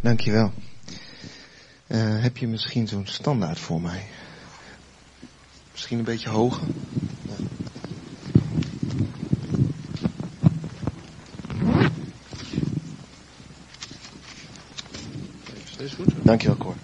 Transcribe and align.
Dankjewel. 0.00 0.52
Uh, 1.86 2.22
heb 2.22 2.36
je 2.36 2.46
misschien 2.46 2.88
zo'n 2.88 3.06
standaard 3.06 3.58
voor 3.58 3.80
mij? 3.80 4.06
Misschien 5.70 5.98
een 5.98 6.04
beetje 6.04 6.28
hoger? 6.28 6.66
Ja. 7.22 7.34
Is 15.78 15.92
goed. 15.92 16.12
Dankjewel, 16.22 16.56
Cor. 16.56 16.74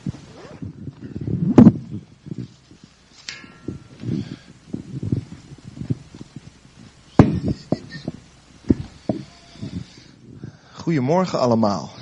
Goedemorgen 10.73 11.41
allemaal. 11.41 11.96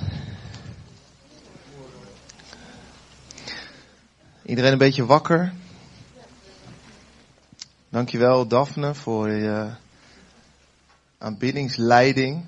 Iedereen 4.55 4.73
een 4.73 4.85
beetje 4.85 5.05
wakker? 5.05 5.53
Dankjewel 7.89 8.47
Daphne 8.47 8.93
voor 8.93 9.29
je 9.29 9.69
aanbiddingsleiding. 11.17 12.45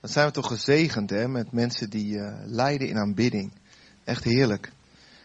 Dan 0.00 0.10
zijn 0.10 0.26
we 0.26 0.32
toch 0.32 0.46
gezegend 0.46 1.10
hè, 1.10 1.28
met 1.28 1.52
mensen 1.52 1.90
die 1.90 2.14
uh, 2.14 2.32
leiden 2.44 2.88
in 2.88 2.98
aanbidding. 2.98 3.52
Echt 4.04 4.24
heerlijk. 4.24 4.72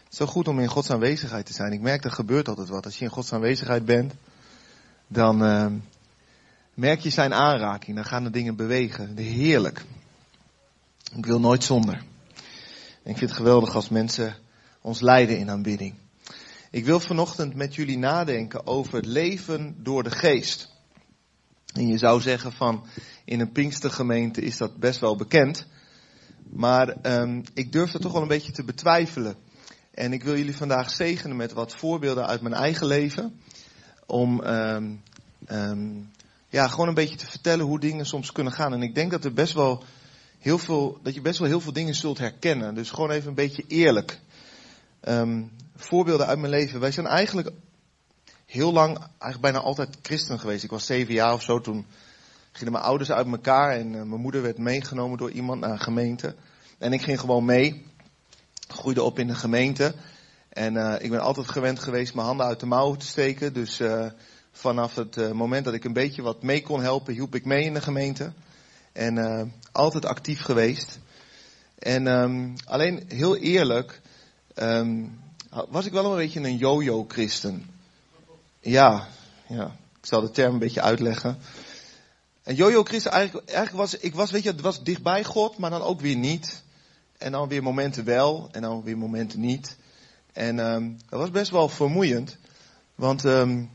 Zo 0.08 0.26
goed 0.26 0.48
om 0.48 0.60
in 0.60 0.68
Gods 0.68 0.90
aanwezigheid 0.90 1.46
te 1.46 1.52
zijn. 1.52 1.72
Ik 1.72 1.80
merk 1.80 2.04
er 2.04 2.12
gebeurt 2.12 2.48
altijd 2.48 2.68
wat. 2.68 2.84
Als 2.84 2.98
je 2.98 3.04
in 3.04 3.10
Gods 3.10 3.32
aanwezigheid 3.32 3.84
bent, 3.84 4.14
dan 5.06 5.44
uh, 5.44 5.66
merk 6.74 7.00
je 7.00 7.10
zijn 7.10 7.34
aanraking. 7.34 7.96
Dan 7.96 8.04
gaan 8.04 8.24
de 8.24 8.30
dingen 8.30 8.56
bewegen. 8.56 9.16
Heerlijk. 9.16 9.84
Ik 11.14 11.26
wil 11.26 11.40
nooit 11.40 11.64
zonder. 11.64 12.02
Ik 13.02 13.16
vind 13.16 13.20
het 13.20 13.32
geweldig 13.32 13.74
als 13.74 13.88
mensen 13.88 14.36
ons 14.80 15.00
leiden 15.00 15.38
in 15.38 15.50
aanbidding. 15.50 15.94
Ik 16.72 16.84
wil 16.84 17.00
vanochtend 17.00 17.54
met 17.54 17.74
jullie 17.74 17.98
nadenken 17.98 18.66
over 18.66 18.94
het 18.94 19.06
leven 19.06 19.76
door 19.78 20.02
de 20.02 20.10
geest. 20.10 20.70
En 21.74 21.86
je 21.86 21.98
zou 21.98 22.20
zeggen 22.20 22.52
van 22.52 22.86
in 23.24 23.40
een 23.40 23.52
Pinkstergemeente 23.52 24.40
is 24.40 24.56
dat 24.56 24.76
best 24.76 25.00
wel 25.00 25.16
bekend. 25.16 25.66
Maar 26.50 26.96
um, 27.02 27.42
ik 27.54 27.72
durf 27.72 27.90
dat 27.90 28.02
toch 28.02 28.12
wel 28.12 28.22
een 28.22 28.28
beetje 28.28 28.52
te 28.52 28.64
betwijfelen. 28.64 29.36
En 29.94 30.12
ik 30.12 30.22
wil 30.22 30.36
jullie 30.36 30.56
vandaag 30.56 30.90
zegenen 30.90 31.36
met 31.36 31.52
wat 31.52 31.74
voorbeelden 31.74 32.26
uit 32.26 32.40
mijn 32.40 32.54
eigen 32.54 32.86
leven. 32.86 33.40
Om 34.06 34.40
um, 34.40 35.02
um, 35.48 36.10
ja, 36.48 36.68
gewoon 36.68 36.88
een 36.88 36.94
beetje 36.94 37.16
te 37.16 37.26
vertellen 37.26 37.66
hoe 37.66 37.80
dingen 37.80 38.06
soms 38.06 38.32
kunnen 38.32 38.52
gaan. 38.52 38.72
En 38.72 38.82
ik 38.82 38.94
denk 38.94 39.10
dat 39.10 39.24
er 39.24 39.32
best 39.32 39.52
wel 39.52 39.84
heel 40.38 40.58
veel, 40.58 40.98
dat 41.02 41.14
je 41.14 41.20
best 41.20 41.38
wel 41.38 41.48
heel 41.48 41.60
veel 41.60 41.72
dingen 41.72 41.94
zult 41.94 42.18
herkennen. 42.18 42.74
Dus 42.74 42.90
gewoon 42.90 43.10
even 43.10 43.28
een 43.28 43.34
beetje 43.34 43.64
eerlijk. 43.66 44.20
Voorbeelden 45.80 46.26
uit 46.26 46.38
mijn 46.38 46.52
leven. 46.52 46.80
Wij 46.80 46.90
zijn 46.90 47.06
eigenlijk 47.06 47.50
heel 48.46 48.72
lang, 48.72 48.98
eigenlijk 48.98 49.40
bijna 49.40 49.58
altijd 49.58 49.96
christen 50.02 50.38
geweest. 50.38 50.64
Ik 50.64 50.70
was 50.70 50.86
zeven 50.86 51.14
jaar 51.14 51.32
of 51.32 51.42
zo, 51.42 51.60
toen 51.60 51.86
gingen 52.52 52.72
mijn 52.72 52.84
ouders 52.84 53.10
uit 53.10 53.26
elkaar 53.26 53.72
en 53.72 53.86
uh, 53.86 54.02
mijn 54.02 54.20
moeder 54.20 54.42
werd 54.42 54.58
meegenomen 54.58 55.18
door 55.18 55.30
iemand 55.30 55.60
naar 55.60 55.70
een 55.70 55.80
gemeente. 55.80 56.34
En 56.78 56.92
ik 56.92 57.02
ging 57.02 57.20
gewoon 57.20 57.44
mee, 57.44 57.86
groeide 58.68 59.02
op 59.02 59.18
in 59.18 59.26
de 59.26 59.34
gemeente. 59.34 59.94
En 60.48 60.74
uh, 60.74 60.94
ik 60.98 61.10
ben 61.10 61.20
altijd 61.20 61.48
gewend 61.48 61.78
geweest 61.78 62.14
mijn 62.14 62.26
handen 62.26 62.46
uit 62.46 62.60
de 62.60 62.66
mouwen 62.66 62.98
te 62.98 63.06
steken. 63.06 63.52
Dus 63.52 63.80
uh, 63.80 64.06
vanaf 64.52 64.94
het 64.94 65.32
moment 65.32 65.64
dat 65.64 65.74
ik 65.74 65.84
een 65.84 65.92
beetje 65.92 66.22
wat 66.22 66.42
mee 66.42 66.62
kon 66.62 66.82
helpen, 66.82 67.14
hielp 67.14 67.34
ik 67.34 67.44
mee 67.44 67.64
in 67.64 67.74
de 67.74 67.80
gemeente. 67.80 68.32
En 68.92 69.52
altijd 69.72 70.04
actief 70.04 70.40
geweest. 70.40 70.98
En 71.78 72.06
um, 72.06 72.54
alleen 72.64 73.04
heel 73.08 73.36
eerlijk, 73.36 74.00
um, 74.54 75.18
was 75.68 75.86
ik 75.86 75.92
wel 75.92 76.10
een 76.10 76.16
beetje 76.16 76.40
een 76.40 76.56
yo-yo-christen. 76.56 77.70
Ja, 78.60 79.08
ja, 79.46 79.76
ik 80.00 80.06
zal 80.06 80.20
de 80.20 80.30
term 80.30 80.52
een 80.52 80.58
beetje 80.58 80.80
uitleggen. 80.80 81.38
En 82.42 82.54
yo-yo-christen, 82.54 83.12
eigenlijk, 83.12 83.48
eigenlijk 83.48 83.78
was, 83.78 84.00
ik 84.00 84.14
was, 84.14 84.30
weet 84.30 84.42
je, 84.42 84.54
was 84.54 84.82
dichtbij 84.82 85.24
God, 85.24 85.58
maar 85.58 85.70
dan 85.70 85.82
ook 85.82 86.00
weer 86.00 86.16
niet. 86.16 86.62
En 87.18 87.32
dan 87.32 87.48
weer 87.48 87.62
momenten 87.62 88.04
wel, 88.04 88.48
en 88.52 88.62
dan 88.62 88.82
weer 88.82 88.98
momenten 88.98 89.40
niet. 89.40 89.76
En 90.32 90.58
um, 90.58 90.98
dat 91.08 91.20
was 91.20 91.30
best 91.30 91.50
wel 91.50 91.68
vermoeiend. 91.68 92.36
Want 92.94 93.24
um, 93.24 93.70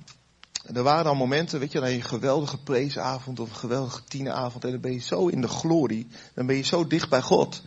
er 0.74 0.84
waren 0.84 1.04
dan 1.04 1.18
momenten, 1.18 1.60
weet 1.60 1.72
je, 1.72 1.80
dan 1.80 1.90
een 1.90 2.02
geweldige 2.02 2.58
preesavond 2.58 3.40
of 3.40 3.50
een 3.50 3.56
geweldige 3.56 4.04
tieneravond. 4.04 4.64
En 4.64 4.72
dan 4.72 4.82
ben 4.82 4.94
je 4.94 5.00
zo 5.00 5.28
in 5.28 5.42
de 5.42 5.48
glorie. 5.48 6.08
Dan 6.34 6.46
ben 6.46 6.56
je 6.56 6.62
zo 6.62 6.88
dicht 6.88 7.10
bij 7.10 7.22
God. 7.22 7.62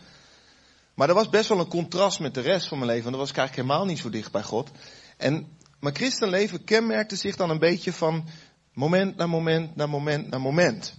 Maar 0.99 1.09
er 1.09 1.15
was 1.15 1.29
best 1.29 1.49
wel 1.49 1.59
een 1.59 1.67
contrast 1.67 2.19
met 2.19 2.33
de 2.33 2.41
rest 2.41 2.67
van 2.67 2.77
mijn 2.77 2.89
leven. 2.89 3.03
Want 3.03 3.15
dan 3.15 3.23
was 3.23 3.31
ik 3.31 3.37
eigenlijk 3.37 3.67
helemaal 3.67 3.87
niet 3.87 3.99
zo 3.99 4.09
dicht 4.09 4.31
bij 4.31 4.43
God. 4.43 4.69
En 5.17 5.57
mijn 5.79 5.95
christenleven 5.95 6.63
kenmerkte 6.63 7.15
zich 7.15 7.35
dan 7.35 7.49
een 7.49 7.59
beetje 7.59 7.93
van 7.93 8.25
moment 8.73 9.15
naar 9.15 9.29
moment 9.29 9.75
naar 9.75 9.89
moment 9.89 10.29
naar 10.29 10.41
moment. 10.41 10.93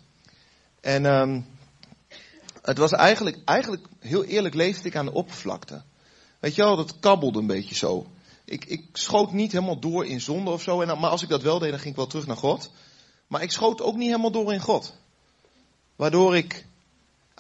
En 0.81 1.05
um, 1.05 1.47
het 2.63 2.79
was 2.79 2.93
eigenlijk, 2.93 3.39
eigenlijk, 3.45 3.87
heel 3.99 4.25
eerlijk 4.25 4.55
leefde 4.55 4.89
ik 4.89 4.97
aan 4.97 5.05
de 5.05 5.13
oppervlakte. 5.13 5.83
Weet 6.39 6.55
je 6.55 6.63
wel, 6.63 6.77
dat 6.77 6.99
kabbelde 6.99 7.39
een 7.39 7.47
beetje 7.47 7.75
zo. 7.75 8.07
Ik, 8.45 8.65
ik 8.65 8.85
schoot 8.93 9.33
niet 9.33 9.53
helemaal 9.53 9.81
door 9.81 10.07
in 10.07 10.21
zonde 10.21 10.51
of 10.51 10.63
zo. 10.63 10.81
En, 10.81 11.01
maar 11.01 11.11
als 11.11 11.23
ik 11.23 11.29
dat 11.29 11.43
wel 11.43 11.59
deed, 11.59 11.71
dan 11.71 11.79
ging 11.79 11.91
ik 11.91 11.97
wel 11.97 12.07
terug 12.07 12.27
naar 12.27 12.37
God. 12.37 12.71
Maar 13.27 13.43
ik 13.43 13.51
schoot 13.51 13.83
ook 13.83 13.97
niet 13.97 14.09
helemaal 14.09 14.33
door 14.33 14.53
in 14.53 14.61
God. 14.61 14.95
Waardoor 15.97 16.37
ik 16.37 16.67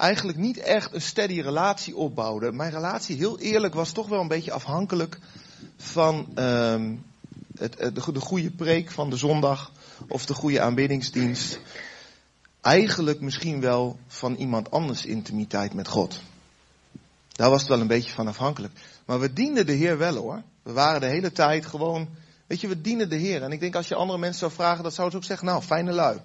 eigenlijk 0.00 0.38
niet 0.38 0.58
echt 0.58 0.94
een 0.94 1.02
steady 1.02 1.40
relatie 1.40 1.96
opbouwde. 1.96 2.52
Mijn 2.52 2.70
relatie, 2.70 3.16
heel 3.16 3.38
eerlijk, 3.38 3.74
was 3.74 3.92
toch 3.92 4.08
wel 4.08 4.20
een 4.20 4.28
beetje 4.28 4.52
afhankelijk 4.52 5.18
van 5.76 6.28
het, 7.54 7.78
het, 7.78 7.94
de, 7.94 8.12
de 8.12 8.20
goede 8.20 8.50
preek 8.50 8.90
van 8.90 9.10
de 9.10 9.16
zondag 9.16 9.72
of 10.08 10.26
de 10.26 10.34
goede 10.34 10.60
aanbiddingsdienst. 10.60 11.60
Eigenlijk 12.60 13.20
misschien 13.20 13.60
wel 13.60 13.98
van 14.06 14.34
iemand 14.34 14.70
anders 14.70 15.04
intimiteit 15.04 15.74
met 15.74 15.88
God. 15.88 16.20
Daar 17.32 17.50
was 17.50 17.60
het 17.60 17.70
wel 17.70 17.80
een 17.80 17.86
beetje 17.86 18.12
van 18.12 18.28
afhankelijk. 18.28 18.72
Maar 19.04 19.20
we 19.20 19.32
dienden 19.32 19.66
de 19.66 19.72
Heer 19.72 19.98
wel 19.98 20.16
hoor. 20.16 20.42
We 20.62 20.72
waren 20.72 21.00
de 21.00 21.06
hele 21.06 21.32
tijd 21.32 21.66
gewoon, 21.66 22.08
weet 22.46 22.60
je, 22.60 22.68
we 22.68 22.80
dienen 22.80 23.08
de 23.08 23.16
Heer. 23.16 23.42
En 23.42 23.52
ik 23.52 23.60
denk 23.60 23.74
als 23.74 23.88
je 23.88 23.94
andere 23.94 24.18
mensen 24.18 24.40
zou 24.40 24.52
vragen, 24.52 24.82
dat 24.82 24.94
zouden 24.94 25.12
ze 25.12 25.22
ook 25.22 25.30
zeggen, 25.30 25.46
nou, 25.46 25.62
fijne 25.62 25.92
lui. 25.92 26.18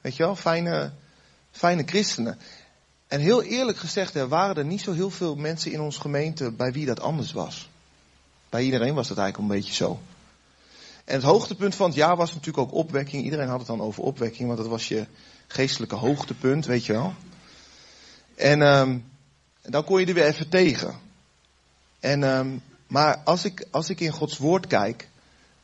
Weet 0.00 0.16
je 0.16 0.22
wel, 0.22 0.36
fijne, 0.36 0.92
fijne 1.50 1.82
christenen. 1.86 2.38
En 3.10 3.20
heel 3.20 3.42
eerlijk 3.42 3.78
gezegd, 3.78 4.14
er 4.14 4.28
waren 4.28 4.56
er 4.56 4.64
niet 4.64 4.80
zo 4.80 4.92
heel 4.92 5.10
veel 5.10 5.36
mensen 5.36 5.72
in 5.72 5.80
onze 5.80 6.00
gemeente 6.00 6.50
bij 6.50 6.72
wie 6.72 6.86
dat 6.86 7.00
anders 7.00 7.32
was. 7.32 7.68
Bij 8.48 8.62
iedereen 8.62 8.94
was 8.94 9.08
dat 9.08 9.18
eigenlijk 9.18 9.50
een 9.50 9.58
beetje 9.58 9.74
zo. 9.74 10.00
En 11.04 11.14
het 11.14 11.24
hoogtepunt 11.24 11.74
van 11.74 11.86
het 11.86 11.94
jaar 11.94 12.16
was 12.16 12.34
natuurlijk 12.34 12.58
ook 12.58 12.74
opwekking. 12.74 13.24
Iedereen 13.24 13.48
had 13.48 13.58
het 13.58 13.66
dan 13.66 13.80
over 13.80 14.02
opwekking, 14.02 14.46
want 14.46 14.58
dat 14.60 14.68
was 14.68 14.88
je 14.88 15.06
geestelijke 15.46 15.94
hoogtepunt, 15.94 16.66
weet 16.66 16.86
je 16.86 16.92
wel. 16.92 17.14
En 18.34 18.60
um, 18.60 19.04
dan 19.62 19.84
kon 19.84 20.00
je 20.00 20.06
er 20.06 20.14
weer 20.14 20.26
even 20.26 20.48
tegen. 20.48 20.94
En, 22.00 22.22
um, 22.22 22.62
maar 22.86 23.16
als 23.24 23.44
ik, 23.44 23.66
als 23.70 23.90
ik 23.90 24.00
in 24.00 24.12
Gods 24.12 24.38
woord 24.38 24.66
kijk, 24.66 25.08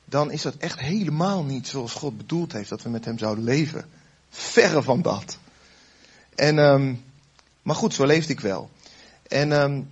dan 0.05 0.31
is 0.31 0.43
dat 0.43 0.57
echt 0.57 0.81
helemaal 0.81 1.45
niet 1.45 1.69
zoals 1.69 1.93
God 1.93 2.17
bedoeld 2.17 2.53
heeft 2.53 2.69
dat 2.69 2.83
we 2.83 2.89
met 2.89 3.05
hem 3.05 3.19
zouden 3.19 3.45
leven. 3.45 3.85
Verre 4.31 4.83
van 4.83 5.03
dat. 5.03 5.39
En 6.35 6.59
um, 6.59 7.05
maar 7.67 7.77
goed, 7.77 7.95
zo 7.95 8.05
leefde 8.05 8.33
ik 8.33 8.41
wel. 8.41 8.71
En 9.29 9.53
um, 9.53 9.91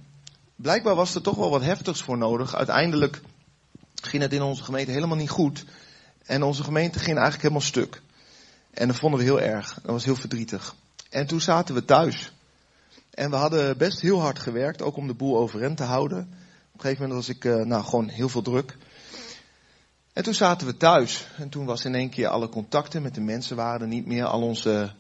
blijkbaar 0.56 0.94
was 0.94 1.14
er 1.14 1.22
toch 1.22 1.36
wel 1.36 1.50
wat 1.50 1.62
heftigs 1.62 2.02
voor 2.02 2.18
nodig. 2.18 2.54
Uiteindelijk 2.54 3.20
ging 4.02 4.22
het 4.22 4.32
in 4.32 4.42
onze 4.42 4.62
gemeente 4.62 4.90
helemaal 4.90 5.16
niet 5.16 5.30
goed. 5.30 5.64
En 6.24 6.42
onze 6.42 6.62
gemeente 6.62 6.98
ging 6.98 7.12
eigenlijk 7.12 7.42
helemaal 7.42 7.60
stuk. 7.60 8.02
En 8.70 8.86
dat 8.86 8.96
vonden 8.96 9.18
we 9.18 9.24
heel 9.24 9.40
erg. 9.40 9.74
Dat 9.74 9.90
was 9.90 10.04
heel 10.04 10.16
verdrietig. 10.16 10.74
En 11.10 11.26
toen 11.26 11.40
zaten 11.40 11.74
we 11.74 11.84
thuis. 11.84 12.32
En 13.10 13.30
we 13.30 13.36
hadden 13.36 13.76
best 13.76 14.00
heel 14.00 14.20
hard 14.20 14.38
gewerkt, 14.38 14.82
ook 14.82 14.96
om 14.96 15.06
de 15.06 15.14
boel 15.14 15.36
overeind 15.36 15.76
te 15.76 15.82
houden. 15.82 16.18
Op 16.18 16.75
een 16.75 16.81
gegeven 16.81 17.02
moment 17.02 17.26
was 17.26 17.37
ik, 17.37 17.44
uh, 17.44 17.64
nou, 17.64 17.84
gewoon 17.84 18.08
heel 18.08 18.28
veel 18.28 18.43
druk. 18.43 18.76
En 20.12 20.22
toen 20.22 20.34
zaten 20.34 20.66
we 20.66 20.76
thuis. 20.76 21.26
En 21.38 21.49
toen 21.49 21.64
was 21.64 21.84
in 21.84 21.94
één 21.94 22.10
keer 22.10 22.28
alle 22.28 22.49
contacten 22.49 23.02
met 23.02 23.14
de 23.14 23.20
mensen 23.20 23.56
waren 23.56 23.81
er 23.81 23.87
niet 23.87 24.06
meer. 24.06 24.25
Al 24.25 24.43
onze 24.43 24.93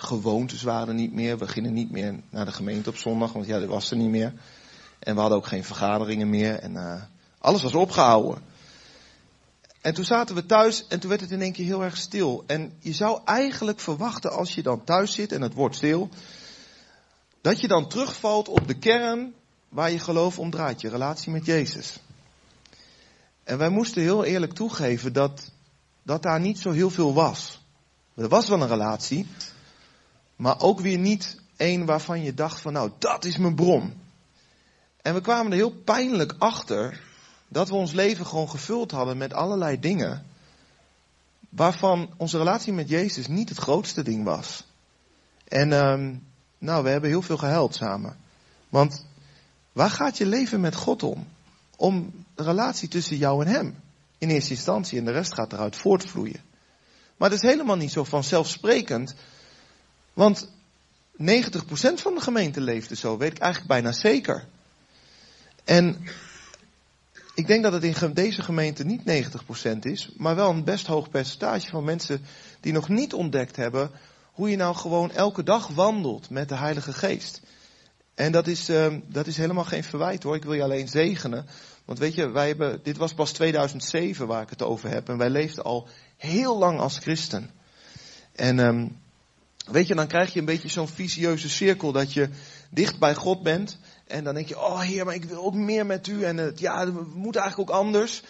gewoontes 0.00 0.62
waren 0.62 0.96
niet 0.96 1.12
meer. 1.12 1.38
We 1.38 1.48
gingen 1.48 1.72
niet 1.72 1.90
meer 1.90 2.14
naar 2.30 2.44
de 2.44 2.52
gemeente 2.52 2.88
op 2.88 2.96
zondag, 2.96 3.32
want 3.32 3.46
ja, 3.46 3.58
dat 3.58 3.68
was 3.68 3.90
er 3.90 3.96
niet 3.96 4.10
meer. 4.10 4.32
En 4.98 5.14
we 5.14 5.20
hadden 5.20 5.38
ook 5.38 5.46
geen 5.46 5.64
vergaderingen 5.64 6.30
meer. 6.30 6.54
En 6.58 6.72
uh, 6.72 7.02
alles 7.38 7.62
was 7.62 7.74
opgehouden. 7.74 8.42
En 9.80 9.94
toen 9.94 10.04
zaten 10.04 10.34
we 10.34 10.46
thuis 10.46 10.86
en 10.86 11.00
toen 11.00 11.08
werd 11.08 11.20
het 11.20 11.30
in 11.30 11.42
één 11.42 11.52
keer 11.52 11.64
heel 11.64 11.84
erg 11.84 11.96
stil. 11.96 12.44
En 12.46 12.72
je 12.78 12.92
zou 12.92 13.20
eigenlijk 13.24 13.80
verwachten 13.80 14.32
als 14.32 14.54
je 14.54 14.62
dan 14.62 14.84
thuis 14.84 15.12
zit 15.12 15.32
en 15.32 15.42
het 15.42 15.54
wordt 15.54 15.76
stil, 15.76 16.08
dat 17.40 17.60
je 17.60 17.68
dan 17.68 17.88
terugvalt 17.88 18.48
op 18.48 18.68
de 18.68 18.78
kern 18.78 19.34
waar 19.68 19.90
je 19.90 19.98
geloof 19.98 20.38
om 20.38 20.50
draait, 20.50 20.80
je 20.80 20.88
relatie 20.88 21.32
met 21.32 21.46
Jezus. 21.46 22.00
En 23.44 23.58
wij 23.58 23.68
moesten 23.68 24.02
heel 24.02 24.24
eerlijk 24.24 24.52
toegeven 24.52 25.12
dat, 25.12 25.50
dat 26.02 26.22
daar 26.22 26.40
niet 26.40 26.58
zo 26.58 26.70
heel 26.70 26.90
veel 26.90 27.14
was. 27.14 27.60
Er 28.14 28.28
was 28.28 28.48
wel 28.48 28.62
een 28.62 28.68
relatie, 28.68 29.26
maar 30.38 30.60
ook 30.60 30.80
weer 30.80 30.98
niet 30.98 31.40
één 31.56 31.84
waarvan 31.84 32.22
je 32.22 32.34
dacht 32.34 32.60
van 32.60 32.72
nou, 32.72 32.90
dat 32.98 33.24
is 33.24 33.36
mijn 33.36 33.54
bron. 33.54 34.00
En 35.02 35.14
we 35.14 35.20
kwamen 35.20 35.52
er 35.52 35.58
heel 35.58 35.74
pijnlijk 35.74 36.34
achter 36.38 37.00
dat 37.48 37.68
we 37.68 37.74
ons 37.74 37.92
leven 37.92 38.26
gewoon 38.26 38.50
gevuld 38.50 38.90
hadden 38.90 39.16
met 39.16 39.32
allerlei 39.32 39.80
dingen. 39.80 40.26
Waarvan 41.48 42.10
onze 42.16 42.38
relatie 42.38 42.72
met 42.72 42.88
Jezus 42.88 43.26
niet 43.26 43.48
het 43.48 43.58
grootste 43.58 44.02
ding 44.02 44.24
was. 44.24 44.64
En 45.44 45.70
uh, 45.70 46.16
nou, 46.58 46.84
we 46.84 46.90
hebben 46.90 47.10
heel 47.10 47.22
veel 47.22 47.36
gehuild 47.36 47.74
samen. 47.74 48.16
Want 48.68 49.04
waar 49.72 49.90
gaat 49.90 50.18
je 50.18 50.26
leven 50.26 50.60
met 50.60 50.74
God 50.74 51.02
om? 51.02 51.26
Om 51.76 52.24
de 52.34 52.42
relatie 52.42 52.88
tussen 52.88 53.16
jou 53.16 53.44
en 53.44 53.52
Hem. 53.52 53.74
In 54.18 54.30
eerste 54.30 54.54
instantie 54.54 54.98
en 54.98 55.04
de 55.04 55.12
rest 55.12 55.34
gaat 55.34 55.52
eruit 55.52 55.76
voortvloeien. 55.76 56.40
Maar 57.16 57.30
het 57.30 57.42
is 57.42 57.50
helemaal 57.50 57.76
niet 57.76 57.92
zo 57.92 58.04
vanzelfsprekend. 58.04 59.14
Want 60.18 60.48
90% 60.48 60.48
van 61.94 62.14
de 62.14 62.20
gemeente 62.20 62.60
leefde 62.60 62.96
zo, 62.96 63.16
weet 63.16 63.30
ik 63.30 63.38
eigenlijk 63.38 63.72
bijna 63.72 63.92
zeker. 63.92 64.44
En 65.64 65.96
ik 67.34 67.46
denk 67.46 67.62
dat 67.62 67.72
het 67.72 67.84
in 67.84 68.12
deze 68.12 68.42
gemeente 68.42 68.84
niet 68.84 69.02
90% 69.02 69.78
is, 69.80 70.10
maar 70.16 70.34
wel 70.34 70.50
een 70.50 70.64
best 70.64 70.86
hoog 70.86 71.08
percentage 71.08 71.70
van 71.70 71.84
mensen 71.84 72.24
die 72.60 72.72
nog 72.72 72.88
niet 72.88 73.14
ontdekt 73.14 73.56
hebben 73.56 73.90
hoe 74.32 74.50
je 74.50 74.56
nou 74.56 74.74
gewoon 74.74 75.10
elke 75.10 75.42
dag 75.42 75.68
wandelt 75.68 76.30
met 76.30 76.48
de 76.48 76.56
Heilige 76.56 76.92
Geest. 76.92 77.40
En 78.14 78.32
dat 78.32 78.46
is, 78.46 78.70
uh, 78.70 78.94
dat 79.06 79.26
is 79.26 79.36
helemaal 79.36 79.64
geen 79.64 79.84
verwijt 79.84 80.22
hoor, 80.22 80.36
ik 80.36 80.44
wil 80.44 80.54
je 80.54 80.62
alleen 80.62 80.88
zegenen. 80.88 81.46
Want 81.84 81.98
weet 81.98 82.14
je, 82.14 82.28
wij 82.28 82.46
hebben, 82.46 82.80
dit 82.82 82.96
was 82.96 83.14
pas 83.14 83.32
2007 83.32 84.26
waar 84.26 84.42
ik 84.42 84.50
het 84.50 84.62
over 84.62 84.90
heb 84.90 85.08
en 85.08 85.18
wij 85.18 85.30
leefden 85.30 85.64
al 85.64 85.88
heel 86.16 86.58
lang 86.58 86.78
als 86.80 86.98
christen. 86.98 87.50
En 88.32 88.58
um, 88.58 88.96
weet 89.70 89.86
je, 89.86 89.94
dan 89.94 90.06
krijg 90.06 90.32
je 90.32 90.38
een 90.38 90.44
beetje 90.44 90.68
zo'n 90.68 90.88
vicieuze 90.88 91.48
cirkel 91.48 91.92
dat 91.92 92.12
je 92.12 92.28
dicht 92.70 92.98
bij 92.98 93.14
God 93.14 93.42
bent 93.42 93.78
en 94.08 94.24
dan 94.24 94.34
denk 94.34 94.48
je, 94.48 94.58
oh 94.58 94.80
heer, 94.80 95.04
maar 95.04 95.14
ik 95.14 95.24
wil 95.24 95.44
ook 95.44 95.54
meer 95.54 95.86
met 95.86 96.06
u. 96.06 96.24
En 96.24 96.36
het, 96.36 96.58
ja, 96.58 96.92
we 96.92 97.06
moeten 97.14 97.40
eigenlijk 97.40 97.70
ook 97.70 97.76
anders. 97.76 98.22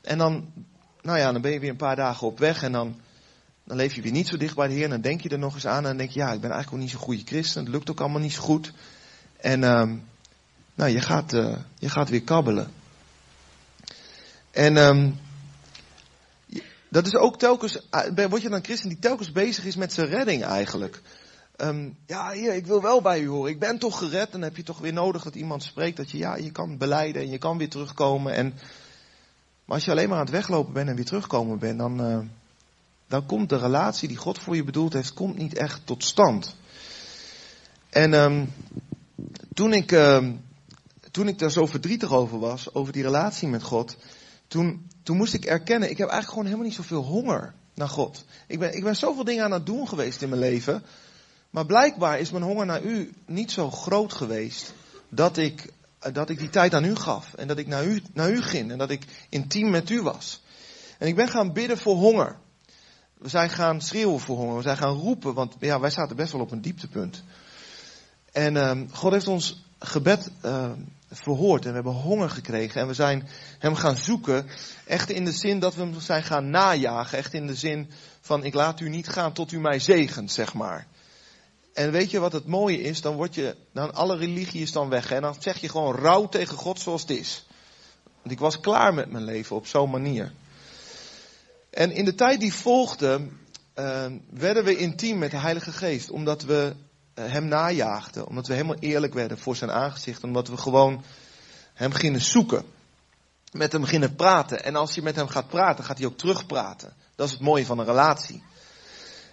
En 0.00 0.18
dan, 0.18 0.52
nou 1.02 1.18
ja, 1.18 1.32
dan 1.32 1.42
ben 1.42 1.52
je 1.52 1.60
weer 1.60 1.70
een 1.70 1.76
paar 1.76 1.96
dagen 1.96 2.26
op 2.26 2.38
weg. 2.38 2.62
En 2.62 2.72
dan, 2.72 3.00
dan 3.64 3.76
leef 3.76 3.94
je 3.94 4.02
weer 4.02 4.12
niet 4.12 4.28
zo 4.28 4.36
dicht 4.36 4.54
bij 4.54 4.68
de 4.68 4.74
heer. 4.74 4.84
En 4.84 4.90
dan 4.90 5.00
denk 5.00 5.20
je 5.20 5.28
er 5.28 5.38
nog 5.38 5.54
eens 5.54 5.66
aan. 5.66 5.76
En 5.76 5.82
dan 5.82 5.96
denk 5.96 6.10
je, 6.10 6.18
ja, 6.18 6.32
ik 6.32 6.40
ben 6.40 6.50
eigenlijk 6.50 6.72
ook 6.72 6.78
niet 6.80 6.90
zo'n 6.90 7.06
goede 7.06 7.22
christen. 7.24 7.62
Het 7.62 7.72
lukt 7.72 7.90
ook 7.90 8.00
allemaal 8.00 8.20
niet 8.20 8.32
zo 8.32 8.42
goed. 8.42 8.72
En, 9.36 9.62
um, 9.62 10.04
nou, 10.74 10.90
je 10.90 11.00
gaat, 11.00 11.32
uh, 11.32 11.56
je 11.78 11.88
gaat 11.88 12.08
weer 12.08 12.22
kabbelen. 12.22 12.70
En, 14.50 14.76
um, 14.76 15.18
dat 16.90 17.06
is 17.06 17.14
ook 17.14 17.38
telkens, 17.38 17.88
eh, 17.90 18.28
word 18.28 18.42
je 18.42 18.48
dan 18.48 18.64
christen 18.64 18.88
die 18.88 18.98
telkens 18.98 19.32
bezig 19.32 19.64
is 19.64 19.76
met 19.76 19.92
zijn 19.92 20.08
redding 20.08 20.44
eigenlijk. 20.44 21.02
Um, 21.56 21.96
ja, 22.06 22.32
hier, 22.32 22.54
ik 22.54 22.66
wil 22.66 22.82
wel 22.82 23.02
bij 23.02 23.20
u 23.20 23.28
horen. 23.28 23.50
Ik 23.50 23.58
ben 23.58 23.78
toch 23.78 23.98
gered. 23.98 24.32
Dan 24.32 24.42
heb 24.42 24.56
je 24.56 24.62
toch 24.62 24.78
weer 24.78 24.92
nodig 24.92 25.22
dat 25.22 25.34
iemand 25.34 25.62
spreekt. 25.62 25.96
Dat 25.96 26.10
je, 26.10 26.18
ja, 26.18 26.36
je 26.36 26.50
kan 26.50 26.78
beleiden 26.78 27.22
en 27.22 27.30
je 27.30 27.38
kan 27.38 27.58
weer 27.58 27.68
terugkomen. 27.68 28.34
En, 28.34 28.46
maar 29.64 29.76
als 29.76 29.84
je 29.84 29.90
alleen 29.90 30.08
maar 30.08 30.18
aan 30.18 30.24
het 30.24 30.34
weglopen 30.34 30.72
bent 30.72 30.88
en 30.88 30.96
weer 30.96 31.04
terugkomen 31.04 31.58
bent, 31.58 31.78
dan, 31.78 32.10
uh, 32.10 32.18
dan 33.06 33.26
komt 33.26 33.48
de 33.48 33.58
relatie 33.58 34.08
die 34.08 34.16
God 34.16 34.38
voor 34.38 34.56
je 34.56 34.64
bedoeld 34.64 34.92
heeft, 34.92 35.14
komt 35.14 35.36
niet 35.36 35.54
echt 35.54 35.80
tot 35.84 36.04
stand. 36.04 36.56
En 37.90 38.12
um, 38.12 38.52
toen, 39.54 39.72
ik, 39.72 39.92
uh, 39.92 40.28
toen 41.10 41.28
ik 41.28 41.38
daar 41.38 41.50
zo 41.50 41.66
verdrietig 41.66 42.12
over 42.12 42.38
was, 42.38 42.74
over 42.74 42.92
die 42.92 43.02
relatie 43.02 43.48
met 43.48 43.62
God, 43.62 43.96
toen, 44.48 44.89
toen 45.02 45.16
moest 45.16 45.34
ik 45.34 45.44
erkennen, 45.44 45.90
ik 45.90 45.98
heb 45.98 46.08
eigenlijk 46.08 46.28
gewoon 46.28 46.44
helemaal 46.44 46.66
niet 46.66 46.74
zoveel 46.74 47.02
honger 47.02 47.54
naar 47.74 47.88
God. 47.88 48.24
Ik 48.46 48.58
ben, 48.58 48.76
ik 48.76 48.82
ben 48.82 48.96
zoveel 48.96 49.24
dingen 49.24 49.44
aan 49.44 49.52
het 49.52 49.66
doen 49.66 49.88
geweest 49.88 50.22
in 50.22 50.28
mijn 50.28 50.40
leven. 50.40 50.82
Maar 51.50 51.66
blijkbaar 51.66 52.18
is 52.18 52.30
mijn 52.30 52.44
honger 52.44 52.66
naar 52.66 52.82
u 52.82 53.12
niet 53.26 53.50
zo 53.50 53.70
groot 53.70 54.12
geweest 54.12 54.74
dat 55.08 55.36
ik, 55.36 55.72
dat 56.12 56.30
ik 56.30 56.38
die 56.38 56.50
tijd 56.50 56.74
aan 56.74 56.84
u 56.84 56.96
gaf. 56.96 57.34
En 57.34 57.48
dat 57.48 57.58
ik 57.58 57.66
naar 57.66 57.86
u, 57.86 58.02
naar 58.12 58.30
u 58.30 58.42
ging 58.42 58.70
en 58.70 58.78
dat 58.78 58.90
ik 58.90 59.04
intiem 59.28 59.70
met 59.70 59.90
u 59.90 60.02
was. 60.02 60.42
En 60.98 61.08
ik 61.08 61.14
ben 61.14 61.28
gaan 61.28 61.52
bidden 61.52 61.78
voor 61.78 61.96
honger. 61.96 62.36
We 63.14 63.28
zijn 63.28 63.50
gaan 63.50 63.80
schreeuwen 63.80 64.20
voor 64.20 64.36
honger. 64.36 64.56
We 64.56 64.62
zijn 64.62 64.76
gaan 64.76 64.96
roepen, 64.96 65.34
want 65.34 65.54
ja, 65.60 65.80
wij 65.80 65.90
zaten 65.90 66.16
best 66.16 66.32
wel 66.32 66.40
op 66.40 66.50
een 66.50 66.60
dieptepunt. 66.60 67.22
En 68.32 68.54
uh, 68.54 68.80
God 68.92 69.12
heeft 69.12 69.28
ons 69.28 69.64
gebed 69.78 70.30
uh, 70.44 70.70
verhoord 71.10 71.62
en 71.62 71.68
we 71.68 71.74
hebben 71.74 71.92
honger 71.92 72.30
gekregen. 72.30 72.80
En 72.80 72.86
we 72.86 72.94
zijn 72.94 73.28
hem 73.58 73.74
gaan 73.74 73.96
zoeken. 73.96 74.46
Echt 74.86 75.10
in 75.10 75.24
de 75.24 75.32
zin 75.32 75.58
dat 75.58 75.74
we 75.74 75.80
hem 75.80 76.00
zijn 76.00 76.22
gaan 76.22 76.50
najagen. 76.50 77.18
Echt 77.18 77.34
in 77.34 77.46
de 77.46 77.54
zin 77.54 77.90
van 78.20 78.44
ik 78.44 78.54
laat 78.54 78.80
u 78.80 78.88
niet 78.88 79.08
gaan 79.08 79.32
tot 79.32 79.52
u 79.52 79.60
mij 79.60 79.78
zegent, 79.78 80.32
zeg 80.32 80.54
maar. 80.54 80.86
En 81.72 81.90
weet 81.90 82.10
je 82.10 82.18
wat 82.18 82.32
het 82.32 82.46
mooie 82.46 82.80
is? 82.82 83.00
Dan 83.00 83.14
word 83.14 83.34
je, 83.34 83.56
dan 83.72 83.94
alle 83.94 84.16
religie 84.16 84.62
is 84.62 84.72
dan 84.72 84.88
weg. 84.88 85.10
En 85.10 85.22
dan 85.22 85.34
zeg 85.38 85.58
je 85.58 85.68
gewoon 85.68 85.94
rouw 85.94 86.28
tegen 86.28 86.56
God 86.56 86.80
zoals 86.80 87.00
het 87.00 87.10
is. 87.10 87.46
Want 88.04 88.30
ik 88.30 88.38
was 88.38 88.60
klaar 88.60 88.94
met 88.94 89.10
mijn 89.10 89.24
leven 89.24 89.56
op 89.56 89.66
zo'n 89.66 89.90
manier. 89.90 90.32
En 91.70 91.92
in 91.92 92.04
de 92.04 92.14
tijd 92.14 92.40
die 92.40 92.54
volgde, 92.54 93.28
uh, 93.74 94.06
werden 94.30 94.64
we 94.64 94.76
intiem 94.76 95.18
met 95.18 95.30
de 95.30 95.36
Heilige 95.36 95.72
Geest. 95.72 96.10
Omdat 96.10 96.42
we 96.42 96.74
hem 97.28 97.44
najaagden. 97.44 98.26
Omdat 98.26 98.46
we 98.46 98.52
helemaal 98.52 98.78
eerlijk 98.78 99.14
werden 99.14 99.38
voor 99.38 99.56
zijn 99.56 99.70
aangezicht. 99.70 100.24
Omdat 100.24 100.48
we 100.48 100.56
gewoon 100.56 101.04
hem 101.74 101.92
gingen 101.92 102.20
zoeken. 102.20 102.64
Met 103.52 103.72
hem 103.72 103.84
gingen 103.84 104.14
praten. 104.14 104.64
En 104.64 104.76
als 104.76 104.94
je 104.94 105.02
met 105.02 105.16
hem 105.16 105.28
gaat 105.28 105.48
praten, 105.48 105.84
gaat 105.84 105.98
hij 105.98 106.06
ook 106.06 106.18
terugpraten. 106.18 106.92
Dat 107.14 107.26
is 107.26 107.32
het 107.32 107.42
mooie 107.42 107.66
van 107.66 107.78
een 107.78 107.86
relatie. 107.86 108.42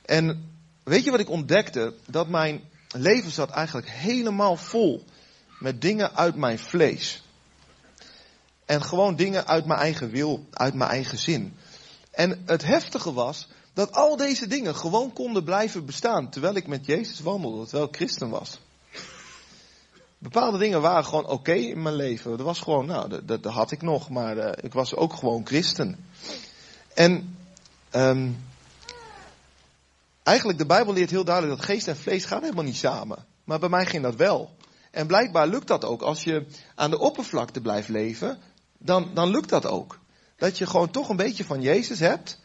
En 0.06 0.56
Weet 0.88 1.04
je 1.04 1.12
wat 1.12 1.20
ik 1.20 1.30
ontdekte? 1.30 1.94
Dat 2.06 2.28
mijn 2.28 2.62
leven 2.88 3.32
zat 3.32 3.50
eigenlijk 3.50 3.90
helemaal 3.90 4.56
vol 4.56 5.04
met 5.60 5.82
dingen 5.82 6.16
uit 6.16 6.36
mijn 6.36 6.60
vlees. 6.60 7.24
En 8.66 8.84
gewoon 8.84 9.16
dingen 9.16 9.48
uit 9.48 9.66
mijn 9.66 9.80
eigen 9.80 10.10
wil, 10.10 10.48
uit 10.52 10.74
mijn 10.74 10.90
eigen 10.90 11.18
zin. 11.18 11.58
En 12.12 12.44
het 12.46 12.64
heftige 12.64 13.14
was 13.14 13.48
dat 13.78 13.92
al 13.92 14.16
deze 14.16 14.48
dingen 14.48 14.76
gewoon 14.76 15.14
konden 15.14 15.44
blijven 15.44 15.86
bestaan 15.86 16.30
terwijl 16.30 16.56
ik 16.56 16.68
met 16.68 16.86
Jezus 16.86 17.20
wandelde, 17.20 17.64
terwijl 17.64 17.88
ik 17.88 17.96
christen 17.96 18.30
was. 18.30 18.60
Bepaalde 20.18 20.58
dingen 20.58 20.82
waren 20.82 21.06
gewoon 21.06 21.28
oké 21.28 21.54
in 21.54 21.82
mijn 21.82 21.96
leven. 21.96 22.32
Dat 22.32 22.46
was 22.46 22.60
gewoon, 22.60 22.86
nou, 22.86 23.10
dat, 23.10 23.44
dat 23.44 23.54
had 23.54 23.72
ik 23.72 23.82
nog, 23.82 24.10
maar 24.10 24.38
uh, 24.38 24.52
ik 24.62 24.74
was 24.74 24.96
ook 24.96 25.14
gewoon 25.14 25.46
christen. 25.46 26.08
En 26.94 27.38
um, 27.92 28.38
Eigenlijk, 30.24 30.58
de 30.58 30.66
Bijbel 30.66 30.94
leert 30.94 31.10
heel 31.10 31.24
duidelijk 31.24 31.58
dat 31.58 31.66
geest 31.66 31.88
en 31.88 31.98
vlees 31.98 32.26
gaan 32.26 32.42
helemaal 32.42 32.64
niet 32.64 32.76
samen. 32.76 33.26
Maar 33.44 33.60
bij 33.60 33.70
mij 33.70 33.86
ging 33.86 34.04
dat 34.04 34.16
wel. 34.16 34.56
En 34.92 35.08
blijkbaar 35.08 35.48
lukt 35.48 35.68
dat 35.68 35.86
ook. 35.86 36.02
Als 36.02 36.24
je 36.24 36.46
aan 36.76 36.90
de 36.90 37.00
oppervlakte 37.00 37.62
blijft 37.62 37.90
leven, 37.90 38.40
dan, 38.78 39.12
dan 39.14 39.30
lukt 39.30 39.50
dat 39.50 39.66
ook. 39.66 40.00
Dat 40.38 40.58
je 40.58 40.66
gewoon 40.66 40.92
toch 40.92 41.10
een 41.10 41.16
beetje 41.16 41.44
van 41.44 41.62
Jezus 41.62 42.00
hebt. 42.00 42.40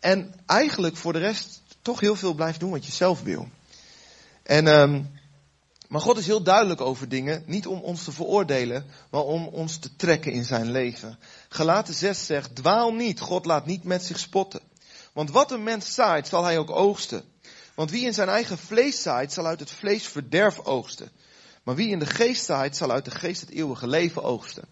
En 0.00 0.34
eigenlijk 0.46 0.96
voor 0.96 1.12
de 1.12 1.18
rest 1.18 1.62
toch 1.82 2.00
heel 2.00 2.16
veel 2.16 2.34
blijft 2.34 2.60
doen 2.60 2.70
wat 2.70 2.86
je 2.86 2.92
zelf 2.92 3.22
wil. 3.22 3.48
En, 4.42 4.66
um, 4.66 5.10
maar 5.88 6.00
God 6.00 6.18
is 6.18 6.26
heel 6.26 6.42
duidelijk 6.42 6.80
over 6.80 7.08
dingen. 7.08 7.42
Niet 7.46 7.66
om 7.66 7.80
ons 7.80 8.04
te 8.04 8.12
veroordelen, 8.12 8.86
maar 9.10 9.22
om 9.22 9.46
ons 9.46 9.76
te 9.76 9.96
trekken 9.96 10.32
in 10.32 10.44
zijn 10.44 10.70
leven. 10.70 11.18
Gelaten 11.48 11.94
6 11.94 12.26
zegt, 12.26 12.54
dwaal 12.54 12.92
niet. 12.92 13.20
God 13.20 13.46
laat 13.46 13.66
niet 13.66 13.84
met 13.84 14.04
zich 14.04 14.18
spotten. 14.18 14.60
Want 15.12 15.30
wat 15.30 15.50
een 15.50 15.62
mens 15.62 15.94
zaait, 15.94 16.28
zal 16.28 16.44
hij 16.44 16.58
ook 16.58 16.70
oogsten. 16.70 17.24
Want 17.74 17.90
wie 17.90 18.04
in 18.04 18.14
zijn 18.14 18.28
eigen 18.28 18.58
vlees 18.58 19.02
zaait, 19.02 19.32
zal 19.32 19.46
uit 19.46 19.60
het 19.60 19.70
vlees 19.70 20.06
verderf 20.06 20.58
oogsten. 20.58 21.10
Maar 21.62 21.74
wie 21.74 21.88
in 21.88 21.98
de 21.98 22.06
geest 22.06 22.44
zaait, 22.44 22.76
zal 22.76 22.90
uit 22.90 23.04
de 23.04 23.10
geest 23.10 23.40
het 23.40 23.50
eeuwige 23.50 23.86
leven 23.86 24.22
oogsten. 24.22 24.64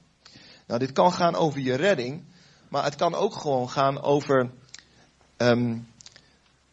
Nou, 0.66 0.80
dit 0.80 0.92
kan 0.92 1.12
gaan 1.12 1.35
over 1.35 1.61
je 1.61 1.75
redding, 1.75 2.25
maar 2.68 2.85
het 2.85 2.95
kan 2.95 3.14
ook 3.14 3.35
gewoon 3.35 3.71
gaan 3.71 4.02
over 4.02 4.50
um, 5.36 5.86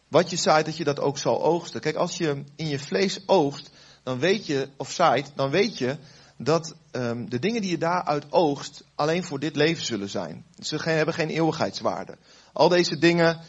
wat 0.07 0.29
je 0.29 0.35
zaait, 0.35 0.65
dat 0.65 0.77
je 0.77 0.83
dat 0.83 0.99
ook 0.99 1.17
zal 1.17 1.43
oogsten. 1.43 1.81
Kijk, 1.81 1.95
als 1.95 2.17
je 2.17 2.43
in 2.55 2.67
je 2.67 2.79
vlees 2.79 3.19
oogst, 3.25 3.69
dan 4.03 4.19
weet 4.19 4.45
je, 4.45 4.69
of 4.77 4.91
zaait, 4.91 5.31
dan 5.35 5.49
weet 5.49 5.77
je 5.77 5.97
dat 6.37 6.75
um, 6.91 7.29
de 7.29 7.39
dingen 7.39 7.61
die 7.61 7.71
je 7.71 7.77
daaruit 7.77 8.25
oogst 8.29 8.83
alleen 8.95 9.23
voor 9.23 9.39
dit 9.39 9.55
leven 9.55 9.85
zullen 9.85 10.09
zijn. 10.09 10.45
Ze 10.59 10.77
hebben 10.83 11.13
geen 11.13 11.29
eeuwigheidswaarde. 11.29 12.17
Al 12.53 12.69
deze 12.69 12.97
dingen, 12.97 13.39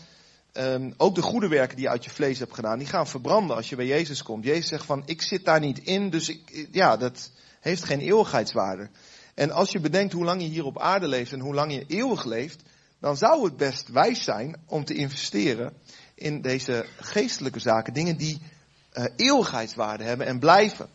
um, 0.53 0.95
ook 0.97 1.15
de 1.15 1.23
goede 1.23 1.49
werken 1.49 1.77
die 1.77 1.85
je 1.85 1.91
uit 1.91 2.05
je 2.05 2.11
vlees 2.11 2.39
hebt 2.39 2.55
gedaan, 2.55 2.79
die 2.79 2.89
gaan 2.89 3.07
verbranden 3.07 3.57
als 3.57 3.69
je 3.69 3.77
bij 3.77 3.87
Jezus 3.87 4.23
komt. 4.23 4.45
Jezus 4.45 4.69
zegt 4.69 4.85
van, 4.85 5.03
ik 5.07 5.23
zit 5.23 5.45
daar 5.45 5.61
niet 5.61 5.79
in, 5.79 6.11
dus 6.11 6.29
ik, 6.29 6.69
ja, 6.71 6.97
dat 6.97 7.31
heeft 7.61 7.85
geen 7.85 8.01
eeuwigheidswaarde. 8.01 8.89
En 9.35 9.51
als 9.51 9.71
je 9.71 9.81
bedenkt 9.81 10.13
hoe 10.13 10.25
lang 10.25 10.43
je 10.43 10.49
hier 10.49 10.65
op 10.65 10.79
aarde 10.79 11.09
leeft 11.09 11.33
en 11.33 11.41
hoe 11.41 11.55
lang 11.55 11.73
je 11.73 11.85
eeuwig 11.87 12.25
leeft, 12.25 12.63
dan 13.05 13.17
zou 13.17 13.45
het 13.45 13.57
best 13.57 13.89
wijs 13.89 14.25
zijn 14.25 14.57
om 14.67 14.85
te 14.85 14.95
investeren 14.95 15.73
in 16.15 16.41
deze 16.41 16.87
geestelijke 16.97 17.59
zaken, 17.59 17.93
dingen 17.93 18.17
die 18.17 18.41
uh, 18.95 19.05
eeuwigheidswaarde 19.17 20.05
hebben 20.05 20.27
en 20.27 20.39
blijven. 20.39 20.89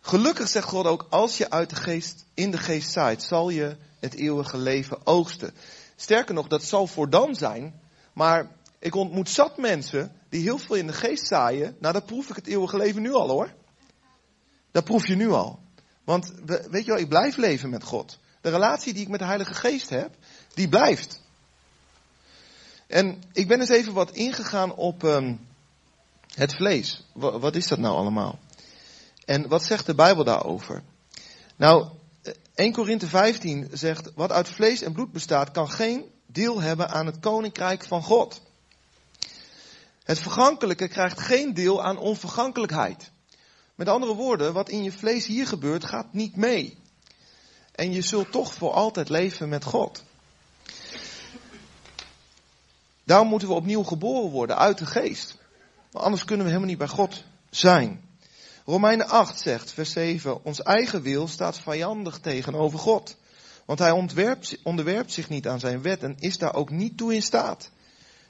Gelukkig 0.00 0.48
zegt 0.48 0.66
God 0.66 0.86
ook, 0.86 1.06
als 1.10 1.36
je 1.36 1.50
uit 1.50 1.70
de 1.70 1.76
geest, 1.76 2.24
in 2.34 2.50
de 2.50 2.58
geest 2.58 2.90
zaait, 2.90 3.22
zal 3.22 3.50
je 3.50 3.76
het 4.00 4.14
eeuwige 4.14 4.58
leven 4.58 5.06
oogsten. 5.06 5.54
Sterker 5.96 6.34
nog, 6.34 6.46
dat 6.48 6.64
zal 6.64 6.86
voor 6.86 7.10
dan 7.10 7.34
zijn. 7.34 7.80
Maar 8.12 8.50
ik 8.78 8.94
ontmoet 8.94 9.28
zat 9.28 9.56
mensen 9.56 10.12
die 10.28 10.42
heel 10.42 10.58
veel 10.58 10.76
in 10.76 10.86
de 10.86 10.92
geest 10.92 11.26
zaaien. 11.26 11.76
Nou, 11.78 11.92
dat 11.92 12.06
proef 12.06 12.28
ik 12.28 12.36
het 12.36 12.46
eeuwige 12.46 12.76
leven 12.76 13.02
nu 13.02 13.12
al 13.12 13.28
hoor. 13.28 13.52
Dat 14.70 14.84
proef 14.84 15.06
je 15.06 15.16
nu 15.16 15.30
al. 15.30 15.58
Want 16.04 16.32
weet 16.70 16.84
je 16.84 16.90
wel, 16.90 17.00
ik 17.00 17.08
blijf 17.08 17.36
leven 17.36 17.70
met 17.70 17.84
God. 17.84 18.18
De 18.44 18.50
relatie 18.50 18.92
die 18.92 19.02
ik 19.02 19.08
met 19.08 19.18
de 19.18 19.26
Heilige 19.26 19.54
Geest 19.54 19.88
heb, 19.88 20.16
die 20.54 20.68
blijft. 20.68 21.20
En 22.86 23.22
ik 23.32 23.48
ben 23.48 23.60
eens 23.60 23.68
even 23.68 23.92
wat 23.92 24.10
ingegaan 24.10 24.74
op 24.74 25.02
um, 25.02 25.46
het 26.34 26.54
vlees. 26.54 27.04
Wat, 27.12 27.54
is 27.54 27.66
dat 27.66 27.78
nou 27.78 27.96
allemaal? 27.96 28.38
En 29.24 29.48
wat 29.48 29.64
zegt 29.64 29.86
de 29.86 29.94
Bijbel 29.94 30.24
daarover? 30.24 30.82
Nou, 31.56 31.88
1 32.54 32.72
Korinthe 32.72 33.06
15 33.06 33.68
zegt, 33.72 34.10
wat 34.14 34.32
uit 34.32 34.48
vlees 34.48 34.82
en 34.82 34.92
bloed 34.92 35.12
bestaat, 35.12 35.50
kan 35.50 35.70
geen 35.70 36.04
deel 36.26 36.60
hebben 36.60 36.88
aan 36.88 37.06
het 37.06 37.20
koninkrijk 37.20 37.84
van 37.84 38.02
God. 38.02 38.42
Het 40.04 40.18
vergankelijke 40.18 40.88
krijgt 40.88 41.20
geen 41.20 41.54
deel 41.54 41.82
aan 41.82 41.98
onvergankelijkheid. 41.98 43.10
Met 43.74 43.88
andere 43.88 44.14
woorden, 44.14 44.52
wat 44.52 44.68
in 44.68 44.82
je 44.82 44.92
vlees 44.92 45.26
hier 45.26 45.46
gebeurt, 45.46 45.84
gaat 45.84 46.12
niet 46.12 46.36
mee. 46.36 46.78
En 47.72 47.92
je 47.92 48.02
zult 48.02 48.32
toch 48.32 48.54
voor 48.54 48.72
altijd 48.72 49.08
leven 49.08 49.48
met 49.48 49.64
God. 49.64 50.04
Daarom 53.04 53.28
moeten 53.28 53.48
we 53.48 53.54
opnieuw 53.54 53.82
geboren 53.82 54.30
worden 54.30 54.58
uit 54.58 54.78
de 54.78 54.86
geest. 54.86 55.36
Want 55.90 56.04
anders 56.04 56.24
kunnen 56.24 56.44
we 56.44 56.52
helemaal 56.52 56.70
niet 56.70 56.78
bij 56.78 56.88
God 56.88 57.24
zijn. 57.50 58.02
Romeinen 58.64 59.08
8 59.08 59.40
zegt, 59.40 59.72
vers 59.72 59.92
7, 59.92 60.44
ons 60.44 60.62
eigen 60.62 61.02
wil 61.02 61.28
staat 61.28 61.58
vijandig 61.58 62.18
tegenover 62.18 62.78
God. 62.78 63.16
Want 63.64 63.78
hij 63.78 63.90
onderwerpt 64.62 65.12
zich 65.12 65.28
niet 65.28 65.48
aan 65.48 65.60
zijn 65.60 65.82
wet 65.82 66.02
en 66.02 66.16
is 66.18 66.38
daar 66.38 66.54
ook 66.54 66.70
niet 66.70 66.96
toe 66.96 67.14
in 67.14 67.22
staat. 67.22 67.70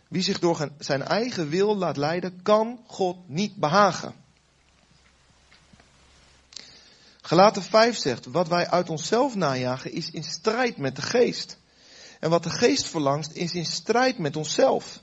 Wie 0.09 0.23
zich 0.23 0.39
door 0.39 0.69
zijn 0.79 1.03
eigen 1.03 1.49
wil 1.49 1.77
laat 1.77 1.97
leiden, 1.97 2.43
kan 2.43 2.81
God 2.87 3.17
niet 3.29 3.57
behagen. 3.57 4.15
Gelaten 7.21 7.63
5 7.63 7.97
zegt, 7.97 8.27
wat 8.27 8.49
wij 8.49 8.69
uit 8.69 8.91
onszelf 8.91 9.35
najagen 9.35 9.93
is 9.93 10.11
in 10.11 10.25
strijd 10.25 10.77
met 10.77 10.97
de 10.97 11.03
geest. 11.03 11.59
En 12.25 12.31
wat 12.31 12.43
de 12.43 12.51
geest 12.51 12.87
verlangt 12.87 13.37
is 13.37 13.55
in 13.55 13.65
strijd 13.65 14.19
met 14.19 14.37
onszelf. 14.37 15.03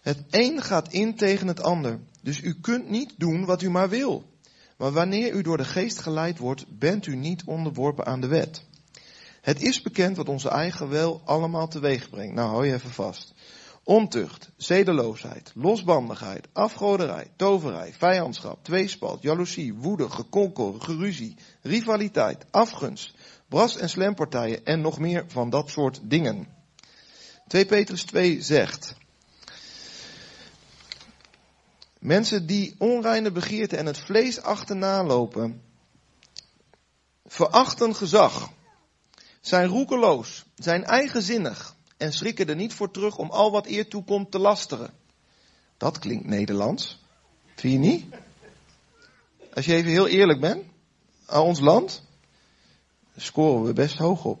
Het 0.00 0.24
een 0.30 0.62
gaat 0.62 0.92
in 0.92 1.14
tegen 1.16 1.46
het 1.46 1.62
ander. 1.62 2.00
Dus 2.22 2.40
u 2.40 2.54
kunt 2.60 2.88
niet 2.88 3.14
doen 3.16 3.44
wat 3.44 3.62
u 3.62 3.70
maar 3.70 3.88
wil. 3.88 4.24
Maar 4.76 4.92
wanneer 4.92 5.32
u 5.32 5.42
door 5.42 5.56
de 5.56 5.64
geest 5.64 5.98
geleid 5.98 6.38
wordt, 6.38 6.78
bent 6.78 7.06
u 7.06 7.16
niet 7.16 7.44
onderworpen 7.44 8.06
aan 8.06 8.20
de 8.20 8.26
wet. 8.26 8.64
Het 9.40 9.62
is 9.62 9.82
bekend 9.82 10.16
wat 10.16 10.28
onze 10.28 10.48
eigen 10.48 10.88
wil 10.88 11.20
allemaal 11.24 11.68
teweeg 11.68 12.10
brengt. 12.10 12.34
Nou, 12.34 12.48
hou 12.48 12.66
je 12.66 12.72
even 12.72 12.90
vast. 12.90 13.34
Ontucht, 13.88 14.50
zedeloosheid, 14.56 15.52
losbandigheid, 15.54 16.48
afgoderij, 16.52 17.30
toverij, 17.36 17.92
vijandschap, 17.92 18.64
tweespalt, 18.64 19.22
jaloezie, 19.22 19.74
woede, 19.74 20.10
gekonkel, 20.10 20.72
geruzie, 20.72 21.36
rivaliteit, 21.62 22.44
afgunst, 22.50 23.14
bras- 23.46 23.76
en 23.76 23.88
slempartijen 23.88 24.64
en 24.64 24.80
nog 24.80 24.98
meer 24.98 25.24
van 25.26 25.50
dat 25.50 25.70
soort 25.70 26.00
dingen. 26.02 26.48
2 27.46 27.66
Petrus 27.66 28.02
2 28.02 28.42
zegt, 28.42 28.94
mensen 31.98 32.46
die 32.46 32.74
onreine 32.78 33.32
begeerte 33.32 33.76
en 33.76 33.86
het 33.86 33.98
vlees 33.98 34.42
achterna 34.42 35.04
lopen, 35.04 35.62
verachten 37.26 37.94
gezag, 37.94 38.50
zijn 39.40 39.68
roekeloos, 39.68 40.44
zijn 40.54 40.84
eigenzinnig 40.84 41.76
en 41.98 42.12
schrikken 42.12 42.48
er 42.48 42.56
niet 42.56 42.74
voor 42.74 42.90
terug 42.90 43.16
om 43.16 43.30
al 43.30 43.50
wat 43.50 43.66
eer 43.66 43.88
toekomt 43.88 44.30
te 44.30 44.38
lasteren. 44.38 44.90
Dat 45.76 45.98
klinkt 45.98 46.26
Nederlands. 46.26 46.98
Vind 47.54 47.72
je 47.72 47.78
niet? 47.78 48.04
Als 49.54 49.66
je 49.66 49.74
even 49.74 49.90
heel 49.90 50.08
eerlijk 50.08 50.40
bent, 50.40 50.64
aan 51.26 51.42
ons 51.42 51.60
land, 51.60 52.02
scoren 53.16 53.64
we 53.64 53.72
best 53.72 53.98
hoog 53.98 54.24
op. 54.24 54.40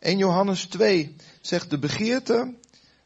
1 0.00 0.18
Johannes 0.18 0.64
2 0.64 1.16
zegt 1.40 1.70
de 1.70 1.78
begeerte 1.78 2.54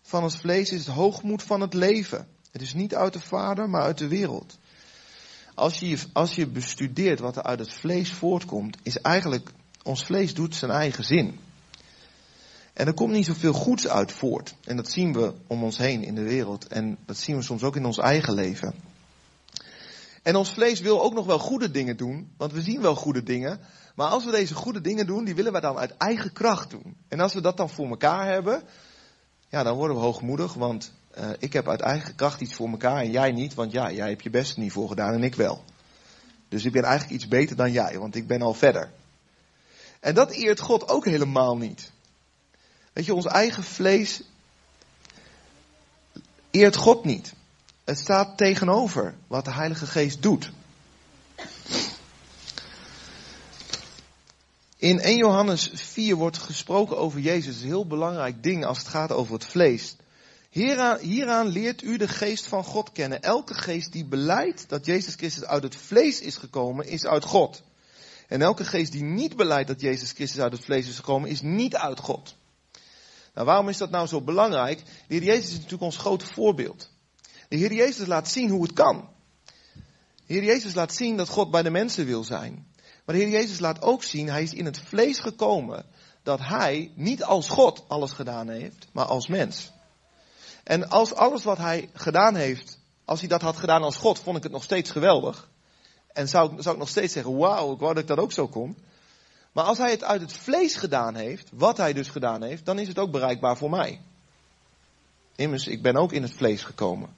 van 0.02 0.24
het 0.24 0.36
vlees 0.36 0.72
is 0.72 0.86
het 0.86 0.94
hoogmoed 0.94 1.42
van 1.42 1.60
het 1.60 1.74
leven. 1.74 2.28
Het 2.50 2.62
is 2.62 2.74
niet 2.74 2.94
uit 2.94 3.12
de 3.12 3.20
vader, 3.20 3.70
maar 3.70 3.82
uit 3.82 3.98
de 3.98 4.08
wereld. 4.08 4.58
Als 5.54 5.78
je, 5.78 5.98
als 6.12 6.34
je 6.34 6.46
bestudeert 6.46 7.18
wat 7.18 7.36
er 7.36 7.42
uit 7.42 7.58
het 7.58 7.72
vlees 7.72 8.12
voortkomt, 8.12 8.76
is 8.82 9.00
eigenlijk, 9.00 9.50
ons 9.82 10.04
vlees 10.04 10.34
doet 10.34 10.54
zijn 10.54 10.70
eigen 10.70 11.04
zin. 11.04 11.38
En 12.78 12.86
er 12.86 12.94
komt 12.94 13.12
niet 13.12 13.26
zoveel 13.26 13.52
goeds 13.52 13.88
uit 13.88 14.12
voort. 14.12 14.54
En 14.64 14.76
dat 14.76 14.90
zien 14.90 15.12
we 15.12 15.34
om 15.46 15.62
ons 15.62 15.78
heen 15.78 16.02
in 16.02 16.14
de 16.14 16.22
wereld. 16.22 16.66
En 16.66 16.98
dat 17.06 17.16
zien 17.16 17.36
we 17.36 17.42
soms 17.42 17.62
ook 17.62 17.76
in 17.76 17.84
ons 17.84 17.98
eigen 17.98 18.34
leven. 18.34 18.74
En 20.22 20.36
ons 20.36 20.52
vlees 20.52 20.80
wil 20.80 21.02
ook 21.02 21.14
nog 21.14 21.26
wel 21.26 21.38
goede 21.38 21.70
dingen 21.70 21.96
doen, 21.96 22.32
want 22.36 22.52
we 22.52 22.62
zien 22.62 22.80
wel 22.80 22.94
goede 22.94 23.22
dingen. 23.22 23.60
Maar 23.94 24.08
als 24.08 24.24
we 24.24 24.30
deze 24.30 24.54
goede 24.54 24.80
dingen 24.80 25.06
doen, 25.06 25.24
die 25.24 25.34
willen 25.34 25.52
we 25.52 25.60
dan 25.60 25.78
uit 25.78 25.96
eigen 25.96 26.32
kracht 26.32 26.70
doen. 26.70 26.96
En 27.08 27.20
als 27.20 27.34
we 27.34 27.40
dat 27.40 27.56
dan 27.56 27.70
voor 27.70 27.88
elkaar 27.88 28.26
hebben, 28.26 28.62
ja, 29.48 29.62
dan 29.62 29.76
worden 29.76 29.96
we 29.96 30.02
hoogmoedig, 30.02 30.54
want 30.54 30.92
uh, 31.18 31.30
ik 31.38 31.52
heb 31.52 31.68
uit 31.68 31.80
eigen 31.80 32.14
kracht 32.14 32.40
iets 32.40 32.54
voor 32.54 32.68
elkaar 32.68 33.00
en 33.00 33.10
jij 33.10 33.32
niet, 33.32 33.54
want 33.54 33.72
ja, 33.72 33.92
jij 33.92 34.08
hebt 34.08 34.22
je 34.22 34.30
best 34.30 34.56
niet 34.56 34.72
voor 34.72 34.88
gedaan 34.88 35.14
en 35.14 35.22
ik 35.22 35.34
wel. 35.34 35.64
Dus 36.48 36.64
ik 36.64 36.72
ben 36.72 36.84
eigenlijk 36.84 37.14
iets 37.14 37.28
beter 37.28 37.56
dan 37.56 37.72
jij, 37.72 37.98
want 37.98 38.14
ik 38.14 38.26
ben 38.26 38.42
al 38.42 38.54
verder. 38.54 38.90
En 40.00 40.14
dat 40.14 40.30
eert 40.30 40.60
God 40.60 40.88
ook 40.88 41.04
helemaal 41.04 41.56
niet. 41.56 41.92
Weet 42.98 43.06
je, 43.06 43.14
ons 43.14 43.26
eigen 43.26 43.64
vlees 43.64 44.20
eert 46.50 46.76
God 46.76 47.04
niet. 47.04 47.32
Het 47.84 47.98
staat 47.98 48.36
tegenover 48.36 49.14
wat 49.26 49.44
de 49.44 49.52
Heilige 49.52 49.86
Geest 49.86 50.22
doet. 50.22 50.50
In 54.76 55.00
1 55.00 55.16
Johannes 55.16 55.70
4 55.74 56.16
wordt 56.16 56.38
gesproken 56.38 56.98
over 56.98 57.20
Jezus. 57.20 57.60
een 57.60 57.66
heel 57.66 57.86
belangrijk 57.86 58.42
ding 58.42 58.64
als 58.64 58.78
het 58.78 58.88
gaat 58.88 59.12
over 59.12 59.34
het 59.34 59.44
vlees. 59.44 59.96
Hieraan, 60.50 60.98
hieraan 60.98 61.46
leert 61.46 61.82
u 61.82 61.96
de 61.96 62.08
geest 62.08 62.46
van 62.46 62.64
God 62.64 62.92
kennen. 62.92 63.22
Elke 63.22 63.54
geest 63.54 63.92
die 63.92 64.04
beleidt 64.04 64.68
dat 64.68 64.86
Jezus 64.86 65.14
Christus 65.14 65.44
uit 65.44 65.62
het 65.62 65.76
vlees 65.76 66.20
is 66.20 66.36
gekomen, 66.36 66.86
is 66.86 67.06
uit 67.06 67.24
God. 67.24 67.62
En 68.28 68.42
elke 68.42 68.64
geest 68.64 68.92
die 68.92 69.04
niet 69.04 69.36
beleidt 69.36 69.68
dat 69.68 69.80
Jezus 69.80 70.12
Christus 70.12 70.40
uit 70.40 70.52
het 70.52 70.64
vlees 70.64 70.88
is 70.88 70.96
gekomen, 70.96 71.30
is 71.30 71.40
niet 71.40 71.76
uit 71.76 71.98
God. 71.98 72.36
Nou, 73.38 73.50
waarom 73.50 73.68
is 73.68 73.76
dat 73.76 73.90
nou 73.90 74.06
zo 74.06 74.20
belangrijk? 74.20 74.78
De 74.78 75.14
Heer 75.14 75.22
Jezus 75.22 75.48
is 75.48 75.54
natuurlijk 75.54 75.82
ons 75.82 75.96
grote 75.96 76.26
voorbeeld. 76.26 76.90
De 77.48 77.56
Heer 77.56 77.72
Jezus 77.72 78.06
laat 78.06 78.28
zien 78.28 78.50
hoe 78.50 78.62
het 78.62 78.72
kan. 78.72 79.08
De 80.26 80.32
Heer 80.34 80.44
Jezus 80.44 80.74
laat 80.74 80.94
zien 80.94 81.16
dat 81.16 81.28
God 81.28 81.50
bij 81.50 81.62
de 81.62 81.70
mensen 81.70 82.06
wil 82.06 82.24
zijn. 82.24 82.66
Maar 83.04 83.14
de 83.14 83.22
Heer 83.22 83.30
Jezus 83.30 83.58
laat 83.58 83.82
ook 83.82 84.02
zien, 84.02 84.28
hij 84.28 84.42
is 84.42 84.52
in 84.52 84.64
het 84.64 84.80
vlees 84.80 85.18
gekomen, 85.18 85.86
dat 86.22 86.40
hij 86.40 86.92
niet 86.94 87.24
als 87.24 87.48
God 87.48 87.84
alles 87.88 88.12
gedaan 88.12 88.48
heeft, 88.48 88.86
maar 88.92 89.06
als 89.06 89.26
mens. 89.26 89.72
En 90.64 90.88
als 90.88 91.14
alles 91.14 91.44
wat 91.44 91.58
hij 91.58 91.90
gedaan 91.92 92.34
heeft, 92.34 92.78
als 93.04 93.20
hij 93.20 93.28
dat 93.28 93.42
had 93.42 93.56
gedaan 93.56 93.82
als 93.82 93.96
God, 93.96 94.18
vond 94.18 94.36
ik 94.36 94.42
het 94.42 94.52
nog 94.52 94.62
steeds 94.62 94.90
geweldig. 94.90 95.50
En 96.12 96.28
zou, 96.28 96.62
zou 96.62 96.74
ik 96.74 96.80
nog 96.80 96.90
steeds 96.90 97.12
zeggen, 97.12 97.36
wauw, 97.36 97.72
ik 97.72 97.78
wou 97.78 97.94
dat 97.94 98.02
ik 98.02 98.08
dat 98.08 98.18
ook 98.18 98.32
zo 98.32 98.46
kon. 98.46 98.76
Maar 99.58 99.66
als 99.66 99.78
hij 99.78 99.90
het 99.90 100.04
uit 100.04 100.20
het 100.20 100.32
vlees 100.32 100.74
gedaan 100.74 101.14
heeft, 101.14 101.48
wat 101.52 101.76
hij 101.76 101.92
dus 101.92 102.08
gedaan 102.08 102.42
heeft, 102.42 102.64
dan 102.64 102.78
is 102.78 102.88
het 102.88 102.98
ook 102.98 103.10
bereikbaar 103.10 103.56
voor 103.56 103.70
mij. 103.70 104.00
Immers, 105.36 105.66
ik 105.66 105.82
ben 105.82 105.96
ook 105.96 106.12
in 106.12 106.22
het 106.22 106.32
vlees 106.32 106.62
gekomen. 106.62 107.14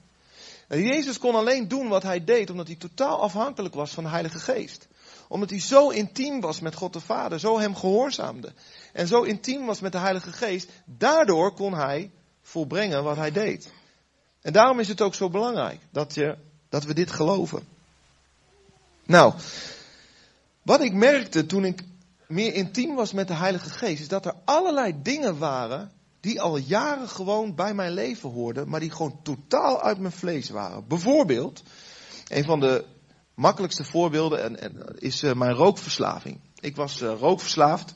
En 0.67 0.81
Jezus 0.81 1.17
kon 1.17 1.35
alleen 1.35 1.67
doen 1.67 1.87
wat 1.87 2.03
hij 2.03 2.23
deed, 2.23 2.49
omdat 2.49 2.67
hij 2.67 2.75
totaal 2.75 3.21
afhankelijk 3.21 3.73
was 3.73 3.91
van 3.91 4.03
de 4.03 4.09
Heilige 4.09 4.39
Geest. 4.39 4.87
Omdat 5.27 5.49
hij 5.49 5.59
zo 5.59 5.89
intiem 5.89 6.41
was 6.41 6.59
met 6.59 6.75
God 6.75 6.93
de 6.93 6.99
Vader, 6.99 7.39
zo 7.39 7.59
hem 7.59 7.75
gehoorzaamde. 7.75 8.53
En 8.93 9.07
zo 9.07 9.21
intiem 9.21 9.65
was 9.65 9.79
met 9.79 9.91
de 9.91 9.97
Heilige 9.97 10.31
Geest, 10.31 10.69
daardoor 10.85 11.53
kon 11.53 11.73
hij 11.73 12.11
volbrengen 12.41 13.03
wat 13.03 13.17
hij 13.17 13.31
deed. 13.31 13.71
En 14.41 14.53
daarom 14.53 14.79
is 14.79 14.87
het 14.87 15.01
ook 15.01 15.15
zo 15.15 15.29
belangrijk 15.29 15.79
dat, 15.89 16.13
je, 16.13 16.37
dat 16.69 16.83
we 16.83 16.93
dit 16.93 17.11
geloven. 17.11 17.67
Nou, 19.05 19.33
wat 20.61 20.81
ik 20.81 20.93
merkte 20.93 21.45
toen 21.45 21.65
ik 21.65 21.89
meer 22.31 22.53
intiem 22.53 22.95
was 22.95 23.13
met 23.13 23.27
de 23.27 23.33
Heilige 23.33 23.69
Geest, 23.69 24.01
is 24.01 24.07
dat 24.07 24.25
er 24.25 24.35
allerlei 24.45 25.01
dingen 25.01 25.37
waren 25.37 25.91
die 26.19 26.41
al 26.41 26.57
jaren 26.57 27.09
gewoon 27.09 27.55
bij 27.55 27.73
mijn 27.73 27.91
leven 27.91 28.29
hoorden, 28.29 28.69
maar 28.69 28.79
die 28.79 28.91
gewoon 28.91 29.19
totaal 29.23 29.81
uit 29.81 29.99
mijn 29.99 30.13
vlees 30.13 30.49
waren. 30.49 30.87
Bijvoorbeeld, 30.87 31.63
een 32.27 32.43
van 32.43 32.59
de 32.59 32.85
makkelijkste 33.35 33.83
voorbeelden 33.83 34.43
en, 34.43 34.59
en, 34.59 34.99
is 34.99 35.23
uh, 35.23 35.33
mijn 35.33 35.53
rookverslaving. 35.53 36.39
Ik 36.59 36.75
was 36.75 37.01
uh, 37.01 37.13
rookverslaafd. 37.19 37.95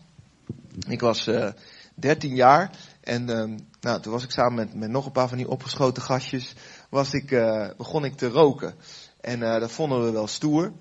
Ik 0.88 1.00
was 1.00 1.28
uh, 1.28 1.48
eh, 1.48 1.54
13 1.96 2.36
jaar 2.36 2.78
en 3.02 3.30
ehm, 3.30 3.58
nou, 3.82 4.02
toen 4.02 4.12
was 4.12 4.24
ik 4.24 4.32
samen 4.32 4.54
met, 4.54 4.74
met 4.74 4.90
nog 4.90 5.06
een 5.06 5.12
paar 5.12 5.28
van 5.28 5.38
die 5.38 5.50
opgeschoten 5.50 6.04
gastjes, 6.04 6.54
was 6.90 7.14
ik, 7.14 7.30
begon 7.78 8.06
ik 8.06 8.16
te 8.16 8.28
roken. 8.28 8.76
En 9.22 9.40
dat 9.40 9.72
vonden 9.72 10.04
we 10.04 10.12
wel 10.12 10.28
stoer. 10.28 10.72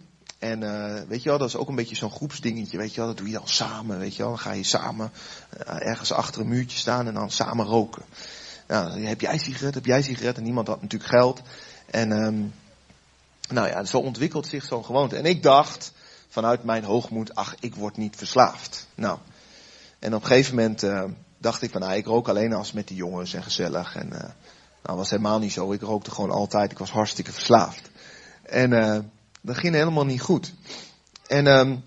En 0.45 0.63
uh, 0.63 1.09
weet 1.09 1.23
je 1.23 1.29
wel, 1.29 1.39
dat 1.39 1.49
is 1.49 1.57
ook 1.57 1.69
een 1.69 1.75
beetje 1.75 1.97
zo'n 1.97 2.11
groepsdingetje, 2.11 2.79
weet 2.79 2.95
je 2.95 2.97
wel, 2.97 3.07
dat 3.07 3.17
doe 3.17 3.27
je 3.27 3.33
dan 3.33 3.49
samen, 3.49 3.99
weet 3.99 4.17
je 4.17 4.23
wel. 4.23 4.31
Dan 4.31 4.39
ga 4.39 4.53
je 4.53 4.63
samen 4.63 5.13
uh, 5.67 5.87
ergens 5.87 6.13
achter 6.13 6.41
een 6.41 6.49
muurtje 6.49 6.79
staan 6.79 7.07
en 7.07 7.15
dan 7.15 7.31
samen 7.31 7.67
roken. 7.67 8.03
Nou, 8.67 9.05
heb 9.05 9.21
jij 9.21 9.39
sigaret, 9.39 9.75
heb 9.75 9.85
jij 9.85 10.03
sigaret 10.03 10.37
en 10.37 10.43
niemand 10.43 10.67
had 10.67 10.83
natuurlijk 10.83 11.11
geld. 11.11 11.41
En 11.91 12.11
um, 12.11 12.55
nou 13.49 13.69
ja, 13.69 13.85
zo 13.85 13.99
ontwikkelt 13.99 14.47
zich 14.47 14.65
zo'n 14.65 14.85
gewoonte. 14.85 15.17
En 15.17 15.25
ik 15.25 15.43
dacht 15.43 15.93
vanuit 16.29 16.65
mijn 16.65 16.85
hoogmoed, 16.85 17.35
ach, 17.35 17.55
ik 17.61 17.75
word 17.75 17.97
niet 17.97 18.17
verslaafd. 18.17 18.87
Nou, 18.95 19.19
en 19.99 20.15
op 20.15 20.23
een 20.23 20.29
gegeven 20.29 20.55
moment 20.55 20.83
uh, 20.83 21.05
dacht 21.39 21.63
ik 21.63 21.71
van, 21.71 21.81
nou, 21.81 21.95
ik 21.95 22.07
rook 22.07 22.29
alleen 22.29 22.53
als 22.53 22.73
met 22.73 22.89
die 22.89 22.97
jongens 22.97 23.35
en 23.35 23.43
gezellig. 23.43 23.97
En 23.97 24.09
nou, 24.83 24.99
was 24.99 25.11
helemaal 25.11 25.39
niet 25.39 25.53
zo. 25.53 25.73
Ik 25.73 25.83
rookte 25.83 26.11
gewoon 26.11 26.31
altijd. 26.31 26.71
Ik 26.71 26.79
was 26.79 26.91
hartstikke 26.91 27.33
verslaafd. 27.33 27.91
En 28.43 28.73
dat 29.45 29.57
ging 29.57 29.75
helemaal 29.75 30.05
niet 30.05 30.21
goed. 30.21 30.53
En 31.27 31.47
um, 31.47 31.85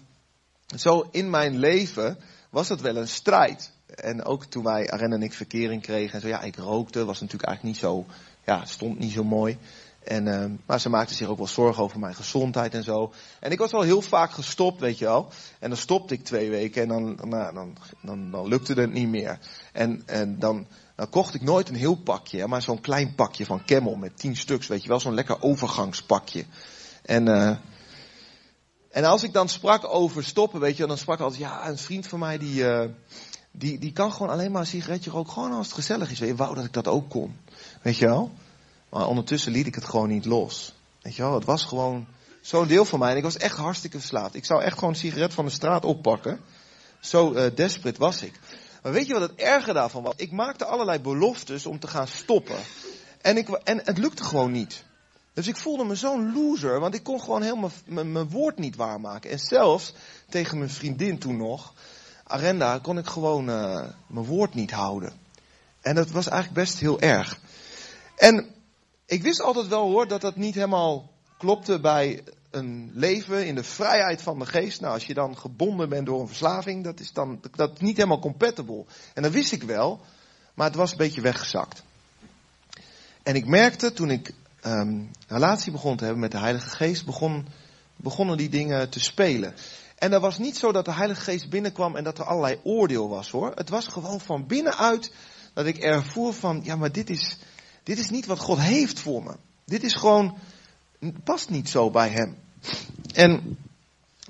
zo 0.75 1.07
in 1.11 1.29
mijn 1.29 1.57
leven 1.57 2.17
was 2.49 2.69
het 2.69 2.81
wel 2.81 2.95
een 2.95 3.07
strijd. 3.07 3.71
En 3.95 4.23
ook 4.23 4.45
toen 4.45 4.63
wij, 4.63 4.91
Aren 4.91 5.13
en 5.13 5.21
ik, 5.21 5.33
verkering 5.33 5.81
kregen 5.81 6.13
en 6.13 6.21
zo, 6.21 6.27
ja, 6.27 6.41
ik 6.41 6.55
rookte, 6.55 7.05
was 7.05 7.19
natuurlijk 7.19 7.49
eigenlijk 7.49 7.75
niet 7.75 7.85
zo, 7.85 8.05
ja, 8.45 8.65
stond 8.65 8.99
niet 8.99 9.11
zo 9.11 9.23
mooi. 9.23 9.57
En, 10.03 10.25
uh, 10.25 10.45
maar 10.65 10.79
ze 10.79 10.89
maakte 10.89 11.13
zich 11.13 11.27
ook 11.27 11.37
wel 11.37 11.47
zorgen 11.47 11.83
over 11.83 11.99
mijn 11.99 12.15
gezondheid 12.15 12.73
en 12.73 12.83
zo. 12.83 13.13
En 13.39 13.51
ik 13.51 13.59
was 13.59 13.71
wel 13.71 13.81
heel 13.81 14.01
vaak 14.01 14.31
gestopt, 14.31 14.79
weet 14.79 14.97
je 14.97 15.05
wel. 15.05 15.29
En 15.59 15.69
dan 15.69 15.77
stopte 15.77 16.13
ik 16.13 16.23
twee 16.23 16.49
weken 16.49 16.81
en 16.81 16.87
dan, 16.87 17.29
nou, 17.29 17.53
dan, 17.53 17.77
dan, 18.01 18.31
dan 18.31 18.47
lukte 18.47 18.73
het 18.73 18.93
niet 18.93 19.09
meer. 19.09 19.39
En, 19.73 20.03
en 20.05 20.39
dan, 20.39 20.67
dan 20.95 21.09
kocht 21.09 21.33
ik 21.33 21.41
nooit 21.41 21.69
een 21.69 21.75
heel 21.75 21.95
pakje, 21.95 22.47
maar 22.47 22.61
zo'n 22.61 22.81
klein 22.81 23.15
pakje 23.15 23.45
van 23.45 23.65
Camel 23.65 23.95
met 23.95 24.19
tien 24.19 24.35
stuks, 24.35 24.67
weet 24.67 24.81
je 24.81 24.89
wel. 24.89 24.99
Zo'n 24.99 25.13
lekker 25.13 25.41
overgangspakje. 25.41 26.45
En, 27.07 27.27
uh, 27.27 27.55
en 28.89 29.03
als 29.03 29.23
ik 29.23 29.33
dan 29.33 29.49
sprak 29.49 29.93
over 29.93 30.23
stoppen, 30.23 30.59
weet 30.59 30.77
je, 30.77 30.87
dan 30.87 30.97
sprak 30.97 31.17
ik 31.17 31.23
altijd, 31.23 31.41
ja, 31.41 31.67
een 31.67 31.77
vriend 31.77 32.07
van 32.07 32.19
mij 32.19 32.37
die, 32.37 32.63
uh, 32.63 32.85
die, 33.51 33.79
die 33.79 33.93
kan 33.93 34.11
gewoon 34.11 34.29
alleen 34.29 34.51
maar 34.51 34.61
een 34.61 34.67
sigaretje 34.67 35.09
roken, 35.09 35.33
gewoon 35.33 35.51
als 35.51 35.65
het 35.65 35.75
gezellig 35.75 36.11
is. 36.11 36.19
Weet 36.19 36.29
je, 36.29 36.35
wou 36.35 36.55
dat 36.55 36.65
ik 36.65 36.73
dat 36.73 36.87
ook 36.87 37.09
kon. 37.09 37.37
Weet 37.81 37.97
je 37.97 38.05
wel? 38.05 38.31
Maar 38.89 39.07
ondertussen 39.07 39.51
liet 39.51 39.67
ik 39.67 39.75
het 39.75 39.85
gewoon 39.85 40.09
niet 40.09 40.25
los. 40.25 40.73
Weet 41.01 41.15
je 41.15 41.21
wel, 41.21 41.33
het 41.33 41.45
was 41.45 41.63
gewoon 41.63 42.07
zo'n 42.41 42.67
deel 42.67 42.85
van 42.85 42.99
mij. 42.99 43.11
En 43.11 43.17
ik 43.17 43.23
was 43.23 43.37
echt 43.37 43.57
hartstikke 43.57 43.99
verslaafd. 43.99 44.35
Ik 44.35 44.45
zou 44.45 44.61
echt 44.61 44.73
gewoon 44.73 44.89
een 44.89 44.99
sigaret 44.99 45.33
van 45.33 45.45
de 45.45 45.51
straat 45.51 45.85
oppakken. 45.85 46.39
Zo 46.99 47.33
uh, 47.33 47.45
desperate 47.55 47.99
was 47.99 48.21
ik. 48.21 48.39
Maar 48.83 48.91
weet 48.91 49.07
je 49.07 49.13
wat 49.13 49.21
het 49.29 49.35
erge 49.35 49.73
daarvan 49.73 50.03
was? 50.03 50.13
Ik 50.15 50.31
maakte 50.31 50.65
allerlei 50.65 50.99
beloftes 50.99 51.65
om 51.65 51.79
te 51.79 51.87
gaan 51.87 52.07
stoppen. 52.07 52.57
En, 53.21 53.37
ik, 53.37 53.49
en 53.49 53.81
het 53.83 53.97
lukte 53.97 54.23
gewoon 54.23 54.51
niet. 54.51 54.83
Dus 55.37 55.47
ik 55.47 55.57
voelde 55.57 55.83
me 55.83 55.95
zo'n 55.95 56.33
loser, 56.33 56.79
want 56.79 56.95
ik 56.95 57.03
kon 57.03 57.21
gewoon 57.21 57.41
helemaal 57.41 57.71
mijn 57.85 58.29
woord 58.29 58.57
niet 58.57 58.75
waarmaken. 58.75 59.29
En 59.29 59.39
zelfs 59.39 59.93
tegen 60.29 60.57
mijn 60.57 60.69
vriendin 60.69 61.17
toen 61.17 61.37
nog, 61.37 61.73
Arenda, 62.23 62.79
kon 62.79 62.97
ik 62.97 63.05
gewoon 63.05 63.49
uh, 63.49 63.87
mijn 64.07 64.25
woord 64.25 64.53
niet 64.53 64.71
houden. 64.71 65.13
En 65.81 65.95
dat 65.95 66.09
was 66.09 66.27
eigenlijk 66.27 66.59
best 66.61 66.79
heel 66.79 66.99
erg. 66.99 67.39
En 68.15 68.45
ik 69.05 69.21
wist 69.21 69.41
altijd 69.41 69.67
wel 69.67 69.89
hoor 69.89 70.07
dat 70.07 70.21
dat 70.21 70.35
niet 70.35 70.55
helemaal 70.55 71.11
klopte 71.37 71.79
bij 71.79 72.23
een 72.51 72.91
leven 72.93 73.45
in 73.45 73.55
de 73.55 73.63
vrijheid 73.63 74.21
van 74.21 74.39
de 74.39 74.45
geest. 74.45 74.81
Nou, 74.81 74.93
als 74.93 75.05
je 75.05 75.13
dan 75.13 75.37
gebonden 75.37 75.89
bent 75.89 76.05
door 76.05 76.21
een 76.21 76.27
verslaving, 76.27 76.83
dat 76.83 76.99
is 76.99 77.13
dan 77.13 77.39
dat 77.55 77.71
is 77.73 77.79
niet 77.79 77.97
helemaal 77.97 78.19
compatible. 78.19 78.85
En 79.13 79.23
dat 79.23 79.31
wist 79.31 79.51
ik 79.51 79.63
wel, 79.63 79.99
maar 80.53 80.67
het 80.67 80.75
was 80.75 80.91
een 80.91 80.97
beetje 80.97 81.21
weggezakt. 81.21 81.83
En 83.23 83.35
ik 83.35 83.45
merkte 83.45 83.93
toen 83.93 84.09
ik 84.09 84.33
um, 84.71 85.11
relatie 85.27 85.71
begon 85.71 85.97
te 85.97 86.03
hebben 86.03 86.21
met 86.21 86.31
de 86.31 86.37
Heilige 86.37 86.69
Geest, 86.69 87.05
begon, 87.05 87.47
begonnen 87.95 88.37
die 88.37 88.49
dingen 88.49 88.89
te 88.89 88.99
spelen. 88.99 89.53
En 89.97 90.11
dat 90.11 90.21
was 90.21 90.37
niet 90.37 90.57
zo 90.57 90.71
dat 90.71 90.85
de 90.85 90.93
Heilige 90.93 91.21
Geest 91.21 91.49
binnenkwam 91.49 91.95
en 91.95 92.03
dat 92.03 92.17
er 92.17 92.25
allerlei 92.25 92.59
oordeel 92.63 93.09
was 93.09 93.29
hoor. 93.29 93.51
Het 93.55 93.69
was 93.69 93.87
gewoon 93.87 94.19
van 94.19 94.47
binnenuit 94.47 95.11
dat 95.53 95.65
ik 95.65 95.77
ervoer 95.77 96.33
van, 96.33 96.61
ja 96.63 96.75
maar 96.75 96.91
dit 96.91 97.09
is, 97.09 97.37
dit 97.83 97.99
is 97.99 98.09
niet 98.09 98.25
wat 98.25 98.39
God 98.39 98.59
heeft 98.59 98.99
voor 98.99 99.23
me. 99.23 99.35
Dit 99.65 99.83
is 99.83 99.93
gewoon, 99.93 100.37
past 101.23 101.49
niet 101.49 101.69
zo 101.69 101.89
bij 101.89 102.09
Hem. 102.09 102.37
En 103.13 103.57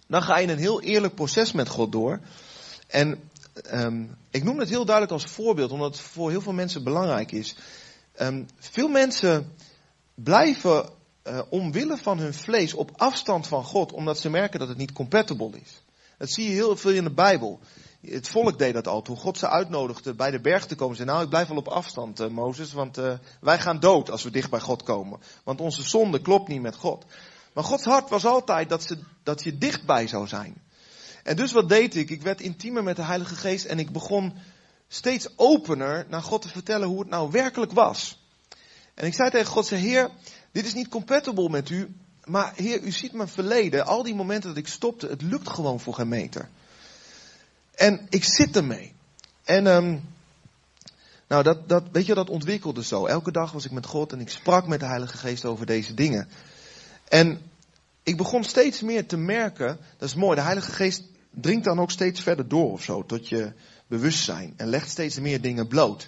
dan 0.08 0.22
ga 0.22 0.38
je 0.38 0.48
een 0.48 0.58
heel 0.58 0.82
eerlijk 0.82 1.16
proces 1.16 1.52
met 1.52 1.70
God 1.70 1.92
door. 1.92 2.20
En 2.88 3.20
um, 3.72 4.16
ik 4.30 4.44
noem 4.44 4.60
het 4.60 4.70
heel 4.70 4.86
duidelijk 4.86 5.14
als 5.14 5.32
voorbeeld, 5.32 5.72
omdat 5.72 5.96
het 5.96 6.06
voor 6.06 6.30
heel 6.30 6.42
veel 6.42 6.54
mensen 6.54 6.84
belangrijk 6.84 7.32
is. 7.32 7.56
Um, 8.22 8.48
veel 8.60 8.88
mensen 8.88 9.52
blijven 10.24 10.90
uh, 11.24 11.42
omwille 11.50 11.98
van 11.98 12.20
hun 12.20 12.34
vlees 12.34 12.74
op 12.74 12.92
afstand 12.96 13.48
van 13.48 13.64
God, 13.64 13.92
omdat 13.92 14.20
ze 14.20 14.30
merken 14.30 14.60
dat 14.60 14.68
het 14.68 14.78
niet 14.78 14.92
compatible 14.92 15.60
is. 15.62 15.82
Dat 16.18 16.30
zie 16.30 16.48
je 16.48 16.54
heel 16.54 16.78
veel 16.78 16.92
in 16.92 17.04
de 17.04 17.14
Bijbel. 17.14 17.60
Het 18.02 18.28
volk 18.28 18.60
deed 18.60 18.74
dat 18.74 18.88
al. 18.88 19.02
Toen 19.02 19.18
God 19.18 19.38
ze 19.38 19.50
uitnodigde 19.50 20.14
bij 20.14 20.32
de 20.32 20.42
berg 20.42 20.66
te 20.66 20.76
komen, 20.76 20.96
zei 20.96 21.08
nou 21.08 21.24
ik 21.24 21.30
blijf 21.30 21.48
wel 21.48 21.58
op 21.58 21.68
afstand, 21.68 22.20
uh, 22.20 22.28
Mozes, 22.28 22.74
want 22.74 22.98
uh, 22.98 23.14
wij 23.42 23.60
gaan 23.60 23.80
dood 23.80 24.12
als 24.12 24.24
we 24.24 24.32
dicht 24.32 24.50
bij 24.50 24.60
God 24.60 24.84
komen. 24.84 25.20
Want 25.44 25.62
onze 25.62 25.84
zonde 25.84 26.22
klopt 26.22 26.48
niet 26.48 26.62
met 26.62 26.76
God. 26.76 27.06
Maar 27.54 27.64
Gods 27.64 27.84
hart 27.84 28.10
was 28.10 28.26
altijd 28.26 28.70
dat, 28.70 28.84
ze, 28.84 29.00
dat 29.24 29.44
je 29.44 29.58
dichtbij 29.58 30.08
zou 30.08 30.28
zijn. 30.28 30.62
En 31.24 31.36
dus 31.36 31.52
wat 31.52 31.70
deed 31.70 31.96
ik? 31.96 32.10
Ik 32.10 32.22
werd 32.22 32.42
intiemer 32.42 32.84
met 32.84 32.96
de 32.96 33.02
Heilige 33.04 33.36
Geest 33.36 33.66
en 33.66 33.80
ik 33.80 33.92
begon 33.92 34.34
steeds 34.88 35.30
opener 35.36 36.06
naar 36.10 36.22
God 36.22 36.42
te 36.42 36.48
vertellen 36.48 36.88
hoe 36.88 37.00
het 37.00 37.10
nou 37.10 37.32
werkelijk 37.32 37.72
was. 37.72 38.17
En 38.98 39.06
ik 39.06 39.14
zei 39.14 39.30
tegen 39.30 39.52
God, 39.52 39.66
zei, 39.66 39.82
Heer, 39.82 40.10
dit 40.52 40.66
is 40.66 40.74
niet 40.74 40.88
compatible 40.88 41.50
met 41.50 41.70
u, 41.70 41.96
maar 42.24 42.54
Heer, 42.56 42.82
u 42.82 42.92
ziet 42.92 43.14
mijn 43.14 43.28
verleden, 43.28 43.86
al 43.86 44.04
die 44.04 44.16
momenten 44.16 44.50
dat 44.50 44.58
ik 44.58 44.68
stopte, 44.68 45.08
het 45.08 45.22
lukt 45.22 45.50
gewoon 45.50 45.80
voor 45.80 45.94
geen 45.94 46.08
meter. 46.08 46.50
En 47.76 48.06
ik 48.10 48.24
zit 48.24 48.56
ermee. 48.56 48.94
En 49.44 49.66
um, 49.66 50.04
nou, 51.28 51.44
dat, 51.44 51.70
dat, 51.70 51.84
weet 51.92 52.06
je, 52.06 52.14
dat 52.14 52.30
ontwikkelde 52.30 52.84
zo. 52.84 53.06
Elke 53.06 53.32
dag 53.32 53.52
was 53.52 53.66
ik 53.66 53.72
met 53.72 53.86
God 53.86 54.12
en 54.12 54.20
ik 54.20 54.30
sprak 54.30 54.68
met 54.68 54.80
de 54.80 54.86
Heilige 54.86 55.18
Geest 55.18 55.46
over 55.46 55.66
deze 55.66 55.94
dingen. 55.94 56.30
En 57.08 57.42
ik 58.04 58.18
begon 58.18 58.44
steeds 58.44 58.82
meer 58.82 59.08
te 59.08 59.18
merken, 59.18 59.78
dat 59.98 60.10
is 60.10 60.16
mooi, 60.16 60.36
de 60.36 60.42
Heilige 60.42 60.72
Geest 60.72 61.04
dringt 61.30 61.66
dan 61.66 61.80
ook 61.80 61.92
steeds 61.92 62.22
verder 62.22 62.48
door 62.48 62.72
of 62.72 62.84
zo, 62.84 63.06
tot 63.06 63.30
je 63.30 63.54
bewustzijn 63.88 64.54
en 64.58 64.68
legt 64.68 64.90
steeds 64.90 65.20
meer 65.20 65.42
dingen 65.42 65.68
bloot. 65.68 66.08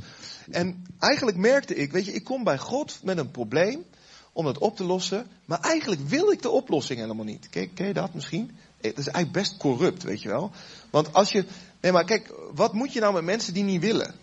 En 0.51 0.85
eigenlijk 0.99 1.37
merkte 1.37 1.75
ik, 1.75 1.91
weet 1.91 2.05
je, 2.05 2.13
ik 2.13 2.23
kom 2.23 2.43
bij 2.43 2.57
God 2.57 2.99
met 3.03 3.17
een 3.17 3.31
probleem 3.31 3.85
om 4.33 4.45
het 4.45 4.57
op 4.57 4.75
te 4.75 4.83
lossen, 4.83 5.27
maar 5.45 5.59
eigenlijk 5.59 6.01
wil 6.07 6.31
ik 6.31 6.41
de 6.41 6.49
oplossing 6.49 6.99
helemaal 6.99 7.25
niet. 7.25 7.49
Ken, 7.49 7.73
ken 7.73 7.87
je 7.87 7.93
dat 7.93 8.13
misschien? 8.13 8.57
Het 8.81 8.97
is 8.97 9.07
eigenlijk 9.07 9.31
best 9.31 9.57
corrupt, 9.57 10.03
weet 10.03 10.21
je 10.21 10.29
wel. 10.29 10.51
Want 10.89 11.13
als 11.13 11.31
je, 11.31 11.45
nee 11.81 11.91
maar 11.91 12.05
kijk, 12.05 12.33
wat 12.53 12.73
moet 12.73 12.93
je 12.93 12.99
nou 12.99 13.13
met 13.13 13.23
mensen 13.23 13.53
die 13.53 13.63
niet 13.63 13.81
willen? 13.81 14.15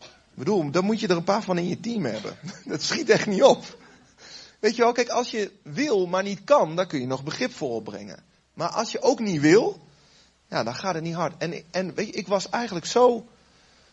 Ik 0.00 0.46
bedoel, 0.46 0.70
dan 0.70 0.84
moet 0.84 1.00
je 1.00 1.08
er 1.08 1.16
een 1.16 1.24
paar 1.24 1.42
van 1.42 1.58
in 1.58 1.68
je 1.68 1.80
team 1.80 2.04
hebben. 2.04 2.36
Dat 2.64 2.82
schiet 2.82 3.10
echt 3.10 3.26
niet 3.26 3.42
op. 3.42 3.78
Weet 4.60 4.76
je 4.76 4.82
wel, 4.82 4.92
kijk, 4.92 5.08
als 5.08 5.30
je 5.30 5.50
wil, 5.62 6.06
maar 6.06 6.22
niet 6.22 6.44
kan, 6.44 6.76
dan 6.76 6.86
kun 6.86 7.00
je 7.00 7.06
nog 7.06 7.24
begrip 7.24 7.54
voor 7.54 7.70
opbrengen. 7.70 8.22
Maar 8.54 8.68
als 8.68 8.92
je 8.92 9.02
ook 9.02 9.20
niet 9.20 9.40
wil, 9.40 9.80
ja, 10.50 10.62
dan 10.64 10.74
gaat 10.74 10.94
het 10.94 11.02
niet 11.02 11.14
hard. 11.14 11.34
En, 11.38 11.62
en 11.70 11.94
weet 11.94 12.06
je, 12.06 12.12
ik 12.12 12.28
was 12.28 12.48
eigenlijk 12.48 12.86
zo 12.86 13.26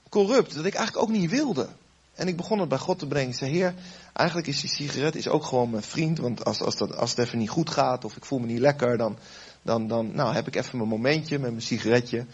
corrupt 0.10 0.56
dat 0.56 0.66
ik 0.66 0.74
eigenlijk 0.74 1.10
ook 1.10 1.16
niet 1.16 1.30
wilde. 1.30 1.68
En 2.14 2.28
ik 2.28 2.38
begon 2.38 2.60
het 2.60 2.70
bij 2.70 2.78
God 2.78 3.00
te 3.00 3.08
brengen. 3.08 3.30
Ik 3.30 3.36
zei, 3.36 3.52
Heer, 3.52 3.74
eigenlijk 4.14 4.48
is 4.48 4.62
die 4.62 4.70
sigaret 4.70 5.16
is 5.16 5.28
ook 5.28 5.44
gewoon 5.44 5.70
mijn 5.70 5.84
vriend. 5.84 6.18
Want 6.18 6.46
als, 6.46 6.62
als, 6.62 6.78
dat, 6.78 6.96
als 6.96 7.10
het 7.10 7.20
even 7.20 7.38
niet 7.38 7.50
goed 7.50 7.70
gaat 7.70 8.06
of 8.06 8.16
ik 8.16 8.26
voel 8.26 8.40
me 8.40 8.46
niet 8.46 8.60
lekker, 8.60 8.98
dan, 8.98 9.18
dan, 9.62 9.88
dan 9.88 10.16
nou, 10.16 10.34
heb 10.34 10.48
ik 10.48 10.56
even 10.56 10.78
mijn 10.78 10.90
momentje 10.90 11.40
met 11.40 11.50
mijn 11.50 11.62
sigaretje. 11.62 12.26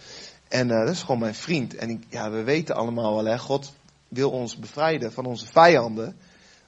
En 0.47 0.69
uh, 0.69 0.79
dat 0.79 0.89
is 0.89 1.01
gewoon 1.01 1.19
mijn 1.19 1.36
vriend. 1.36 1.75
En 1.75 1.89
ik, 1.89 2.03
ja, 2.09 2.31
we 2.31 2.43
weten 2.43 2.75
allemaal 2.75 3.15
wel, 3.15 3.25
hè, 3.25 3.39
God 3.39 3.73
wil 4.07 4.29
ons 4.29 4.57
bevrijden 4.57 5.13
van 5.13 5.25
onze 5.25 5.45
vijanden. 5.45 6.15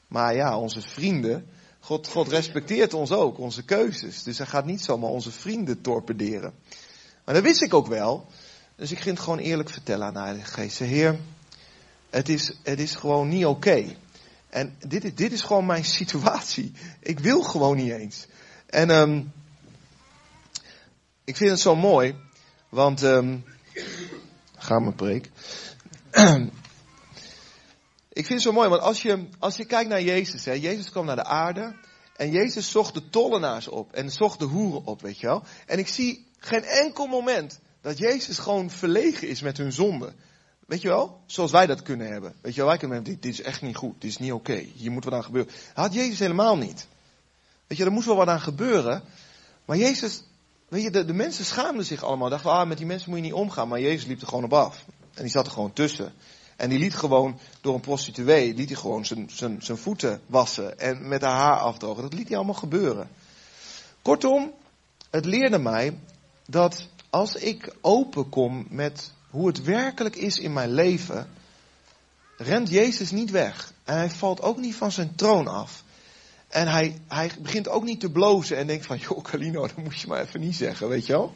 Maar 0.08 0.36
ja, 0.36 0.58
onze 0.58 0.82
vrienden, 0.82 1.46
God, 1.80 2.08
God 2.08 2.28
respecteert 2.28 2.94
ons 2.94 3.12
ook, 3.12 3.40
onze 3.40 3.64
keuzes. 3.64 4.24
Dus 4.24 4.38
hij 4.38 4.48
gaat 4.48 4.66
niet 4.66 4.82
zomaar 4.82 5.10
onze 5.10 5.32
vrienden 5.32 5.82
torpederen. 5.82 6.54
Maar 7.26 7.36
dat 7.36 7.44
wist 7.44 7.62
ik 7.62 7.74
ook 7.74 7.88
wel. 7.88 8.28
Dus 8.76 8.92
ik 8.92 9.00
ging 9.00 9.16
het 9.16 9.24
gewoon 9.24 9.40
eerlijk 9.40 9.70
vertellen 9.70 10.08
aan 10.08 10.14
de 10.14 10.20
Heilige 10.20 10.52
Geest. 10.52 10.80
Heer, 10.80 11.20
het 12.10 12.30
is, 12.30 12.58
het 12.64 12.80
is 12.80 12.96
gewoon 12.96 13.28
niet 13.28 13.46
oké. 13.46 13.96
En 14.50 14.76
dit 14.88 15.04
is, 15.04 15.16
dit 15.16 15.32
is 15.32 15.42
gewoon 15.42 15.66
mijn 15.66 15.86
situatie. 15.86 16.72
Ik 17.00 17.20
wil 17.20 17.42
gewoon 17.42 17.78
niet 17.78 17.92
eens. 17.92 18.26
En 18.66 18.90
um, 18.90 19.32
ik 21.24 21.36
vind 21.36 21.50
het 21.50 21.60
zo 21.60 21.76
mooi, 21.76 22.16
want 22.70 23.02
um, 23.02 23.46
ga 24.58 24.80
mijn 24.80 24.96
preek. 24.96 25.32
ik 28.20 28.26
vind 28.26 28.30
het 28.30 28.42
zo 28.42 28.52
mooi, 28.52 28.70
want 28.70 28.82
als 28.82 29.02
je, 29.02 29.28
als 29.40 29.56
je 29.56 29.66
kijkt 29.66 29.90
naar 29.90 30.02
Jezus, 30.02 30.46
hè, 30.46 30.52
Jezus 30.52 30.90
kwam 30.90 31.06
naar 31.06 31.16
de 31.16 31.24
aarde 31.24 31.76
en 32.16 32.32
Jezus 32.32 32.72
zocht 32.72 32.94
de 32.94 33.10
tollenaars 33.10 33.68
op 33.68 33.94
en 33.94 34.12
zocht 34.12 34.40
de 34.40 34.46
hoeren 34.46 34.86
op, 34.86 35.02
weet 35.02 35.20
je 35.20 35.28
wel. 35.28 35.44
En 35.66 35.80
ik 35.80 35.88
zie 35.88 36.25
geen 36.46 36.64
enkel 36.64 37.08
moment 37.08 37.60
dat 37.82 37.98
Jezus 37.98 38.38
gewoon 38.38 38.70
verlegen 38.70 39.28
is 39.28 39.42
met 39.42 39.58
hun 39.58 39.72
zonde. 39.72 40.14
Weet 40.66 40.82
je 40.82 40.88
wel? 40.88 41.22
Zoals 41.26 41.52
wij 41.52 41.66
dat 41.66 41.82
kunnen 41.82 42.08
hebben. 42.08 42.34
Weet 42.42 42.54
je 42.54 42.60
wel, 42.60 42.70
wij 42.70 42.78
kunnen 42.78 42.96
hebben, 42.96 43.14
dit, 43.14 43.24
dit 43.24 43.34
is 43.34 43.42
echt 43.42 43.62
niet 43.62 43.76
goed, 43.76 44.02
dit 44.02 44.10
is 44.10 44.18
niet 44.18 44.32
oké, 44.32 44.52
okay. 44.52 44.72
hier 44.76 44.92
moet 44.92 45.04
wat 45.04 45.14
aan 45.14 45.24
gebeuren. 45.24 45.54
Had 45.74 45.94
Jezus 45.94 46.20
helemaal 46.20 46.58
niet. 46.58 46.88
Weet 47.68 47.78
je, 47.78 47.86
er 47.86 47.92
moest 47.92 48.06
wel 48.06 48.16
wat 48.16 48.28
aan 48.28 48.42
gebeuren. 48.42 49.04
Maar 49.66 49.78
Jezus, 49.78 50.24
weet 50.68 50.84
je, 50.84 51.06
de, 51.06 51.14
mensen 51.14 51.46
schaamden 51.46 51.86
zich 51.86 52.04
allemaal. 52.04 52.30
Dachten, 52.30 52.52
ah, 52.52 52.68
met 52.68 52.78
die 52.78 52.86
mensen 52.86 53.10
moet 53.10 53.20
je 53.20 53.26
niet 53.26 53.34
omgaan. 53.34 53.68
Maar 53.68 53.82
Jezus 53.82 54.06
liep 54.06 54.22
er 54.22 54.28
gewoon 54.28 54.44
op 54.44 54.54
af. 54.54 54.86
En 55.14 55.22
die 55.22 55.32
zat 55.32 55.46
er 55.46 55.52
gewoon 55.52 55.74
tussen. 55.74 56.14
En 56.56 56.70
die 56.70 56.80
liet 56.80 56.96
gewoon 56.96 57.40
door 57.62 57.74
een 57.74 57.82
prostituee, 57.82 58.54
liet 58.54 58.70
hij 58.70 58.78
gewoon 58.78 59.06
zijn, 59.06 59.30
zijn, 59.34 59.62
zijn 59.62 59.78
voeten 59.78 60.22
wassen 60.26 60.80
en 60.80 61.08
met 61.08 61.22
haar 61.22 61.36
haar 61.36 61.58
afdrogen. 61.58 62.04
Dat 62.04 62.14
liet 62.14 62.28
hij 62.28 62.38
allemaal 62.38 62.56
gebeuren. 62.56 63.10
Kortom, 64.02 64.54
het 65.10 65.26
leerde 65.26 65.60
mij 65.60 65.98
dat 66.46 66.88
als 67.10 67.36
ik 67.36 67.76
open 67.82 68.30
kom 68.30 68.66
met 68.70 69.12
hoe 69.30 69.48
het 69.48 69.64
werkelijk 69.64 70.16
is 70.16 70.38
in 70.38 70.54
mijn 70.54 70.74
leven, 70.74 71.30
rent 72.38 72.70
Jezus 72.70 73.12
niet 73.12 73.32
weg. 73.32 73.74
En 73.84 73.96
hij 73.96 74.10
valt 74.10 74.42
ook 74.42 74.58
niet 74.58 74.76
van 74.76 74.92
zijn 74.92 75.16
troon 75.16 75.48
af. 75.48 75.84
En 76.48 76.68
hij, 76.68 77.02
hij 77.08 77.32
begint 77.40 77.68
ook 77.68 77.84
niet 77.84 78.00
te 78.00 78.12
blozen 78.12 78.58
en 78.58 78.68
denkt 78.68 78.86
van, 78.86 78.98
joh 78.98 79.22
Calino, 79.24 79.62
dat 79.62 79.78
moet 79.78 80.00
je 80.00 80.08
maar 80.08 80.22
even 80.22 80.40
niet 80.40 80.56
zeggen, 80.56 80.88
weet 80.90 81.06
je 81.06 81.12
wel. 81.12 81.34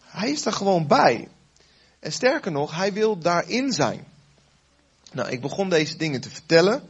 Hij 0.00 0.30
is 0.30 0.46
er 0.46 0.52
gewoon 0.52 0.86
bij. 0.86 1.28
En 1.98 2.12
sterker 2.12 2.52
nog, 2.52 2.74
hij 2.76 2.92
wil 2.92 3.18
daarin 3.18 3.72
zijn. 3.72 4.06
Nou, 5.12 5.28
ik 5.28 5.40
begon 5.40 5.68
deze 5.68 5.96
dingen 5.96 6.20
te 6.20 6.30
vertellen. 6.30 6.82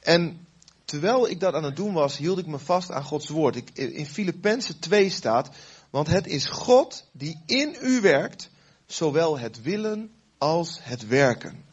En 0.00 0.46
terwijl 0.84 1.28
ik 1.28 1.40
dat 1.40 1.54
aan 1.54 1.64
het 1.64 1.76
doen 1.76 1.92
was, 1.92 2.16
hield 2.16 2.38
ik 2.38 2.46
me 2.46 2.58
vast 2.58 2.90
aan 2.90 3.04
Gods 3.04 3.28
woord. 3.28 3.56
Ik, 3.56 3.70
in 3.72 4.06
Filippenzen 4.06 4.78
2 4.78 5.10
staat, 5.10 5.48
want 5.90 6.06
het 6.06 6.26
is 6.26 6.46
God 6.46 7.04
die 7.12 7.42
in 7.46 7.76
u 7.80 8.00
werkt, 8.00 8.50
zowel 8.86 9.38
het 9.38 9.62
willen 9.62 10.10
als 10.38 10.78
het 10.82 11.06
werken. 11.06 11.64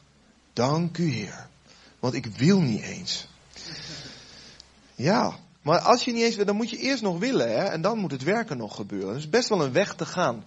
Dank 0.53 0.97
u 0.97 1.09
Heer. 1.09 1.47
Want 1.99 2.13
ik 2.13 2.25
wil 2.25 2.59
niet 2.59 2.81
eens. 2.81 3.27
Ja, 4.95 5.39
maar 5.61 5.79
als 5.79 6.03
je 6.03 6.11
niet 6.11 6.23
eens 6.23 6.35
wil, 6.35 6.45
dan 6.45 6.55
moet 6.55 6.69
je 6.69 6.77
eerst 6.77 7.01
nog 7.01 7.19
willen. 7.19 7.49
Hè? 7.49 7.63
En 7.63 7.81
dan 7.81 7.97
moet 7.97 8.11
het 8.11 8.23
werken 8.23 8.57
nog 8.57 8.75
gebeuren. 8.75 9.09
Het 9.09 9.17
is 9.17 9.29
best 9.29 9.49
wel 9.49 9.61
een 9.61 9.71
weg 9.71 9.95
te 9.95 10.05
gaan. 10.05 10.45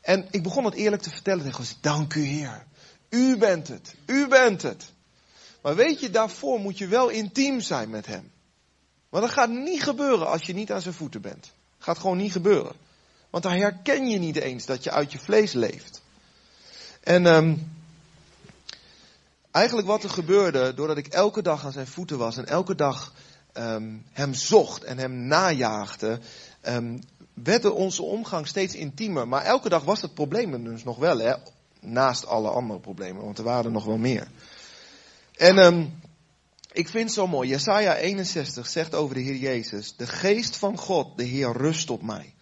En 0.00 0.26
ik 0.30 0.42
begon 0.42 0.64
het 0.64 0.74
eerlijk 0.74 1.02
te 1.02 1.10
vertellen 1.10 1.44
tegen 1.44 1.64
God. 1.64 1.76
Dank 1.80 2.14
u 2.14 2.22
Heer. 2.22 2.66
U 3.08 3.36
bent 3.36 3.68
het. 3.68 3.94
U 4.06 4.28
bent 4.28 4.62
het. 4.62 4.92
Maar 5.62 5.76
weet 5.76 6.00
je, 6.00 6.10
daarvoor 6.10 6.60
moet 6.60 6.78
je 6.78 6.86
wel 6.86 7.08
intiem 7.08 7.60
zijn 7.60 7.90
met 7.90 8.06
Hem. 8.06 8.30
Maar 9.10 9.20
dat 9.20 9.30
gaat 9.30 9.50
niet 9.50 9.82
gebeuren 9.82 10.26
als 10.26 10.42
je 10.42 10.54
niet 10.54 10.72
aan 10.72 10.82
zijn 10.82 10.94
voeten 10.94 11.20
bent. 11.20 11.52
Gaat 11.88 11.98
gewoon 11.98 12.16
niet 12.16 12.32
gebeuren. 12.32 12.72
Want 13.30 13.44
daar 13.44 13.56
herken 13.56 14.08
je 14.08 14.18
niet 14.18 14.36
eens 14.36 14.66
dat 14.66 14.84
je 14.84 14.90
uit 14.90 15.12
je 15.12 15.18
vlees 15.18 15.52
leeft. 15.52 16.02
En 17.00 17.26
um, 17.26 17.72
eigenlijk 19.50 19.86
wat 19.86 20.02
er 20.02 20.10
gebeurde, 20.10 20.74
doordat 20.74 20.96
ik 20.96 21.06
elke 21.06 21.42
dag 21.42 21.64
aan 21.64 21.72
zijn 21.72 21.86
voeten 21.86 22.18
was 22.18 22.36
en 22.36 22.46
elke 22.46 22.74
dag 22.74 23.12
um, 23.52 24.04
hem 24.12 24.34
zocht 24.34 24.84
en 24.84 24.98
hem 24.98 25.12
najaagde, 25.12 26.20
um, 26.62 27.00
werd 27.34 27.70
onze 27.70 28.02
omgang 28.02 28.46
steeds 28.46 28.74
intiemer. 28.74 29.28
Maar 29.28 29.42
elke 29.42 29.68
dag 29.68 29.84
was 29.84 30.02
het 30.02 30.14
probleem 30.14 30.64
dus 30.64 30.84
nog 30.84 30.96
wel, 30.98 31.18
hè? 31.18 31.34
naast 31.80 32.26
alle 32.26 32.50
andere 32.50 32.80
problemen, 32.80 33.24
want 33.24 33.38
er 33.38 33.44
waren 33.44 33.72
nog 33.72 33.84
wel 33.84 33.98
meer. 33.98 34.28
En 35.36 35.58
ik 36.78 36.88
vind 36.88 37.04
het 37.04 37.12
zo 37.12 37.26
mooi, 37.26 37.48
Jesaja 37.48 37.96
61 37.96 38.68
zegt 38.68 38.94
over 38.94 39.14
de 39.14 39.20
Heer 39.20 39.36
Jezus, 39.36 39.96
de 39.96 40.06
geest 40.06 40.56
van 40.56 40.78
God, 40.78 41.16
de 41.16 41.24
Heer 41.24 41.52
rust 41.52 41.90
op 41.90 42.02
mij. 42.02 42.34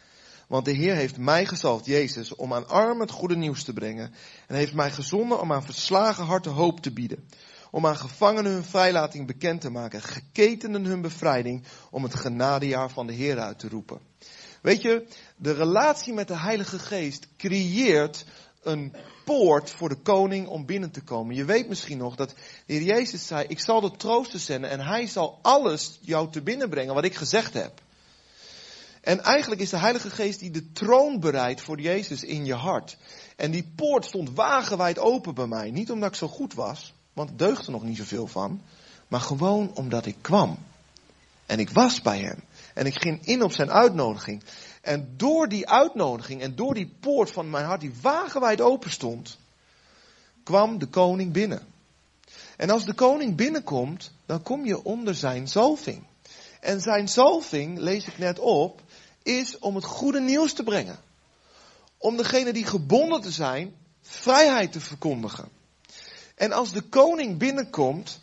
Want 0.49 0.65
de 0.65 0.73
Heer 0.73 0.95
heeft 0.95 1.19
mij 1.19 1.47
gezalfd, 1.47 1.87
Jezus, 1.87 2.35
om 2.35 2.55
aan 2.55 2.69
armen 2.69 3.01
het 3.01 3.11
goede 3.11 3.37
nieuws 3.37 3.65
te 3.65 3.73
brengen. 3.73 4.13
En 4.47 4.57
heeft 4.57 4.75
mij 4.75 4.91
gezonden 4.91 5.41
om 5.41 5.53
aan 5.53 5.63
verslagen 5.63 6.25
harten 6.25 6.53
hoop 6.53 6.81
te 6.81 6.93
bieden. 6.93 7.29
Om 7.71 7.87
aan 7.87 7.97
gevangenen 7.97 8.53
hun 8.53 8.65
vrijlating 8.65 9.27
bekend 9.27 9.61
te 9.61 9.71
maken. 9.71 10.03
Geketenden 10.03 10.85
hun 10.85 11.01
bevrijding. 11.01 11.65
Om 11.91 12.03
het 12.03 12.15
genadejaar 12.15 12.91
van 12.91 13.07
de 13.07 13.13
Heer 13.13 13.39
uit 13.39 13.59
te 13.59 13.69
roepen. 13.69 14.01
Weet 14.63 14.83
je, 14.83 15.07
de 15.37 15.53
relatie 15.53 16.13
met 16.13 16.29
de 16.29 16.39
Heilige 16.39 16.79
Geest 16.79 17.29
creëert 17.37 18.25
een 18.67 18.95
poort 19.25 19.71
voor 19.71 19.89
de 19.89 19.95
koning 20.03 20.47
om 20.47 20.67
binnen 20.67 20.91
te 20.91 21.01
komen. 21.01 21.35
Je 21.35 21.45
weet 21.45 21.69
misschien 21.69 21.99
nog 21.99 22.17
dat 22.17 22.29
de 22.29 22.73
Heer 22.73 22.83
Jezus 22.83 23.27
zei, 23.27 23.47
ik 23.49 23.61
zal 23.61 23.81
de 23.81 23.91
trooster 23.91 24.39
zenden 24.39 24.71
en 24.71 24.81
hij 24.81 25.07
zal 25.07 25.39
alles 25.43 25.99
jou 26.01 26.31
te 26.31 26.43
binnen 26.43 26.69
brengen 26.69 26.95
wat 26.95 27.05
ik 27.05 27.15
gezegd 27.15 27.55
heb. 27.55 27.81
En 29.01 29.21
eigenlijk 29.21 29.61
is 29.61 29.71
de 29.71 29.77
Heilige 29.77 30.11
Geest 30.11 30.41
die 30.41 30.51
de 30.51 30.73
troon 30.73 31.21
bereidt 31.21 31.61
voor 31.61 31.81
Jezus 31.81 32.25
in 32.25 32.45
je 32.45 32.55
hart. 32.55 32.97
En 33.37 33.51
die 33.51 33.73
poort 33.77 34.05
stond 34.05 34.31
wagenwijd 34.31 34.99
open 34.99 35.35
bij 35.35 35.47
mij. 35.47 35.71
Niet 35.71 35.91
omdat 35.91 36.09
ik 36.09 36.15
zo 36.15 36.29
goed 36.29 36.55
was, 36.55 36.95
want 37.13 37.31
er 37.31 37.37
deugde 37.37 37.71
nog 37.71 37.83
niet 37.83 37.97
zoveel 37.97 38.27
van. 38.27 38.63
Maar 39.09 39.21
gewoon 39.21 39.71
omdat 39.75 40.07
ik 40.07 40.17
kwam. 40.21 40.59
En 41.47 41.59
ik 41.59 41.71
was 41.71 42.03
bij 42.03 42.21
hem. 42.21 42.43
En 42.75 42.87
ik 42.87 43.01
ging 43.01 43.27
in 43.27 43.43
op 43.43 43.53
zijn 43.53 43.71
uitnodiging. 43.71 44.43
En 44.87 45.15
door 45.17 45.49
die 45.49 45.69
uitnodiging 45.69 46.43
en 46.43 46.55
door 46.55 46.75
die 46.75 46.95
poort 47.01 47.31
van 47.31 47.51
mijn 47.51 47.65
hart 47.65 47.81
die 47.81 47.95
wagenwijd 48.03 48.61
open 48.61 48.91
stond, 48.91 49.39
kwam 50.43 50.79
de 50.79 50.87
koning 50.87 51.33
binnen. 51.33 51.67
En 52.57 52.71
als 52.71 52.85
de 52.85 52.95
koning 52.95 53.37
binnenkomt, 53.37 54.11
dan 54.27 54.43
kom 54.43 54.65
je 54.65 54.85
onder 54.85 55.15
zijn 55.15 55.49
zalving. 55.49 56.03
En 56.61 56.81
zijn 56.81 57.09
zalving, 57.09 57.79
lees 57.79 58.07
ik 58.07 58.19
net 58.19 58.39
op, 58.39 58.83
is 59.23 59.59
om 59.59 59.75
het 59.75 59.85
goede 59.85 60.21
nieuws 60.21 60.53
te 60.53 60.63
brengen. 60.63 60.99
Om 61.99 62.17
degene 62.17 62.53
die 62.53 62.67
gebonden 62.67 63.21
te 63.21 63.31
zijn, 63.31 63.75
vrijheid 64.03 64.73
te 64.73 64.81
verkondigen. 64.81 65.49
En 66.35 66.53
als 66.53 66.73
de 66.73 66.83
koning 66.83 67.39
binnenkomt, 67.39 68.21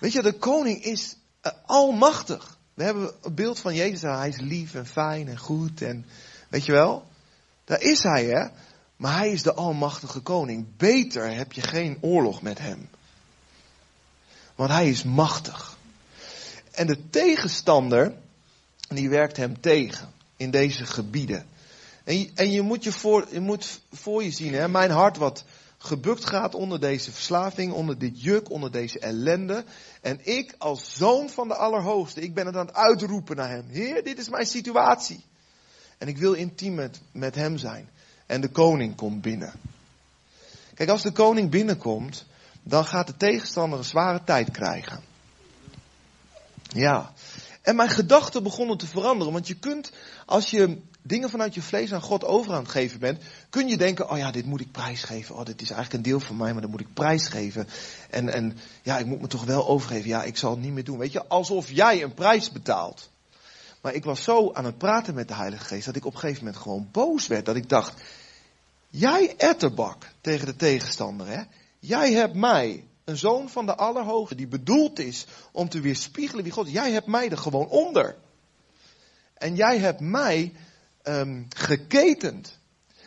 weet 0.00 0.12
je, 0.12 0.22
de 0.22 0.38
koning 0.38 0.84
is 0.84 1.16
uh, 1.42 1.52
almachtig. 1.66 2.55
We 2.76 2.84
hebben 2.84 3.12
een 3.22 3.34
beeld 3.34 3.58
van 3.58 3.74
Jezus, 3.74 4.00
hij 4.00 4.28
is 4.28 4.40
lief 4.40 4.74
en 4.74 4.86
fijn 4.86 5.28
en 5.28 5.38
goed 5.38 5.82
en, 5.82 6.06
weet 6.48 6.64
je 6.64 6.72
wel, 6.72 7.06
daar 7.64 7.80
is 7.80 8.02
hij 8.02 8.24
hè. 8.24 8.46
Maar 8.96 9.16
hij 9.16 9.30
is 9.30 9.42
de 9.42 9.54
almachtige 9.54 10.20
koning. 10.20 10.66
Beter 10.76 11.34
heb 11.34 11.52
je 11.52 11.60
geen 11.60 11.98
oorlog 12.00 12.42
met 12.42 12.58
hem. 12.58 12.88
Want 14.54 14.70
hij 14.70 14.88
is 14.88 15.02
machtig. 15.02 15.76
En 16.70 16.86
de 16.86 17.10
tegenstander, 17.10 18.14
die 18.88 19.08
werkt 19.08 19.36
hem 19.36 19.60
tegen 19.60 20.12
in 20.36 20.50
deze 20.50 20.86
gebieden. 20.86 21.46
En 22.04 22.30
en 22.34 22.50
je 22.50 22.62
moet, 22.62 22.84
je, 22.84 22.92
voor, 22.92 23.26
je 23.30 23.40
moet 23.40 23.80
voor 23.92 24.24
je 24.24 24.30
zien, 24.30 24.54
hè, 24.54 24.68
mijn 24.68 24.90
hart 24.90 25.16
wat 25.16 25.44
gebukt 25.78 26.24
gaat 26.24 26.54
onder 26.54 26.80
deze 26.80 27.12
verslaving, 27.12 27.72
onder 27.72 27.98
dit 27.98 28.22
juk, 28.22 28.50
onder 28.50 28.70
deze 28.70 28.98
ellende. 28.98 29.64
En 30.00 30.20
ik 30.22 30.54
als 30.58 30.96
zoon 30.96 31.28
van 31.28 31.48
de 31.48 31.54
Allerhoogste, 31.54 32.20
ik 32.20 32.34
ben 32.34 32.46
het 32.46 32.56
aan 32.56 32.66
het 32.66 32.74
uitroepen 32.74 33.36
naar 33.36 33.50
hem. 33.50 33.64
Heer, 33.68 34.04
dit 34.04 34.18
is 34.18 34.28
mijn 34.28 34.46
situatie. 34.46 35.24
En 35.98 36.08
ik 36.08 36.18
wil 36.18 36.32
intiem 36.32 36.74
met, 36.74 37.00
met 37.12 37.34
hem 37.34 37.58
zijn. 37.58 37.88
En 38.26 38.40
de 38.40 38.48
koning 38.48 38.96
komt 38.96 39.22
binnen. 39.22 39.52
Kijk, 40.74 40.88
als 40.88 41.02
de 41.02 41.12
koning 41.12 41.50
binnenkomt, 41.50 42.26
dan 42.62 42.84
gaat 42.84 43.06
de 43.06 43.16
tegenstander 43.16 43.78
een 43.78 43.84
zware 43.84 44.24
tijd 44.24 44.50
krijgen. 44.50 45.02
Ja. 46.62 47.12
En 47.62 47.76
mijn 47.76 47.88
gedachten 47.88 48.42
begonnen 48.42 48.78
te 48.78 48.86
veranderen. 48.86 49.32
Want 49.32 49.46
je 49.46 49.54
kunt, 49.58 49.92
als 50.26 50.50
je 50.50 50.80
dingen 51.06 51.30
vanuit 51.30 51.54
je 51.54 51.62
vlees 51.62 51.92
aan 51.92 52.00
God 52.00 52.24
over 52.24 52.52
aan 52.52 52.62
het 52.62 52.70
geven 52.70 53.00
bent, 53.00 53.22
kun 53.50 53.68
je 53.68 53.76
denken, 53.76 54.10
oh 54.10 54.18
ja, 54.18 54.30
dit 54.30 54.46
moet 54.46 54.60
ik 54.60 54.72
prijsgeven. 54.72 55.34
Oh, 55.34 55.44
dit 55.44 55.62
is 55.62 55.70
eigenlijk 55.70 55.92
een 55.92 56.10
deel 56.10 56.20
van 56.20 56.36
mij, 56.36 56.52
maar 56.52 56.62
dat 56.62 56.70
moet 56.70 56.80
ik 56.80 56.94
prijsgeven. 56.94 57.68
En, 58.10 58.28
en 58.28 58.58
ja, 58.82 58.98
ik 58.98 59.06
moet 59.06 59.20
me 59.20 59.26
toch 59.26 59.44
wel 59.44 59.68
overgeven. 59.68 60.08
Ja, 60.08 60.22
ik 60.22 60.36
zal 60.36 60.50
het 60.50 60.60
niet 60.60 60.72
meer 60.72 60.84
doen. 60.84 60.98
Weet 60.98 61.12
je, 61.12 61.26
alsof 61.26 61.70
jij 61.70 62.02
een 62.02 62.14
prijs 62.14 62.52
betaalt. 62.52 63.10
Maar 63.80 63.94
ik 63.94 64.04
was 64.04 64.22
zo 64.22 64.52
aan 64.52 64.64
het 64.64 64.78
praten 64.78 65.14
met 65.14 65.28
de 65.28 65.34
Heilige 65.34 65.64
Geest 65.64 65.86
dat 65.86 65.96
ik 65.96 66.04
op 66.04 66.14
een 66.14 66.20
gegeven 66.20 66.44
moment 66.44 66.62
gewoon 66.62 66.88
boos 66.92 67.26
werd. 67.26 67.44
Dat 67.44 67.56
ik 67.56 67.68
dacht, 67.68 68.00
jij 68.88 69.34
etterbak 69.36 70.06
tegen 70.20 70.46
de 70.46 70.56
tegenstander, 70.56 71.26
hè? 71.26 71.42
Jij 71.78 72.12
hebt 72.12 72.34
mij 72.34 72.84
een 73.04 73.16
zoon 73.16 73.48
van 73.48 73.66
de 73.66 73.74
Allerhoogste, 73.74 74.34
die 74.34 74.46
bedoeld 74.46 74.98
is 74.98 75.26
om 75.52 75.68
te 75.68 75.80
weerspiegelen 75.80 76.44
wie 76.44 76.52
God. 76.52 76.70
Jij 76.70 76.92
hebt 76.92 77.06
mij 77.06 77.30
er 77.30 77.38
gewoon 77.38 77.68
onder. 77.68 78.16
En 79.34 79.54
jij 79.54 79.78
hebt 79.78 80.00
mij 80.00 80.52
um, 81.08 81.46
geketend. 81.48 82.58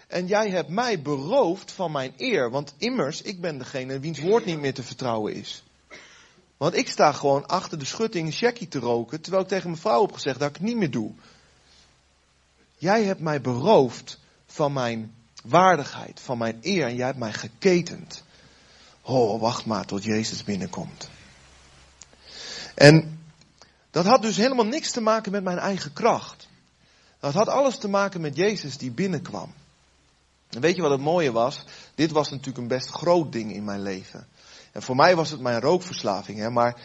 En 0.08 0.28
jij 0.28 0.50
hebt 0.50 0.70
mij 0.70 1.02
beroofd 1.02 1.72
van 1.72 1.92
mijn 1.92 2.14
eer. 2.18 2.52
Want 2.52 2.74
immers, 2.78 3.22
ik 3.22 3.42
ben 3.42 3.58
degene 3.58 4.00
wiens 4.00 4.20
woord 4.20 4.46
niet 4.46 4.60
meer 4.60 4.74
te 4.74 4.84
vertrouwen 4.84 5.34
is. 5.34 5.64
Want 6.58 6.76
ik 6.76 6.90
sta 6.90 7.12
gewoon 7.12 7.48
achter 7.48 7.80
de 7.80 7.86
schutting 7.86 8.28
een 8.28 8.34
checkie 8.34 8.68
te 8.68 8.80
roken, 8.80 9.22
terwijl 9.22 9.44
ik 9.44 9.50
tegen 9.50 9.70
mijn 9.70 9.82
vrouw 9.82 10.02
heb 10.02 10.14
gezegd 10.14 10.40
dat 10.40 10.50
ik 10.50 10.56
het 10.56 10.66
niet 10.66 10.78
meer 10.78 10.92
doe. 10.92 11.12
Jij 12.78 13.04
hebt 13.04 13.20
mij 13.20 13.42
beroofd 13.42 14.20
van 14.46 14.74
mijn 14.74 15.14
waardigheid, 15.44 16.20
van 16.20 16.38
mijn 16.38 16.58
eer 16.62 16.88
en 16.88 16.96
jij 16.96 17.06
hebt 17.06 17.18
mij 17.18 17.34
geketend. 17.34 18.24
Oh, 19.02 19.42
wacht 19.42 19.66
maar 19.66 19.86
tot 19.86 20.04
Jezus 20.04 20.44
binnenkomt. 20.44 21.10
En 22.76 23.20
dat 23.92 24.06
had 24.06 24.22
dus 24.22 24.38
helemaal 24.38 24.66
niks 24.66 24.92
te 24.92 25.02
maken 25.02 25.32
met 25.32 25.44
mijn 25.44 25.58
eigen 25.58 25.94
kracht. 25.94 26.49
Dat 27.20 27.34
had 27.34 27.48
alles 27.48 27.78
te 27.78 27.88
maken 27.88 28.22
met 28.22 28.36
Jezus 28.36 28.78
die 28.78 28.92
binnenkwam. 28.92 29.54
En 30.50 30.62
weet 30.62 30.76
je 30.76 30.82
wat 30.82 30.92
het 30.92 31.02
mooie 31.02 31.32
was? 31.32 31.66
Dit 31.96 32.12
was 32.12 32.30
natuurlijk 32.30 32.58
een 32.58 32.68
best 32.68 32.90
groot 32.90 33.32
ding 33.32 33.54
in 33.54 33.64
mijn 33.64 33.82
leven. 33.82 34.28
En 34.72 34.82
voor 34.82 34.96
mij 34.96 35.16
was 35.16 35.30
het 35.30 35.40
mijn 35.40 35.62
rookverslaving, 35.62 36.40
hè, 36.40 36.50
maar 36.50 36.82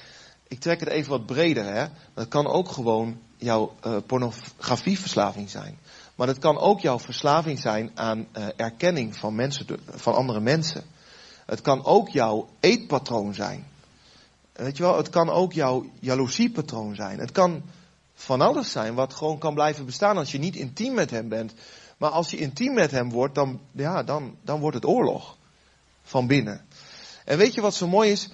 ik 0.49 0.61
trek 0.61 0.81
het 0.81 0.89
even 0.89 1.11
wat 1.11 1.27
breder. 1.27 1.65
Hè. 1.65 1.87
Dat 2.15 2.29
kan 2.29 2.47
ook 2.47 2.69
gewoon 2.69 3.21
jouw 3.37 3.75
uh, 3.87 3.97
pornografieverslaving 4.07 5.51
zijn. 5.51 5.79
Maar 6.15 6.27
het 6.27 6.39
kan 6.39 6.59
ook 6.59 6.81
jouw 6.81 6.99
verslaving 6.99 7.59
zijn 7.59 7.91
aan 7.95 8.27
uh, 8.37 8.47
erkenning 8.57 9.17
van, 9.17 9.35
mensen, 9.35 9.67
van 9.89 10.15
andere 10.15 10.41
mensen. 10.41 10.83
Het 11.47 11.61
kan 11.61 11.85
ook 11.85 12.09
jouw 12.09 12.49
eetpatroon 12.61 13.35
zijn. 13.35 13.67
Weet 14.53 14.77
je 14.77 14.83
wel, 14.83 14.97
het 14.97 15.11
kan 15.11 15.31
ook 15.31 15.53
jouw 15.53 15.85
jaloeziepatroon 16.01 16.95
zijn. 16.95 17.19
Het 17.19 17.33
kan 17.33 17.63
van 18.15 18.41
alles 18.41 18.71
zijn 18.71 18.95
wat 18.95 19.15
gewoon 19.15 19.39
kan 19.39 19.55
blijven 19.55 19.87
bestaan 19.87 20.17
als 20.17 20.33
je 20.33 20.39
niet 20.39 20.57
intiem 20.57 20.95
met 20.95 21.11
hem 21.11 21.29
bent. 21.29 21.55
Maar 21.99 22.11
als 22.11 22.31
je 22.31 22.37
intiem 22.37 22.75
met 22.75 22.91
hem 22.91 23.11
wordt, 23.11 23.35
dan, 23.35 23.61
ja, 23.73 24.03
dan, 24.03 24.37
dan 24.43 24.61
wordt 24.61 24.77
het 24.77 24.87
oorlog. 24.87 25.37
Van 26.03 26.27
binnen. 26.27 26.65
En 27.25 27.39
weet 27.39 27.55
je 27.55 27.61
wat 27.61 27.75
zo 27.75 27.89
mooi 27.89 28.11
is? 28.11 28.29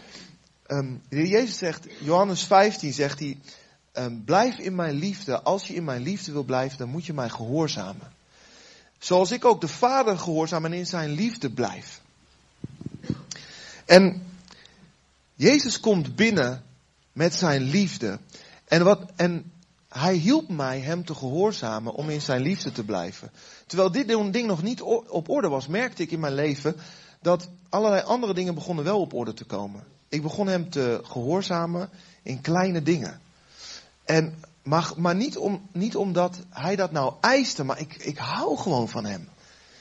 Um, 0.67 1.03
Jezus 1.09 1.59
zegt, 1.59 1.87
Johannes 2.01 2.45
15 2.45 2.93
zegt 2.93 3.19
hij, 3.19 3.39
um, 3.93 4.25
blijf 4.25 4.59
in 4.59 4.75
mijn 4.75 4.95
liefde. 4.95 5.43
Als 5.43 5.67
je 5.67 5.75
in 5.75 5.85
mijn 5.85 6.03
liefde 6.03 6.33
wil 6.33 6.43
blijven, 6.43 6.79
dan 6.79 6.89
moet 6.89 7.07
je 7.07 7.13
mij 7.13 7.29
gehoorzamen. 7.29 8.13
Zoals 8.99 9.31
ik 9.31 9.45
ook 9.45 9.61
de 9.61 9.69
Vader 9.69 10.19
gehoorzaam 10.19 10.65
en 10.65 10.73
in 10.73 10.87
zijn 10.87 11.11
liefde 11.11 11.51
blijf. 11.51 12.01
En 13.85 14.23
Jezus 15.35 15.81
komt 15.81 16.17
binnen 16.17 16.63
met 17.13 17.35
zijn 17.35 17.63
liefde. 17.63 18.19
En, 18.65 18.85
wat, 18.85 19.01
en 19.17 19.53
hij 19.91 20.15
hielp 20.15 20.49
mij 20.49 20.81
hem 20.81 21.05
te 21.05 21.15
gehoorzamen 21.15 21.95
om 21.95 22.09
in 22.11 22.21
zijn 22.21 22.43
liefde 22.43 22.73
te 22.73 22.85
blijven. 22.85 23.31
Terwijl 23.67 23.91
dit 23.91 24.09
ding 24.09 24.47
nog 24.47 24.63
niet 24.63 24.83
op 24.83 25.29
orde 25.29 25.49
was, 25.49 25.67
merkte 25.67 26.03
ik 26.03 26.11
in 26.11 26.21
mijn 26.21 26.35
leven 26.35 26.77
dat 27.21 27.49
allerlei 27.69 28.03
andere 28.03 28.35
dingen 28.35 28.55
begonnen 28.55 28.85
wel 28.85 29.01
op 29.01 29.15
orde 29.15 29.35
te 29.35 29.45
komen. 29.45 29.85
Ik 30.09 30.23
begon 30.23 30.47
hem 30.47 30.71
te 30.71 31.01
gehoorzamen 31.05 31.89
in 32.23 32.41
kleine 32.41 32.83
dingen. 32.83 33.21
En, 34.05 34.35
maar 34.63 34.93
maar 34.97 35.15
niet, 35.15 35.37
om, 35.37 35.69
niet 35.73 35.97
omdat 35.97 36.37
hij 36.51 36.77
dat 36.77 36.93
nou 36.93 37.15
eiste, 37.21 37.65
maar 37.65 37.81
ik, 37.81 37.97
ik 37.97 38.19
hou 38.19 38.57
gewoon 38.57 38.89
van 38.89 39.05
hem. 39.05 39.29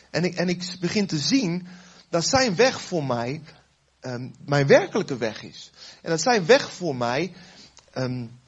En 0.09 0.23
ik, 0.23 0.35
en 0.35 0.49
ik 0.49 0.75
begin 0.79 1.07
te 1.07 1.17
zien 1.17 1.67
dat 2.09 2.25
zijn 2.25 2.55
weg 2.55 2.81
voor 2.81 3.03
mij 3.03 3.41
um, 4.01 4.33
mijn 4.45 4.67
werkelijke 4.67 5.17
weg 5.17 5.43
is. 5.43 5.71
En 6.01 6.09
dat 6.09 6.21
zijn 6.21 6.45
weg 6.45 6.71
voor 6.71 6.95
mij 6.95 7.33
um, 7.97 8.38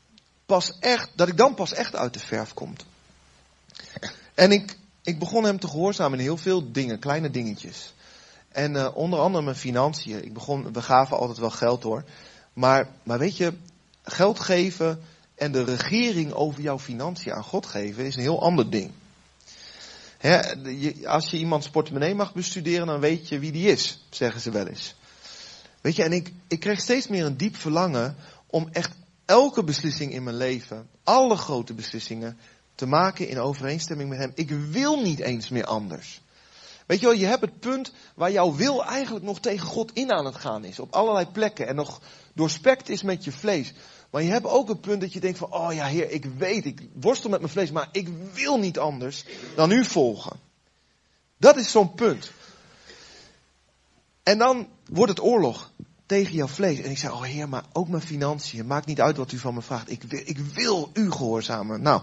pas 0.51 0.79
echt, 0.79 1.09
dat 1.15 1.27
ik 1.27 1.37
dan 1.37 1.53
pas 1.53 1.73
echt 1.73 1.95
uit 1.95 2.13
de 2.13 2.19
verf 2.19 2.53
kom. 2.53 2.73
En 4.33 4.51
ik, 4.51 4.77
ik 5.01 5.19
begon 5.19 5.43
hem 5.43 5.59
te 5.59 5.67
gehoorzamen 5.67 6.17
in 6.17 6.23
heel 6.23 6.37
veel 6.37 6.71
dingen, 6.71 6.99
kleine 6.99 7.29
dingetjes. 7.29 7.93
En 8.49 8.75
uh, 8.75 8.89
onder 8.93 9.19
andere 9.19 9.43
mijn 9.43 9.55
financiën. 9.55 10.25
Ik 10.25 10.33
begon, 10.33 10.73
we 10.73 10.81
gaven 10.81 11.17
altijd 11.17 11.37
wel 11.37 11.49
geld 11.49 11.83
hoor. 11.83 12.03
Maar, 12.53 12.87
maar 13.03 13.19
weet 13.19 13.37
je, 13.37 13.53
geld 14.03 14.39
geven 14.39 15.01
en 15.35 15.51
de 15.51 15.63
regering 15.63 16.33
over 16.33 16.61
jouw 16.61 16.79
financiën 16.79 17.33
aan 17.33 17.43
God 17.43 17.65
geven 17.65 18.05
is 18.05 18.15
een 18.15 18.21
heel 18.21 18.41
ander 18.41 18.69
ding. 18.69 18.91
als 21.05 21.31
je 21.31 21.37
iemands 21.37 21.69
portemonnee 21.69 22.15
mag 22.15 22.33
bestuderen, 22.33 22.87
dan 22.87 22.99
weet 22.99 23.27
je 23.27 23.39
wie 23.39 23.51
die 23.51 23.71
is, 23.71 24.05
zeggen 24.09 24.41
ze 24.41 24.51
wel 24.51 24.67
eens. 24.67 24.95
Weet 25.81 25.95
je, 25.95 26.03
en 26.03 26.13
ik, 26.13 26.33
ik 26.47 26.59
kreeg 26.59 26.79
steeds 26.79 27.07
meer 27.07 27.25
een 27.25 27.37
diep 27.37 27.55
verlangen 27.55 28.15
om 28.47 28.69
echt 28.71 28.99
elke 29.31 29.63
beslissing 29.63 30.13
in 30.13 30.23
mijn 30.23 30.35
leven, 30.35 30.89
alle 31.03 31.35
grote 31.35 31.73
beslissingen, 31.73 32.37
te 32.75 32.85
maken 32.85 33.27
in 33.27 33.39
overeenstemming 33.39 34.09
met 34.09 34.19
Hem. 34.19 34.31
Ik 34.35 34.49
wil 34.49 35.01
niet 35.01 35.19
eens 35.19 35.49
meer 35.49 35.65
anders. 35.65 36.21
Weet 36.85 36.99
je 36.99 37.05
wel, 37.05 37.15
je 37.15 37.25
hebt 37.25 37.41
het 37.41 37.59
punt 37.59 37.91
waar 38.15 38.31
jouw 38.31 38.55
wil 38.55 38.85
eigenlijk 38.85 39.25
nog 39.25 39.39
tegen 39.39 39.67
God 39.67 39.93
in 39.93 40.11
aan 40.11 40.25
het 40.25 40.35
gaan 40.35 40.65
is. 40.65 40.79
Op 40.79 40.93
allerlei 40.93 41.25
plekken. 41.25 41.67
En 41.67 41.75
nog 41.75 42.01
doorspekt 42.33 42.89
is 42.89 43.01
met 43.01 43.23
je 43.23 43.31
vlees. 43.31 43.73
Maar 44.09 44.21
je 44.23 44.29
hebt 44.29 44.45
ook 44.45 44.69
een 44.69 44.79
punt 44.79 45.01
dat 45.01 45.13
je 45.13 45.19
denkt 45.19 45.37
van, 45.37 45.53
oh 45.53 45.73
ja 45.73 45.85
heer, 45.85 46.11
ik 46.11 46.25
weet, 46.25 46.65
ik 46.65 46.87
worstel 46.93 47.29
met 47.29 47.39
mijn 47.39 47.51
vlees, 47.51 47.71
maar 47.71 47.89
ik 47.91 48.09
wil 48.33 48.59
niet 48.59 48.79
anders 48.79 49.25
dan 49.55 49.71
u 49.71 49.85
volgen. 49.85 50.39
Dat 51.37 51.57
is 51.57 51.71
zo'n 51.71 51.93
punt. 51.93 52.31
En 54.23 54.37
dan 54.37 54.67
wordt 54.85 55.11
het 55.11 55.21
oorlog 55.21 55.71
tegen 56.11 56.35
jouw 56.35 56.47
vlees. 56.47 56.81
En 56.81 56.91
ik 56.91 56.97
zei, 56.97 57.13
oh 57.13 57.21
heer, 57.21 57.49
maar 57.49 57.63
ook 57.73 57.87
mijn 57.87 58.01
financiën. 58.01 58.67
Maakt 58.67 58.85
niet 58.85 59.01
uit 59.01 59.17
wat 59.17 59.31
u 59.31 59.37
van 59.37 59.53
me 59.53 59.61
vraagt. 59.61 59.91
Ik 59.91 60.03
wil, 60.03 60.21
ik 60.23 60.37
wil 60.37 60.89
u 60.93 61.11
gehoorzamen. 61.11 61.81
Nou, 61.81 62.01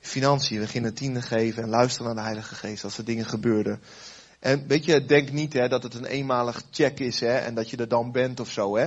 financiën, 0.00 0.56
we 0.56 0.62
beginnen 0.64 0.94
tiende 0.94 1.22
geven 1.22 1.62
en 1.62 1.68
luisteren 1.68 2.06
naar 2.06 2.14
de 2.14 2.30
Heilige 2.30 2.54
Geest 2.54 2.84
als 2.84 2.98
er 2.98 3.04
dingen 3.04 3.26
gebeurden. 3.26 3.80
En 4.40 4.64
weet 4.66 4.84
je, 4.84 5.04
denk 5.04 5.32
niet 5.32 5.52
hè, 5.52 5.68
dat 5.68 5.82
het 5.82 5.94
een 5.94 6.04
eenmalig 6.04 6.62
check 6.70 7.00
is 7.00 7.20
hè, 7.20 7.36
en 7.36 7.54
dat 7.54 7.70
je 7.70 7.76
er 7.76 7.88
dan 7.88 8.12
bent 8.12 8.40
of 8.40 8.50
zo. 8.50 8.76
Hè. 8.76 8.86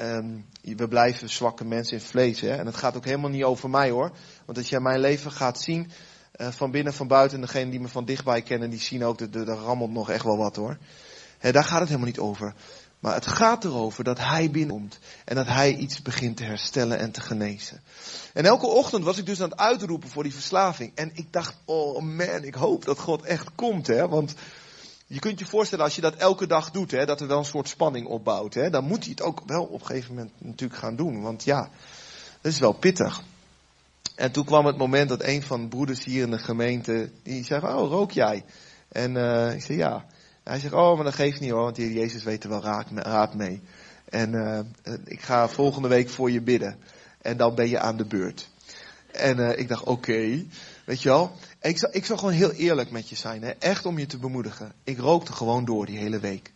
Um, 0.00 0.44
we 0.62 0.88
blijven 0.88 1.30
zwakke 1.30 1.64
mensen 1.64 1.96
in 1.96 2.04
vlees. 2.04 2.40
Hè, 2.40 2.56
en 2.56 2.66
het 2.66 2.76
gaat 2.76 2.96
ook 2.96 3.04
helemaal 3.04 3.30
niet 3.30 3.44
over 3.44 3.70
mij 3.70 3.90
hoor. 3.90 4.10
Want 4.44 4.58
als 4.58 4.68
jij 4.68 4.80
mijn 4.80 5.00
leven 5.00 5.32
gaat 5.32 5.60
zien, 5.60 5.90
uh, 6.36 6.48
van 6.48 6.70
binnen, 6.70 6.94
van 6.94 7.08
buiten, 7.08 7.38
en 7.38 7.44
degenen 7.44 7.70
die 7.70 7.80
me 7.80 7.88
van 7.88 8.04
dichtbij 8.04 8.42
kennen, 8.42 8.70
die 8.70 8.80
zien 8.80 9.04
ook, 9.04 9.18
dat 9.32 9.48
er 9.48 9.54
rammelt 9.54 9.92
nog 9.92 10.10
echt 10.10 10.24
wel 10.24 10.36
wat 10.36 10.56
hoor. 10.56 10.78
Daar 11.40 11.64
gaat 11.64 11.80
het 11.80 11.88
helemaal 11.88 12.08
niet 12.08 12.18
over. 12.18 12.54
Maar 13.00 13.14
het 13.14 13.26
gaat 13.26 13.64
erover 13.64 14.04
dat 14.04 14.18
hij 14.18 14.50
binnenkomt. 14.50 14.98
En 15.24 15.34
dat 15.34 15.46
hij 15.46 15.74
iets 15.74 16.02
begint 16.02 16.36
te 16.36 16.44
herstellen 16.44 16.98
en 16.98 17.10
te 17.10 17.20
genezen. 17.20 17.80
En 18.32 18.44
elke 18.44 18.66
ochtend 18.66 19.04
was 19.04 19.18
ik 19.18 19.26
dus 19.26 19.40
aan 19.40 19.50
het 19.50 19.58
uitroepen 19.58 20.08
voor 20.08 20.22
die 20.22 20.34
verslaving. 20.34 20.92
En 20.94 21.10
ik 21.14 21.32
dacht, 21.32 21.54
oh 21.64 22.02
man, 22.02 22.44
ik 22.44 22.54
hoop 22.54 22.84
dat 22.84 22.98
God 22.98 23.22
echt 23.22 23.54
komt. 23.54 23.86
Hè? 23.86 24.08
Want 24.08 24.34
je 25.06 25.18
kunt 25.18 25.38
je 25.38 25.46
voorstellen 25.46 25.84
als 25.84 25.94
je 25.94 26.00
dat 26.00 26.14
elke 26.14 26.46
dag 26.46 26.70
doet, 26.70 26.90
hè, 26.90 27.06
dat 27.06 27.20
er 27.20 27.26
wel 27.26 27.38
een 27.38 27.44
soort 27.44 27.68
spanning 27.68 28.06
opbouwt. 28.06 28.54
Hè? 28.54 28.70
Dan 28.70 28.84
moet 28.84 29.02
hij 29.02 29.10
het 29.10 29.22
ook 29.22 29.42
wel 29.46 29.64
op 29.64 29.80
een 29.80 29.86
gegeven 29.86 30.14
moment 30.14 30.32
natuurlijk 30.38 30.80
gaan 30.80 30.96
doen. 30.96 31.22
Want 31.22 31.44
ja, 31.44 31.70
dat 32.40 32.52
is 32.52 32.58
wel 32.58 32.72
pittig. 32.72 33.22
En 34.16 34.32
toen 34.32 34.44
kwam 34.44 34.66
het 34.66 34.76
moment 34.76 35.08
dat 35.08 35.22
een 35.22 35.42
van 35.42 35.60
de 35.60 35.68
broeders 35.68 36.04
hier 36.04 36.22
in 36.22 36.30
de 36.30 36.38
gemeente, 36.38 37.10
die 37.22 37.44
zei 37.44 37.60
oh, 37.62 37.90
rook 37.90 38.10
jij? 38.10 38.44
En 38.88 39.14
uh, 39.14 39.54
ik 39.54 39.62
zei, 39.62 39.78
ja. 39.78 40.06
Hij 40.48 40.58
zegt, 40.58 40.74
oh, 40.74 40.94
maar 40.94 41.04
dat 41.04 41.14
geeft 41.14 41.40
niet 41.40 41.50
hoor, 41.50 41.62
want 41.62 41.76
de 41.76 41.92
Jezus 41.92 42.22
weet 42.22 42.44
er 42.44 42.50
wel 42.50 42.62
raad 42.94 43.34
mee. 43.34 43.62
En 44.04 44.32
uh, 44.32 44.58
ik 45.04 45.20
ga 45.20 45.48
volgende 45.48 45.88
week 45.88 46.08
voor 46.08 46.30
je 46.30 46.40
bidden. 46.40 46.78
En 47.22 47.36
dan 47.36 47.54
ben 47.54 47.68
je 47.68 47.78
aan 47.78 47.96
de 47.96 48.04
beurt. 48.04 48.50
En 49.12 49.38
uh, 49.38 49.58
ik 49.58 49.68
dacht, 49.68 49.84
oké, 49.84 50.44
weet 50.84 51.02
je 51.02 51.08
wel. 51.08 51.32
ik, 51.60 51.78
zal, 51.78 51.88
ik 51.92 52.04
zal 52.04 52.16
gewoon 52.16 52.34
heel 52.34 52.52
eerlijk 52.52 52.90
met 52.90 53.08
je 53.08 53.16
zijn, 53.16 53.42
hè? 53.42 53.50
echt 53.50 53.86
om 53.86 53.98
je 53.98 54.06
te 54.06 54.18
bemoedigen. 54.18 54.72
Ik 54.84 54.98
rookte 54.98 55.32
gewoon 55.32 55.64
door 55.64 55.86
die 55.86 55.98
hele 55.98 56.18
week. 56.18 56.52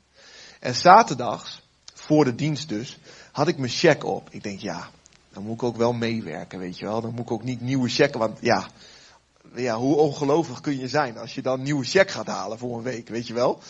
En 0.60 0.74
zaterdags, 0.74 1.62
voor 1.94 2.24
de 2.24 2.34
dienst 2.34 2.68
dus, 2.68 2.98
had 3.32 3.48
ik 3.48 3.58
mijn 3.58 3.72
check 3.72 4.04
op. 4.04 4.28
Ik 4.30 4.42
denk, 4.42 4.60
ja, 4.60 4.90
dan 5.32 5.42
moet 5.42 5.54
ik 5.54 5.62
ook 5.62 5.76
wel 5.76 5.92
meewerken, 5.92 6.58
weet 6.58 6.78
je 6.78 6.84
wel. 6.84 7.00
Dan 7.00 7.14
moet 7.14 7.24
ik 7.24 7.30
ook 7.30 7.44
niet 7.44 7.60
nieuwe 7.60 7.88
checken, 7.88 8.20
want 8.20 8.38
ja, 8.40 8.68
ja, 9.54 9.76
hoe 9.76 9.96
ongelovig 9.96 10.60
kun 10.60 10.78
je 10.78 10.88
zijn 10.88 11.18
als 11.18 11.34
je 11.34 11.42
dan 11.42 11.58
een 11.58 11.64
nieuwe 11.64 11.84
check 11.84 12.10
gaat 12.10 12.26
halen 12.26 12.58
voor 12.58 12.76
een 12.76 12.82
week, 12.82 13.08
weet 13.08 13.26
je 13.26 13.34
wel? 13.34 13.62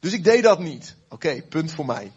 Dus 0.00 0.12
ik 0.12 0.24
deed 0.24 0.42
dat 0.42 0.58
niet. 0.58 0.96
Oké, 1.08 1.42
punt 1.42 1.72
voor 1.72 1.86
mij. 1.86 2.12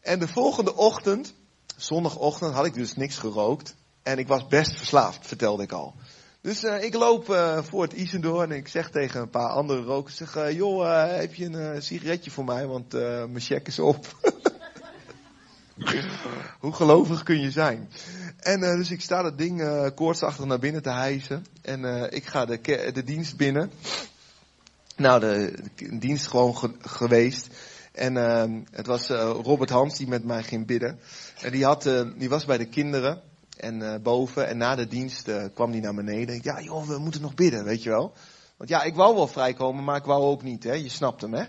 En 0.00 0.18
de 0.18 0.28
volgende 0.28 0.74
ochtend, 0.74 1.34
zondagochtend, 1.76 2.54
had 2.54 2.66
ik 2.66 2.74
dus 2.74 2.94
niks 2.94 3.18
gerookt. 3.18 3.74
En 4.02 4.18
ik 4.18 4.28
was 4.28 4.46
best 4.46 4.76
verslaafd, 4.76 5.26
vertelde 5.26 5.62
ik 5.62 5.72
al. 5.72 5.94
Dus 6.40 6.64
uh, 6.64 6.82
ik 6.82 6.94
loop 6.94 7.28
uh, 7.28 7.58
voor 7.62 7.82
het 7.82 7.92
Isen 7.92 8.20
door 8.20 8.42
en 8.42 8.50
ik 8.50 8.68
zeg 8.68 8.90
tegen 8.90 9.20
een 9.20 9.30
paar 9.30 9.48
andere 9.48 9.82
rokers, 9.82 10.16
zeg, 10.16 10.36
uh, 10.36 10.52
joh, 10.52 11.08
heb 11.18 11.34
je 11.34 11.44
een 11.44 11.82
sigaretje 11.82 12.30
voor 12.30 12.44
mij, 12.44 12.66
want 12.66 12.92
mijn 12.92 13.40
check 13.40 13.66
is 13.66 13.78
op. 13.78 14.06
Hoe 16.60 16.72
gelovig 16.72 17.22
kun 17.22 17.40
je 17.40 17.50
zijn? 17.50 17.88
En 18.38 18.62
uh, 18.62 18.74
dus 18.74 18.90
ik 18.90 19.00
sta 19.00 19.22
dat 19.22 19.38
ding 19.38 19.60
uh, 19.60 19.86
koortsachtig 19.94 20.44
naar 20.44 20.58
binnen 20.58 20.82
te 20.82 20.90
hijsen. 20.90 21.46
En 21.62 21.80
uh, 21.80 22.02
ik 22.10 22.26
ga 22.26 22.44
de, 22.44 22.90
de 22.92 23.04
dienst 23.04 23.36
binnen. 23.36 23.70
Nou, 24.96 25.20
de, 25.20 25.54
dienst 25.98 26.26
gewoon 26.26 26.56
ge 26.56 26.70
geweest. 26.80 27.48
En 27.92 28.16
ehm, 28.16 28.60
het 28.70 28.86
was 28.86 29.08
Robert 29.08 29.70
Hans 29.70 29.96
die 29.96 30.08
met 30.08 30.24
mij 30.24 30.42
ging 30.42 30.66
bidden. 30.66 30.98
En 31.40 31.52
die, 31.52 31.64
had, 31.64 31.82
die 32.16 32.28
was 32.28 32.44
bij 32.44 32.58
de 32.58 32.68
kinderen. 32.68 33.22
En 33.56 34.02
boven. 34.02 34.46
En 34.46 34.56
na 34.56 34.74
de 34.74 34.86
dienst 34.86 35.30
kwam 35.54 35.70
die 35.70 35.80
naar 35.80 35.94
beneden. 35.94 36.40
Ja, 36.42 36.60
joh, 36.60 36.86
we 36.86 36.98
moeten 36.98 37.20
nog 37.20 37.34
bidden, 37.34 37.64
weet 37.64 37.82
je 37.82 37.90
wel. 37.90 38.12
Want 38.56 38.70
ja, 38.70 38.82
ik 38.82 38.94
wou 38.94 39.14
wel 39.14 39.26
vrijkomen, 39.26 39.84
maar 39.84 39.96
ik 39.96 40.04
wou 40.04 40.22
ook 40.22 40.42
niet, 40.42 40.64
hè. 40.64 40.72
Je 40.72 40.88
snapt 40.88 41.20
hem, 41.20 41.34
hè. 41.34 41.44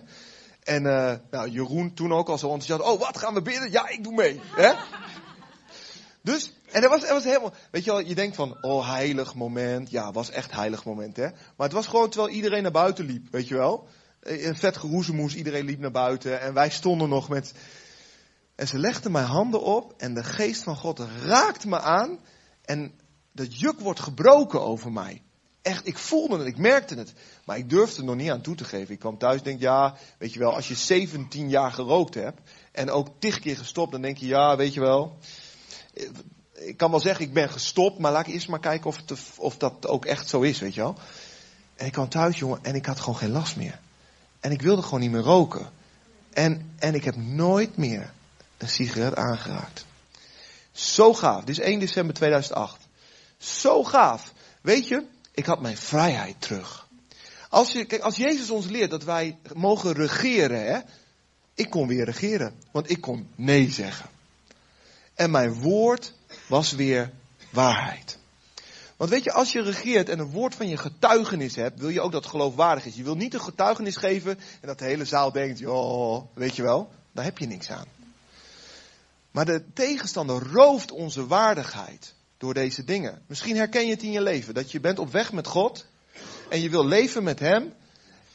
En 0.68 0.84
uh, 0.84 1.14
nou, 1.32 1.50
Jeroen 1.50 1.94
toen 1.94 2.14
ook 2.14 2.30
al 2.30 2.38
zo 2.38 2.54
enthousiast. 2.54 2.82
Oh, 2.82 3.00
wat 3.00 3.18
gaan 3.18 3.34
we 3.34 3.42
bidden? 3.42 3.72
Ja, 3.72 3.90
ik 3.90 4.04
doe 4.04 4.14
mee. 4.14 4.42
Hè? 4.56 4.74
Dus, 6.22 6.54
en 6.72 6.84
er 6.84 6.90
was, 6.90 7.10
was 7.10 7.24
helemaal, 7.24 7.54
weet 7.72 7.84
je 7.84 7.92
wel, 7.92 8.00
je 8.00 8.16
denkt 8.16 8.36
van, 8.36 8.58
oh, 8.62 8.90
heilig 8.90 9.36
moment. 9.36 9.90
Ja, 9.90 10.12
was 10.12 10.30
echt 10.30 10.52
heilig 10.52 10.86
moment, 10.86 11.16
hè. 11.16 11.24
Maar 11.30 11.68
het 11.68 11.72
was 11.72 11.88
gewoon 11.88 12.10
terwijl 12.10 12.34
iedereen 12.34 12.62
naar 12.62 12.72
buiten 12.72 13.06
liep, 13.06 13.32
weet 13.32 13.48
je 13.48 13.56
wel. 13.56 13.88
Eh, 14.20 14.46
een 14.46 14.56
vet 14.56 14.78
geroezemoes, 14.78 15.36
iedereen 15.36 15.66
liep 15.66 15.80
naar 15.80 15.92
buiten. 15.92 16.42
En 16.42 16.54
wij 16.54 16.70
stonden 16.70 17.10
nog 17.10 17.30
met, 17.30 17.54
en 18.56 18.68
ze 18.68 18.78
legden 18.78 19.12
mijn 19.12 19.26
handen 19.26 19.62
op 19.62 19.94
en 19.98 20.14
de 20.14 20.24
geest 20.24 20.64
van 20.64 20.76
God 20.76 21.00
raakte 21.24 21.68
me 21.68 21.80
aan. 21.80 22.20
En 22.62 23.00
dat 23.34 23.60
juk 23.60 23.80
wordt 23.80 24.00
gebroken 24.00 24.62
over 24.62 24.92
mij 24.92 25.22
echt, 25.68 25.88
ik 25.88 25.98
voelde 25.98 26.38
het, 26.38 26.48
ik 26.48 26.58
merkte 26.58 26.96
het. 26.96 27.14
Maar 27.46 27.58
ik 27.58 27.70
durfde 27.70 28.00
er 28.00 28.06
nog 28.06 28.16
niet 28.16 28.30
aan 28.30 28.42
toe 28.42 28.56
te 28.56 28.64
geven. 28.64 28.94
Ik 28.94 29.00
kwam 29.00 29.18
thuis 29.18 29.38
en 29.38 29.44
denk, 29.44 29.60
ja, 29.60 29.96
weet 30.18 30.34
je 30.34 30.40
wel, 30.40 30.54
als 30.54 30.68
je 30.68 30.76
17 30.76 31.50
jaar 31.50 31.72
gerookt 31.72 32.14
hebt 32.14 32.40
en 32.72 32.92
ook 32.92 33.08
tig 33.20 33.40
keer 33.40 33.58
gestopt, 33.58 33.92
dan 33.92 34.02
denk 34.02 34.18
je, 34.18 34.28
ja, 34.28 34.56
weet 34.56 34.74
je 34.74 34.80
wel. 34.80 35.18
Ik 36.54 36.78
kan 36.78 36.92
wel 36.92 37.00
zeggen, 37.00 37.26
ik 37.26 37.34
ben 37.34 37.50
gestopt, 37.50 38.00
maar 38.00 38.12
laat 38.12 38.28
ik 38.28 38.34
eerst 38.34 38.48
maar 38.48 38.60
kijken 38.60 38.88
of, 38.88 39.00
of 39.38 39.58
dat 39.58 39.88
ook 39.88 40.06
echt 40.06 40.30
zo 40.30 40.42
is, 40.42 40.60
weet 40.60 40.74
je 40.74 40.82
wel. 40.82 40.96
En 41.76 41.86
ik 41.86 41.92
kwam 41.92 42.10
thuis, 42.10 42.40
jongen, 42.40 42.60
en 42.62 42.76
ik 42.76 42.86
had 42.86 43.00
gewoon 43.00 43.18
geen 43.18 43.32
last 43.32 43.56
meer. 43.56 43.80
En 44.40 44.52
ik 44.52 44.62
wilde 44.62 44.82
gewoon 44.82 45.00
niet 45.00 45.12
meer 45.12 45.22
roken. 45.22 45.70
En, 46.34 46.74
en 46.80 46.96
ik 46.96 47.04
heb 47.04 47.16
nooit 47.16 47.78
meer 47.78 48.12
een 48.58 48.70
sigaret 48.70 49.16
aangeraakt. 49.16 49.86
Zo 50.72 51.14
gaaf. 51.14 51.44
Dit 51.44 51.58
is 51.58 51.64
1 51.64 51.80
december 51.80 52.16
2008. 52.16 52.88
Zo 53.38 53.84
gaaf. 53.84 54.34
Weet 54.62 54.88
je, 54.88 55.04
ik 55.38 55.46
had 55.46 55.62
mijn 55.62 55.78
vrijheid 55.78 56.42
terug. 56.42 56.88
Als, 57.50 57.72
je, 57.72 57.86
kijk, 57.86 58.02
als 58.02 58.16
Jezus 58.16 58.50
ons 58.50 58.66
leert 58.66 58.90
dat 58.90 59.04
wij 59.04 59.38
mogen 59.54 59.94
regeren, 59.94 60.66
hè, 60.66 60.80
ik 61.54 61.70
kon 61.70 61.88
weer 61.88 62.06
regeren, 62.06 62.54
want 62.72 62.90
ik 62.90 63.02
kon 63.02 63.30
nee 63.36 63.72
zeggen. 63.72 64.10
En 65.14 65.32
mijn 65.32 65.54
woord 65.54 66.14
was 66.48 66.72
weer 66.72 67.12
waarheid. 67.52 68.18
Want 68.96 69.10
weet 69.10 69.24
je, 69.24 69.32
als 69.32 69.52
je 69.52 69.62
regeert 69.62 70.10
en 70.10 70.20
een 70.20 70.32
woord 70.32 70.56
van 70.56 70.68
je 70.68 70.78
getuigenis 70.78 71.56
hebt, 71.56 71.80
wil 71.80 71.90
je 71.90 72.02
ook 72.02 72.12
dat 72.12 72.24
het 72.24 72.32
geloofwaardig 72.32 72.86
is. 72.86 72.96
Je 72.96 73.04
wil 73.04 73.16
niet 73.16 73.34
een 73.34 73.42
getuigenis 73.42 73.96
geven 73.96 74.40
en 74.62 74.68
dat 74.68 74.80
de 74.80 74.86
hele 74.86 75.06
zaal 75.06 75.32
denkt, 75.32 75.60
joh, 75.60 76.24
weet 76.34 76.56
je 76.56 76.64
wel, 76.64 76.90
daar 77.12 77.24
heb 77.24 77.38
je 77.38 77.48
niks 77.48 77.70
aan. 77.70 77.88
Maar 79.32 79.46
de 79.46 79.64
tegenstander 79.74 80.52
rooft 80.52 80.92
onze 80.92 81.28
waardigheid 81.28 82.16
door 82.38 82.54
deze 82.54 82.84
dingen. 82.84 83.22
Misschien 83.28 83.56
herken 83.56 83.86
je 83.86 83.92
het 83.92 84.04
in 84.04 84.12
je 84.12 84.22
leven, 84.22 84.54
dat 84.54 84.72
je 84.72 84.80
bent 84.80 85.00
op 85.00 85.12
weg 85.12 85.32
met 85.32 85.48
God 85.48 85.86
en 86.50 86.62
je 86.62 86.70
wil 86.70 86.86
leven 86.86 87.24
met 87.24 87.40
Hem 87.40 87.74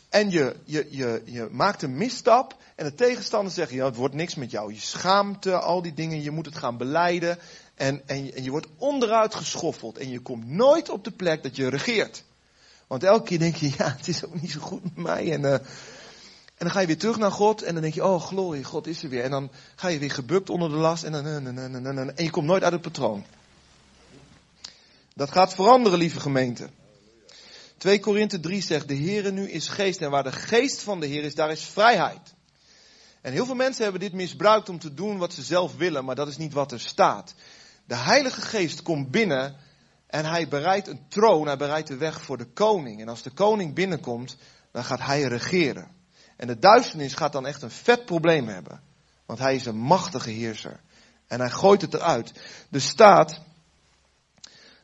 en 0.08 0.30
je, 0.30 0.56
je, 0.64 0.86
je, 0.90 1.22
je 1.24 1.48
maakt 1.50 1.82
een 1.82 1.96
misstap 1.96 2.56
en 2.76 2.84
de 2.84 2.94
tegenstander 2.94 3.52
zegt, 3.52 3.70
ja, 3.70 3.84
het 3.84 3.96
wordt 3.96 4.14
niks 4.14 4.34
met 4.34 4.50
jou. 4.50 4.72
Je 4.72 4.80
schaamte, 4.80 5.58
al 5.58 5.82
die 5.82 5.94
dingen, 5.94 6.22
je 6.22 6.30
moet 6.30 6.46
het 6.46 6.56
gaan 6.56 6.76
beleiden 6.76 7.38
en, 7.74 8.02
en, 8.06 8.42
je 8.42 8.50
wordt 8.50 8.66
onderuit 8.76 9.34
geschoffeld 9.34 9.98
en 9.98 10.10
je 10.10 10.20
komt 10.20 10.48
nooit 10.48 10.88
op 10.88 11.04
de 11.04 11.10
plek 11.10 11.42
dat 11.42 11.56
je 11.56 11.68
regeert. 11.68 12.24
Want 12.86 13.04
elke 13.04 13.24
keer 13.24 13.38
denk 13.38 13.56
je, 13.56 13.72
ja, 13.78 13.94
het 13.96 14.08
is 14.08 14.24
ook 14.24 14.40
niet 14.40 14.50
zo 14.50 14.60
goed 14.60 14.82
met 14.82 14.96
mij. 14.96 15.32
En, 15.32 15.40
uh, 15.40 15.52
en 15.52 16.68
dan 16.68 16.70
ga 16.70 16.80
je 16.80 16.86
weer 16.86 16.98
terug 16.98 17.18
naar 17.18 17.32
God 17.32 17.62
en 17.62 17.72
dan 17.72 17.82
denk 17.82 17.94
je, 17.94 18.04
oh 18.04 18.22
glorie, 18.22 18.64
God 18.64 18.86
is 18.86 19.02
er 19.02 19.08
weer. 19.08 19.22
En 19.22 19.30
dan 19.30 19.50
ga 19.76 19.88
je 19.88 19.98
weer 19.98 20.10
gebukt 20.10 20.50
onder 20.50 20.68
de 20.68 20.76
last 20.76 21.04
en, 21.04 21.12
dan, 21.12 22.12
en 22.16 22.24
je 22.24 22.30
komt 22.30 22.46
nooit 22.46 22.62
uit 22.62 22.72
het 22.72 22.82
patroon. 22.82 23.24
Dat 25.14 25.30
gaat 25.30 25.54
veranderen, 25.54 25.98
lieve 25.98 26.20
gemeente. 26.20 26.68
2 27.78 28.00
Korinthe 28.00 28.40
3 28.40 28.62
zegt, 28.62 28.88
de 28.88 28.96
Heere 28.96 29.30
nu 29.30 29.50
is 29.50 29.68
geest 29.68 30.00
en 30.00 30.10
waar 30.10 30.22
de 30.22 30.32
geest 30.32 30.80
van 30.80 31.00
de 31.00 31.06
Heer 31.06 31.24
is, 31.24 31.34
daar 31.34 31.50
is 31.50 31.64
vrijheid. 31.64 32.34
En 33.20 33.32
heel 33.32 33.46
veel 33.46 33.54
mensen 33.54 33.82
hebben 33.82 34.00
dit 34.00 34.12
misbruikt 34.12 34.68
om 34.68 34.78
te 34.78 34.94
doen 34.94 35.18
wat 35.18 35.32
ze 35.32 35.42
zelf 35.42 35.76
willen, 35.76 36.04
maar 36.04 36.14
dat 36.14 36.28
is 36.28 36.36
niet 36.36 36.52
wat 36.52 36.72
er 36.72 36.80
staat. 36.80 37.34
De 37.84 37.96
Heilige 37.96 38.40
Geest 38.40 38.82
komt 38.82 39.10
binnen 39.10 39.56
en 40.06 40.24
hij 40.24 40.48
bereidt 40.48 40.88
een 40.88 41.08
troon, 41.08 41.46
hij 41.46 41.56
bereidt 41.56 41.88
de 41.88 41.96
weg 41.96 42.22
voor 42.22 42.38
de 42.38 42.52
koning. 42.52 43.00
En 43.00 43.08
als 43.08 43.22
de 43.22 43.30
koning 43.30 43.74
binnenkomt, 43.74 44.36
dan 44.72 44.84
gaat 44.84 45.00
hij 45.00 45.22
regeren. 45.22 45.88
En 46.36 46.46
de 46.46 46.58
duisternis 46.58 47.14
gaat 47.14 47.32
dan 47.32 47.46
echt 47.46 47.62
een 47.62 47.70
vet 47.70 48.04
probleem 48.04 48.48
hebben. 48.48 48.82
Want 49.26 49.38
hij 49.38 49.54
is 49.54 49.66
een 49.66 49.78
machtige 49.78 50.30
heerser. 50.30 50.80
En 51.26 51.40
hij 51.40 51.50
gooit 51.50 51.80
het 51.80 51.94
eruit. 51.94 52.32
Er 52.70 52.80
staat 52.80 53.40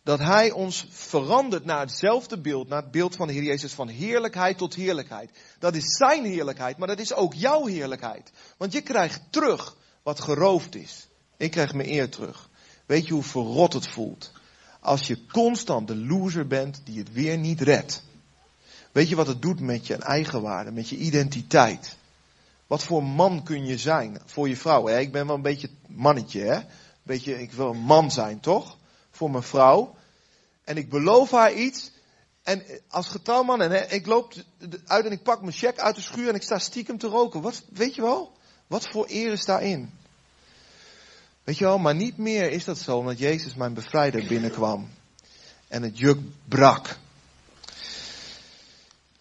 dat 0.09 0.19
hij 0.19 0.51
ons 0.51 0.87
verandert 0.91 1.65
naar 1.65 1.81
hetzelfde 1.81 2.39
beeld, 2.39 2.69
naar 2.69 2.83
het 2.83 2.91
beeld 2.91 3.17
van 3.17 3.27
de 3.27 3.33
Heer 3.33 3.43
Jezus, 3.43 3.73
van 3.73 3.89
heerlijkheid 3.89 4.59
tot 4.59 4.75
heerlijkheid. 4.75 5.31
Dat 5.59 5.75
is 5.75 5.97
zijn 5.97 6.25
heerlijkheid, 6.25 6.77
maar 6.77 6.89
dat 6.89 6.99
is 6.99 7.15
ook 7.15 7.35
jouw 7.35 7.67
heerlijkheid. 7.67 8.31
Want 8.57 8.73
je 8.73 8.81
krijgt 8.81 9.21
terug 9.31 9.77
wat 10.03 10.21
geroofd 10.21 10.75
is. 10.75 11.09
Ik 11.37 11.51
krijg 11.51 11.75
mijn 11.75 11.89
eer 11.89 12.11
terug. 12.11 12.49
Weet 12.87 13.07
je 13.07 13.13
hoe 13.13 13.23
verrot 13.23 13.73
het 13.73 13.89
voelt? 13.89 14.33
Als 14.81 15.07
je 15.07 15.27
constant 15.27 15.89
de 15.89 15.97
loser 15.97 16.47
bent 16.47 16.81
die 16.85 16.99
het 16.99 17.13
weer 17.13 17.39
niet 17.39 17.61
redt. 17.61 18.03
Weet 18.93 19.09
je 19.09 19.17
wat 19.17 19.27
het 19.27 19.43
doet 19.43 19.61
met 19.61 19.87
je 19.87 19.97
eigenwaarde, 19.97 20.71
met 20.71 20.89
je 20.89 20.97
identiteit? 20.97 21.97
Wat 22.67 22.83
voor 22.83 23.05
man 23.05 23.43
kun 23.43 23.67
je 23.67 23.79
zijn 23.79 24.21
voor 24.25 24.49
je 24.49 24.57
vrouw? 24.57 24.87
Hè? 24.87 24.99
Ik 24.99 25.13
ben 25.13 25.27
wel 25.27 25.37
een 25.37 25.43
beetje 25.43 25.71
mannetje, 25.87 26.41
hè? 26.41 26.61
Beetje, 27.03 27.41
ik 27.41 27.53
wil 27.53 27.71
een 27.71 27.81
man 27.81 28.11
zijn, 28.11 28.41
toch? 28.41 28.77
Voor 29.11 29.31
mijn 29.31 29.43
vrouw. 29.43 29.97
En 30.69 30.77
ik 30.77 30.89
beloof 30.89 31.31
haar 31.31 31.53
iets. 31.53 31.91
En 32.43 32.63
als 32.89 33.09
getrouwman, 33.09 33.63
en 33.63 33.93
ik 33.93 34.07
loop 34.07 34.35
uit 34.87 35.05
en 35.05 35.13
ik 35.13 35.23
pak 35.23 35.41
mijn 35.41 35.53
check 35.53 35.79
uit 35.79 35.95
de 35.95 36.01
schuur 36.01 36.29
en 36.29 36.35
ik 36.35 36.43
sta 36.43 36.59
stiekem 36.59 36.99
te 36.99 37.07
roken. 37.07 37.41
Wat, 37.41 37.63
weet 37.69 37.95
je 37.95 38.03
wel? 38.03 38.33
Wat 38.67 38.89
voor 38.89 39.07
eer 39.09 39.33
is 39.33 39.45
daarin? 39.45 39.91
Weet 41.45 41.59
je 41.59 41.65
wel, 41.65 41.79
maar 41.79 41.95
niet 41.95 42.17
meer 42.17 42.51
is 42.51 42.65
dat 42.65 42.79
zo 42.79 42.97
omdat 42.97 43.19
Jezus 43.19 43.55
mijn 43.55 43.75
bevrijder 43.75 44.27
binnenkwam. 44.27 44.89
En 45.69 45.83
het 45.83 45.99
juk 45.99 46.19
brak. 46.49 46.97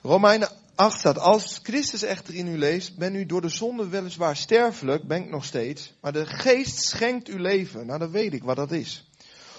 Romeinen 0.02 0.50
8 0.76 1.00
staat, 1.00 1.20
als 1.20 1.60
Christus 1.64 2.02
echter 2.02 2.36
in 2.36 2.48
u 2.48 2.58
leeft, 2.58 2.98
ben 2.98 3.16
u 3.16 3.26
door 3.26 3.42
de 3.42 3.50
zonde 3.50 3.88
weliswaar 3.88 4.36
sterfelijk, 4.36 5.04
ben 5.04 5.24
ik 5.24 5.30
nog 5.30 5.46
steeds, 5.46 5.94
maar 6.02 6.14
de 6.14 6.26
geest 6.26 6.84
schenkt 6.84 7.30
u 7.30 7.40
leven. 7.40 7.86
Nou, 7.86 8.00
dan 8.00 8.12
weet 8.12 8.34
ik 8.34 8.44
wat 8.44 8.56
dat 8.56 8.72
is. 8.72 9.10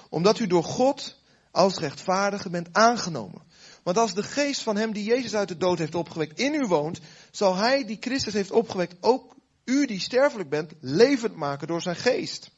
Omdat 0.08 0.38
u 0.38 0.46
door 0.46 0.64
God 0.64 1.16
als 1.50 1.78
rechtvaardige 1.78 2.50
bent 2.50 2.68
aangenomen. 2.72 3.42
Want 3.82 3.96
als 3.96 4.14
de 4.14 4.22
geest 4.22 4.62
van 4.62 4.76
hem 4.76 4.92
die 4.92 5.04
Jezus 5.04 5.34
uit 5.34 5.48
de 5.48 5.56
dood 5.56 5.78
heeft 5.78 5.94
opgewekt 5.94 6.38
in 6.38 6.54
u 6.54 6.66
woont, 6.66 7.00
zal 7.30 7.56
hij 7.56 7.84
die 7.84 7.96
Christus 8.00 8.32
heeft 8.32 8.50
opgewekt 8.50 8.96
ook 9.00 9.36
u 9.64 9.86
die 9.86 10.00
sterfelijk 10.00 10.48
bent 10.48 10.72
levend 10.80 11.36
maken 11.36 11.66
door 11.66 11.82
zijn 11.82 11.96
geest. 11.96 12.50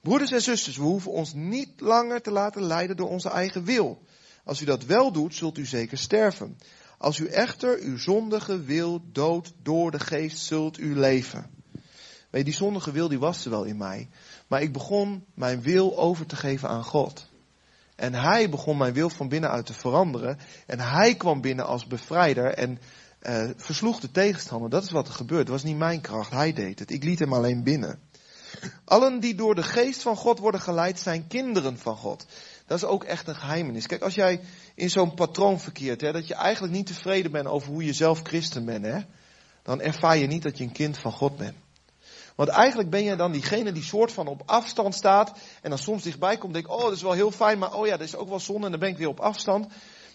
Broeders 0.00 0.32
en 0.32 0.42
zusters, 0.42 0.76
we 0.76 0.82
hoeven 0.82 1.10
ons 1.10 1.34
niet 1.34 1.80
langer 1.80 2.22
te 2.22 2.30
laten 2.30 2.62
leiden 2.62 2.96
door 2.96 3.08
onze 3.08 3.28
eigen 3.28 3.64
wil. 3.64 4.02
Als 4.44 4.60
u 4.60 4.64
dat 4.64 4.84
wel 4.84 5.12
doet, 5.12 5.34
zult 5.34 5.58
u 5.58 5.66
zeker 5.66 5.98
sterven. 5.98 6.58
Als 6.98 7.18
u 7.18 7.26
echter 7.26 7.78
uw 7.80 7.98
zondige 7.98 8.62
wil 8.62 9.02
doodt 9.12 9.52
door 9.62 9.90
de 9.90 10.00
geest, 10.00 10.38
zult 10.38 10.78
u 10.78 10.96
leven. 10.98 11.50
Weet 12.30 12.44
die 12.44 12.54
zondige 12.54 12.92
wil 12.92 13.08
die 13.08 13.18
was 13.18 13.44
er 13.44 13.50
wel 13.50 13.64
in 13.64 13.76
mij. 13.76 14.08
Maar 14.46 14.62
ik 14.62 14.72
begon 14.72 15.24
mijn 15.34 15.62
wil 15.62 15.98
over 15.98 16.26
te 16.26 16.36
geven 16.36 16.68
aan 16.68 16.84
God. 16.84 17.30
En 17.96 18.14
hij 18.14 18.48
begon 18.48 18.76
mijn 18.76 18.92
wil 18.92 19.10
van 19.10 19.28
binnenuit 19.28 19.66
te 19.66 19.72
veranderen. 19.72 20.38
En 20.66 20.80
hij 20.80 21.14
kwam 21.14 21.40
binnen 21.40 21.66
als 21.66 21.86
bevrijder 21.86 22.54
en 22.54 22.78
uh, 23.22 23.50
versloeg 23.56 24.00
de 24.00 24.10
tegenstander. 24.10 24.70
Dat 24.70 24.82
is 24.82 24.90
wat 24.90 25.08
er 25.08 25.14
gebeurde. 25.14 25.42
Het 25.42 25.52
was 25.52 25.62
niet 25.62 25.78
mijn 25.78 26.00
kracht, 26.00 26.30
hij 26.30 26.52
deed 26.52 26.78
het. 26.78 26.90
Ik 26.90 27.04
liet 27.04 27.18
hem 27.18 27.32
alleen 27.32 27.62
binnen. 27.62 27.98
Allen 28.84 29.20
die 29.20 29.34
door 29.34 29.54
de 29.54 29.62
geest 29.62 30.02
van 30.02 30.16
God 30.16 30.38
worden 30.38 30.60
geleid 30.60 30.98
zijn 30.98 31.26
kinderen 31.26 31.78
van 31.78 31.96
God. 31.96 32.26
Dat 32.66 32.78
is 32.78 32.84
ook 32.84 33.04
echt 33.04 33.28
een 33.28 33.36
geheimenis. 33.36 33.86
Kijk, 33.86 34.02
als 34.02 34.14
jij 34.14 34.40
in 34.74 34.90
zo'n 34.90 35.14
patroon 35.14 35.60
verkeert, 35.60 36.00
hè, 36.00 36.12
dat 36.12 36.26
je 36.26 36.34
eigenlijk 36.34 36.74
niet 36.74 36.86
tevreden 36.86 37.30
bent 37.30 37.46
over 37.46 37.68
hoe 37.68 37.84
je 37.84 37.92
zelf 37.92 38.20
christen 38.22 38.64
bent, 38.64 38.84
hè, 38.84 39.00
dan 39.62 39.80
ervaar 39.80 40.16
je 40.16 40.26
niet 40.26 40.42
dat 40.42 40.58
je 40.58 40.64
een 40.64 40.72
kind 40.72 40.98
van 40.98 41.12
God 41.12 41.36
bent. 41.36 41.56
Want 42.34 42.48
eigenlijk 42.48 42.90
ben 42.90 43.04
je 43.04 43.16
dan 43.16 43.32
diegene 43.32 43.72
die 43.72 43.82
soort 43.82 44.12
van 44.12 44.26
op 44.26 44.42
afstand 44.46 44.94
staat 44.94 45.32
en 45.62 45.70
dan 45.70 45.78
soms 45.78 46.02
dichtbij 46.02 46.36
komt 46.36 46.56
en 46.56 46.62
denkt, 46.62 46.78
oh 46.78 46.82
dat 46.82 46.92
is 46.92 47.02
wel 47.02 47.12
heel 47.12 47.30
fijn, 47.30 47.58
maar 47.58 47.74
oh 47.74 47.86
ja, 47.86 47.96
dat 47.96 48.06
is 48.06 48.16
ook 48.16 48.28
wel 48.28 48.40
zonde 48.40 48.64
en 48.64 48.70
dan 48.70 48.80
ben 48.80 48.88
ik 48.88 48.98
weer 48.98 49.08
op 49.08 49.20
afstand. 49.20 49.66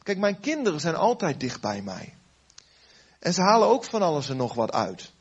Kijk, 0.03 0.17
mijn 0.17 0.39
kinderen 0.39 0.80
zijn 0.80 0.95
altijd 0.95 1.39
dicht 1.39 1.62
bij 1.62 1.82
mij. 1.82 2.13
En 3.19 3.34
ze 3.34 3.41
halen 3.41 3.67
ook 3.67 3.84
van 3.84 4.01
alles 4.01 4.30
en 4.30 4.38
nog 4.38 4.53
wat 4.53 4.71
uit. 4.71 5.12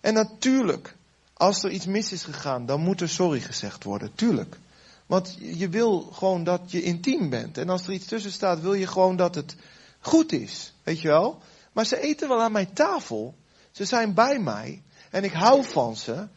En 0.00 0.14
natuurlijk, 0.14 0.96
als 1.32 1.62
er 1.62 1.70
iets 1.70 1.86
mis 1.86 2.12
is 2.12 2.22
gegaan, 2.22 2.66
dan 2.66 2.80
moet 2.80 3.00
er 3.00 3.08
sorry 3.08 3.40
gezegd 3.40 3.84
worden, 3.84 4.14
tuurlijk. 4.14 4.58
Want 5.06 5.36
je 5.40 5.68
wil 5.68 6.00
gewoon 6.00 6.44
dat 6.44 6.70
je 6.70 6.82
intiem 6.82 7.30
bent. 7.30 7.58
En 7.58 7.68
als 7.68 7.86
er 7.86 7.92
iets 7.92 8.06
tussen 8.06 8.32
staat, 8.32 8.60
wil 8.60 8.74
je 8.74 8.86
gewoon 8.86 9.16
dat 9.16 9.34
het 9.34 9.56
goed 10.00 10.32
is. 10.32 10.72
Weet 10.82 11.00
je 11.00 11.08
wel? 11.08 11.38
Maar 11.72 11.86
ze 11.86 12.00
eten 12.00 12.28
wel 12.28 12.42
aan 12.42 12.52
mijn 12.52 12.72
tafel. 12.72 13.34
Ze 13.70 13.84
zijn 13.84 14.14
bij 14.14 14.38
mij. 14.38 14.82
En 15.12 15.24
ik 15.24 15.32
hou 15.32 15.64
van 15.64 15.96
ze. 15.96 16.28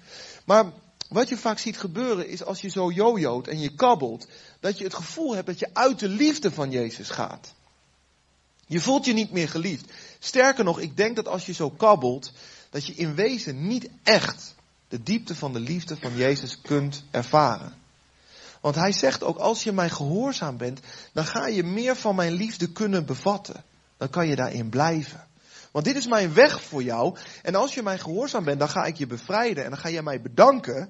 Maar 0.46 0.66
wat 1.10 1.30
je 1.30 1.38
vaak 1.38 1.60
ziet 1.60 1.78
gebeuren 1.78 2.28
is 2.28 2.44
als 2.44 2.62
je 2.62 2.70
zo 2.70 2.92
jojoot 2.92 3.48
en 3.48 3.60
je 3.60 3.76
kabbelt, 3.76 4.28
dat 4.60 4.78
je 4.78 4.84
het 4.84 4.94
gevoel 4.94 5.36
hebt 5.36 5.48
dat 5.48 5.60
je 5.60 5.70
uit 5.74 6.00
de 6.00 6.08
liefde 6.10 6.52
van 6.52 6.72
Jezus 6.72 7.10
gaat. 7.10 7.54
Je 8.68 8.80
voelt 8.80 9.06
je 9.06 9.14
niet 9.14 9.32
meer 9.32 9.50
geliefd. 9.50 9.92
Sterker 10.20 10.64
nog, 10.64 10.80
ik 10.80 10.98
denk 10.98 11.16
dat 11.16 11.28
als 11.28 11.46
je 11.46 11.54
zo 11.54 11.70
kabbelt, 11.70 12.32
dat 12.70 12.86
je 12.86 12.94
in 12.94 13.16
wezen 13.16 13.68
niet 13.68 13.90
echt 14.04 14.56
de 14.88 15.04
diepte 15.04 15.36
van 15.36 15.54
de 15.54 15.60
liefde 15.60 15.98
van 15.98 16.16
Jezus 16.16 16.62
kunt 16.62 17.04
ervaren. 17.12 17.74
Want 18.62 18.76
hij 18.76 18.92
zegt 18.92 19.24
ook, 19.24 19.38
als 19.38 19.64
je 19.64 19.72
mij 19.72 19.90
gehoorzaam 19.90 20.58
bent, 20.58 20.80
dan 21.13 21.26
ga 21.26 21.48
je 21.48 21.63
meer 21.63 21.96
van 21.96 22.15
mijn 22.15 22.34
liefde 22.34 22.71
kunnen 22.71 23.06
bevatten. 23.06 23.63
Dan 23.98 24.10
kan 24.10 24.28
je 24.28 24.36
daarin 24.36 24.69
blijven. 24.69 25.28
Want 25.76 25.88
dit 25.88 25.96
is 25.96 26.08
mijn 26.08 26.34
weg 26.34 26.63
voor 26.63 26.84
jou. 26.84 27.15
En 27.42 27.56
als 27.56 27.73
je 27.73 27.84
mij 27.84 27.98
gehoorzaam 27.98 28.44
bent, 28.44 28.60
dan 28.60 28.69
ga 28.69 28.86
ik 28.86 28.98
je 28.98 29.08
bevrijden. 29.08 29.63
En 29.63 29.69
dan 29.69 29.80
ga 29.80 29.88
je 29.88 30.02
mij 30.02 30.21
bedanken. 30.21 30.90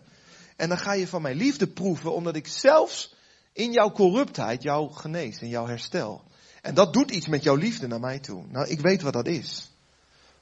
En 0.56 0.70
dan 0.70 0.78
ga 0.78 0.94
je 0.94 1.08
van 1.08 1.22
mijn 1.22 1.36
liefde 1.36 1.68
proeven, 1.68 2.14
omdat 2.14 2.36
ik 2.36 2.48
zelfs 2.48 3.16
in 3.54 3.72
jouw 3.72 3.92
corruptheid 3.92 4.64
jou 4.64 4.94
genees, 4.94 5.40
in 5.40 5.48
jouw 5.48 5.68
herstel. 5.68 6.24
En 6.62 6.74
dat 6.74 6.94
doet 6.94 7.12
iets 7.12 7.28
met 7.28 7.44
jouw 7.44 7.56
liefde 7.56 7.88
naar 7.88 8.00
mij 8.00 8.20
toe. 8.20 8.44
Nou, 8.48 8.68
ik 8.68 8.80
weet 8.80 9.02
wat 9.02 9.14
dat 9.14 9.28
is. 9.28 9.72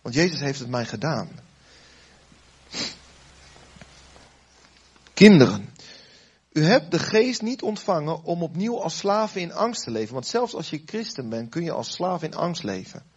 Want 0.02 0.16
Jezus 0.16 0.40
heeft 0.40 0.60
het 0.60 0.70
mij 0.70 0.86
gedaan. 0.86 1.30
Kinderen, 5.14 5.70
u 6.52 6.64
hebt 6.64 6.92
de 6.92 7.00
geest 7.00 7.42
niet 7.42 7.62
ontvangen 7.62 8.24
om 8.24 8.44
opnieuw 8.44 8.82
als 8.82 8.98
slaven 8.98 9.42
in 9.42 9.54
angst 9.54 9.84
te 9.84 9.92
leven. 9.92 10.14
Want 10.14 10.28
zelfs 10.28 10.54
als 10.54 10.70
je 10.70 10.82
christen 10.86 11.30
bent, 11.30 11.50
kun 11.50 11.64
je 11.64 11.72
als 11.72 11.92
slaaf 11.92 12.24
in 12.24 12.36
angst 12.36 12.64
leven. 12.64 13.12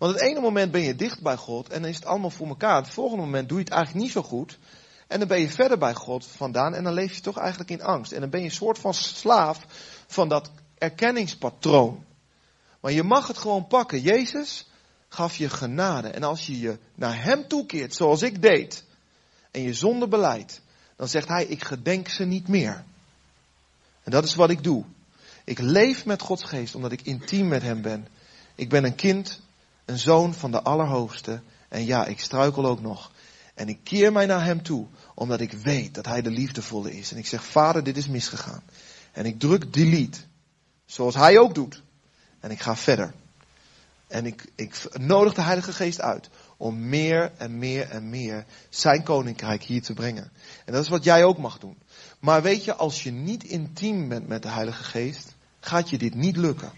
Want 0.00 0.12
het 0.12 0.22
ene 0.22 0.40
moment 0.40 0.70
ben 0.70 0.80
je 0.80 0.94
dicht 0.96 1.22
bij 1.22 1.36
God 1.36 1.68
en 1.68 1.80
dan 1.80 1.90
is 1.90 1.96
het 1.96 2.04
allemaal 2.04 2.30
voor 2.30 2.48
elkaar. 2.48 2.76
Het 2.76 2.92
volgende 2.92 3.24
moment 3.24 3.48
doe 3.48 3.58
je 3.58 3.64
het 3.64 3.72
eigenlijk 3.72 4.04
niet 4.04 4.12
zo 4.12 4.22
goed. 4.22 4.58
En 5.06 5.18
dan 5.18 5.28
ben 5.28 5.40
je 5.40 5.48
verder 5.48 5.78
bij 5.78 5.94
God 5.94 6.26
vandaan 6.26 6.74
en 6.74 6.84
dan 6.84 6.92
leef 6.92 7.14
je 7.14 7.20
toch 7.20 7.38
eigenlijk 7.38 7.70
in 7.70 7.82
angst. 7.82 8.12
En 8.12 8.20
dan 8.20 8.30
ben 8.30 8.40
je 8.40 8.46
een 8.46 8.52
soort 8.52 8.78
van 8.78 8.94
slaaf 8.94 9.64
van 10.06 10.28
dat 10.28 10.50
erkenningspatroon. 10.78 12.04
Maar 12.80 12.92
je 12.92 13.02
mag 13.02 13.26
het 13.26 13.38
gewoon 13.38 13.66
pakken. 13.66 14.00
Jezus, 14.00 14.68
gaf 15.08 15.36
je 15.36 15.48
genade. 15.48 16.08
En 16.08 16.22
als 16.22 16.46
je 16.46 16.60
je 16.60 16.78
naar 16.94 17.22
hem 17.22 17.48
toekeert, 17.48 17.94
zoals 17.94 18.22
ik 18.22 18.42
deed, 18.42 18.84
en 19.50 19.62
je 19.62 19.74
zonde 19.74 20.08
beleidt, 20.08 20.60
dan 20.96 21.08
zegt 21.08 21.28
hij, 21.28 21.44
ik 21.44 21.64
gedenk 21.64 22.08
ze 22.08 22.24
niet 22.24 22.48
meer. 22.48 22.84
En 24.02 24.10
dat 24.10 24.24
is 24.24 24.34
wat 24.34 24.50
ik 24.50 24.62
doe. 24.62 24.84
Ik 25.44 25.58
leef 25.58 26.04
met 26.04 26.22
Gods 26.22 26.44
geest 26.44 26.74
omdat 26.74 26.92
ik 26.92 27.02
intiem 27.02 27.48
met 27.48 27.62
hem 27.62 27.82
ben. 27.82 28.08
Ik 28.54 28.68
ben 28.68 28.84
een 28.84 28.94
kind, 28.94 29.40
een 29.90 29.98
zoon 29.98 30.34
van 30.34 30.50
de 30.50 30.62
Allerhoogste. 30.62 31.40
En 31.68 31.84
ja, 31.84 32.06
ik 32.06 32.20
struikel 32.20 32.66
ook 32.66 32.80
nog. 32.80 33.10
En 33.54 33.68
ik 33.68 33.78
keer 33.82 34.12
mij 34.12 34.26
naar 34.26 34.44
hem 34.44 34.62
toe, 34.62 34.86
omdat 35.14 35.40
ik 35.40 35.52
weet 35.52 35.94
dat 35.94 36.06
hij 36.06 36.22
de 36.22 36.30
liefdevolle 36.30 36.96
is. 36.96 37.12
En 37.12 37.18
ik 37.18 37.26
zeg, 37.26 37.44
vader, 37.44 37.84
dit 37.84 37.96
is 37.96 38.08
misgegaan. 38.08 38.62
En 39.12 39.24
ik 39.24 39.38
druk 39.38 39.72
delete, 39.72 40.18
zoals 40.86 41.14
hij 41.14 41.38
ook 41.38 41.54
doet. 41.54 41.82
En 42.40 42.50
ik 42.50 42.60
ga 42.60 42.76
verder. 42.76 43.12
En 44.06 44.26
ik, 44.26 44.52
ik 44.54 44.88
nodig 44.98 45.34
de 45.34 45.42
Heilige 45.42 45.72
Geest 45.72 46.00
uit 46.00 46.30
om 46.56 46.88
meer 46.88 47.32
en 47.36 47.58
meer 47.58 47.88
en 47.88 48.10
meer 48.10 48.44
zijn 48.68 49.02
koninkrijk 49.02 49.62
hier 49.62 49.82
te 49.82 49.94
brengen. 49.94 50.30
En 50.64 50.72
dat 50.72 50.82
is 50.82 50.88
wat 50.88 51.04
jij 51.04 51.24
ook 51.24 51.38
mag 51.38 51.58
doen. 51.58 51.78
Maar 52.18 52.42
weet 52.42 52.64
je, 52.64 52.74
als 52.74 53.02
je 53.02 53.10
niet 53.10 53.44
intiem 53.44 54.08
bent 54.08 54.28
met 54.28 54.42
de 54.42 54.48
Heilige 54.48 54.84
Geest, 54.84 55.34
gaat 55.60 55.90
je 55.90 55.98
dit 55.98 56.14
niet 56.14 56.36
lukken. 56.36 56.72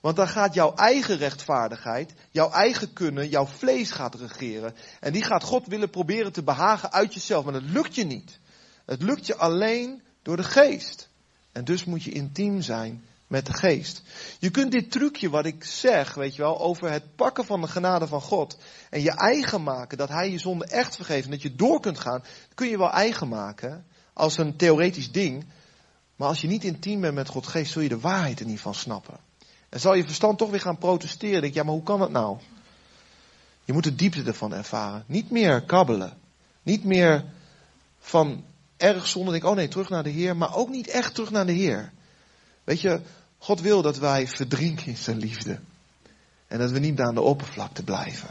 Want 0.00 0.16
dan 0.16 0.28
gaat 0.28 0.54
jouw 0.54 0.74
eigen 0.74 1.16
rechtvaardigheid, 1.16 2.12
jouw 2.30 2.50
eigen 2.50 2.92
kunnen, 2.92 3.28
jouw 3.28 3.46
vlees 3.46 3.90
gaat 3.90 4.14
regeren. 4.14 4.74
En 5.00 5.12
die 5.12 5.22
gaat 5.22 5.42
God 5.42 5.66
willen 5.66 5.90
proberen 5.90 6.32
te 6.32 6.42
behagen 6.42 6.92
uit 6.92 7.14
jezelf. 7.14 7.44
Maar 7.44 7.52
dat 7.52 7.62
lukt 7.62 7.94
je 7.94 8.04
niet. 8.04 8.38
Het 8.84 9.02
lukt 9.02 9.26
je 9.26 9.36
alleen 9.36 10.02
door 10.22 10.36
de 10.36 10.44
geest. 10.44 11.08
En 11.52 11.64
dus 11.64 11.84
moet 11.84 12.02
je 12.02 12.10
intiem 12.10 12.60
zijn 12.60 13.04
met 13.26 13.46
de 13.46 13.52
geest. 13.52 14.02
Je 14.38 14.50
kunt 14.50 14.72
dit 14.72 14.90
trucje 14.90 15.30
wat 15.30 15.46
ik 15.46 15.64
zeg, 15.64 16.14
weet 16.14 16.36
je 16.36 16.42
wel, 16.42 16.60
over 16.60 16.90
het 16.90 17.16
pakken 17.16 17.44
van 17.44 17.60
de 17.60 17.68
genade 17.68 18.06
van 18.06 18.20
God 18.20 18.58
en 18.90 19.02
je 19.02 19.10
eigen 19.10 19.62
maken, 19.62 19.98
dat 19.98 20.08
hij 20.08 20.30
je 20.30 20.38
zonde 20.38 20.64
echt 20.64 20.96
vergeeft 20.96 21.24
en 21.24 21.30
dat 21.30 21.42
je 21.42 21.54
door 21.54 21.80
kunt 21.80 21.98
gaan, 21.98 22.24
kun 22.54 22.68
je 22.68 22.78
wel 22.78 22.90
eigen 22.90 23.28
maken 23.28 23.86
als 24.12 24.38
een 24.38 24.56
theoretisch 24.56 25.12
ding. 25.12 25.46
Maar 26.16 26.28
als 26.28 26.40
je 26.40 26.48
niet 26.48 26.64
intiem 26.64 27.00
bent 27.00 27.14
met 27.14 27.28
God 27.28 27.46
geest, 27.46 27.72
zul 27.72 27.82
je 27.82 27.88
de 27.88 28.00
waarheid 28.00 28.40
er 28.40 28.46
niet 28.46 28.60
van 28.60 28.74
snappen. 28.74 29.27
En 29.68 29.80
zal 29.80 29.94
je 29.94 30.04
verstand 30.04 30.38
toch 30.38 30.50
weer 30.50 30.60
gaan 30.60 30.78
protesteren. 30.78 31.40
Denk, 31.40 31.54
ja, 31.54 31.62
maar 31.62 31.74
hoe 31.74 31.82
kan 31.82 31.98
dat 31.98 32.10
nou? 32.10 32.38
Je 33.64 33.72
moet 33.72 33.84
de 33.84 33.94
diepte 33.94 34.22
ervan 34.22 34.54
ervaren. 34.54 35.04
Niet 35.06 35.30
meer 35.30 35.62
kabbelen. 35.62 36.12
Niet 36.62 36.84
meer 36.84 37.24
van 37.98 38.44
erg 38.76 39.06
zonde. 39.06 39.30
Denk, 39.30 39.44
oh 39.44 39.54
nee, 39.54 39.68
terug 39.68 39.88
naar 39.88 40.02
de 40.02 40.10
Heer. 40.10 40.36
Maar 40.36 40.54
ook 40.54 40.68
niet 40.68 40.88
echt 40.88 41.14
terug 41.14 41.30
naar 41.30 41.46
de 41.46 41.52
Heer. 41.52 41.92
Weet 42.64 42.80
je, 42.80 43.00
God 43.38 43.60
wil 43.60 43.82
dat 43.82 43.98
wij 43.98 44.28
verdrinken 44.28 44.86
in 44.86 44.96
zijn 44.96 45.18
liefde. 45.18 45.58
En 46.46 46.58
dat 46.58 46.70
we 46.70 46.78
niet 46.78 47.00
aan 47.00 47.14
de 47.14 47.20
oppervlakte 47.20 47.82
blijven. 47.82 48.28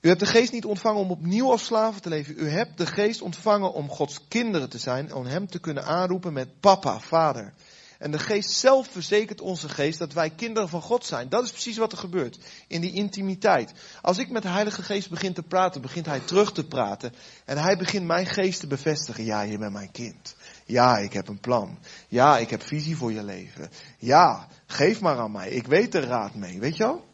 U 0.00 0.08
hebt 0.08 0.20
de 0.20 0.26
geest 0.26 0.52
niet 0.52 0.64
ontvangen 0.64 1.00
om 1.00 1.10
opnieuw 1.10 1.50
als 1.50 1.64
slaven 1.64 2.02
te 2.02 2.08
leven. 2.08 2.34
U 2.38 2.48
hebt 2.48 2.78
de 2.78 2.86
geest 2.86 3.22
ontvangen 3.22 3.72
om 3.72 3.88
Gods 3.88 4.20
kinderen 4.28 4.68
te 4.68 4.78
zijn. 4.78 5.14
Om 5.14 5.26
hem 5.26 5.46
te 5.46 5.58
kunnen 5.58 5.84
aanroepen 5.84 6.32
met 6.32 6.60
papa, 6.60 7.00
vader. 7.00 7.52
En 8.00 8.10
de 8.10 8.18
geest 8.18 8.50
zelf 8.50 8.88
verzekert 8.90 9.40
onze 9.40 9.68
geest 9.68 9.98
dat 9.98 10.12
wij 10.12 10.30
kinderen 10.30 10.68
van 10.68 10.82
God 10.82 11.04
zijn. 11.04 11.28
Dat 11.28 11.44
is 11.44 11.50
precies 11.50 11.76
wat 11.76 11.92
er 11.92 11.98
gebeurt. 11.98 12.38
In 12.66 12.80
die 12.80 12.92
intimiteit. 12.92 13.72
Als 14.02 14.18
ik 14.18 14.30
met 14.30 14.42
de 14.42 14.48
Heilige 14.48 14.82
Geest 14.82 15.10
begin 15.10 15.32
te 15.32 15.42
praten, 15.42 15.80
begint 15.80 16.06
hij 16.06 16.20
terug 16.20 16.52
te 16.52 16.66
praten. 16.66 17.12
En 17.44 17.58
hij 17.58 17.76
begint 17.76 18.06
mijn 18.06 18.26
geest 18.26 18.60
te 18.60 18.66
bevestigen. 18.66 19.24
Ja, 19.24 19.40
je 19.40 19.58
bent 19.58 19.72
mijn 19.72 19.90
kind. 19.90 20.36
Ja, 20.64 20.98
ik 20.98 21.12
heb 21.12 21.28
een 21.28 21.40
plan. 21.40 21.78
Ja, 22.08 22.38
ik 22.38 22.50
heb 22.50 22.62
visie 22.62 22.96
voor 22.96 23.12
je 23.12 23.22
leven. 23.22 23.70
Ja, 23.98 24.46
geef 24.66 25.00
maar 25.00 25.18
aan 25.18 25.32
mij. 25.32 25.50
Ik 25.50 25.66
weet 25.66 25.94
er 25.94 26.04
raad 26.04 26.34
mee. 26.34 26.60
Weet 26.60 26.76
je 26.76 26.82
wel? 26.82 27.04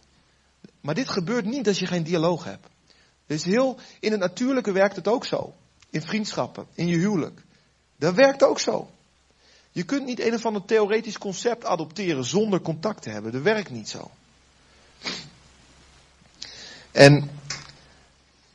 Maar 0.81 0.95
dit 0.95 1.09
gebeurt 1.09 1.45
niet 1.45 1.69
als 1.69 1.79
je 1.79 1.87
geen 1.87 2.05
dialoog 2.05 2.45
hebt. 2.45 2.69
Dus 3.27 3.45
heel, 3.45 3.79
in 4.01 4.11
het 4.11 4.21
natuurlijke 4.21 4.73
werkt 4.73 4.97
het 4.97 5.09
ook 5.09 5.25
zo. 5.25 5.55
In 5.91 6.03
vriendschappen, 6.03 6.67
in 6.75 6.87
je 6.87 6.97
huwelijk. 6.97 7.43
Dat 7.97 8.15
werkt 8.15 8.43
ook 8.43 8.61
zo. 8.61 8.91
Je 9.77 9.83
kunt 9.83 10.05
niet 10.05 10.21
een 10.21 10.35
of 10.35 10.47
ander 10.47 10.65
theoretisch 10.65 11.19
concept 11.19 11.65
adopteren 11.65 12.25
zonder 12.25 12.61
contact 12.61 13.03
te 13.03 13.11
hebben. 13.11 13.33
Dat 13.33 13.43
werkt 13.43 13.71
niet 13.71 13.89
zo. 13.89 14.11
En 16.93 17.31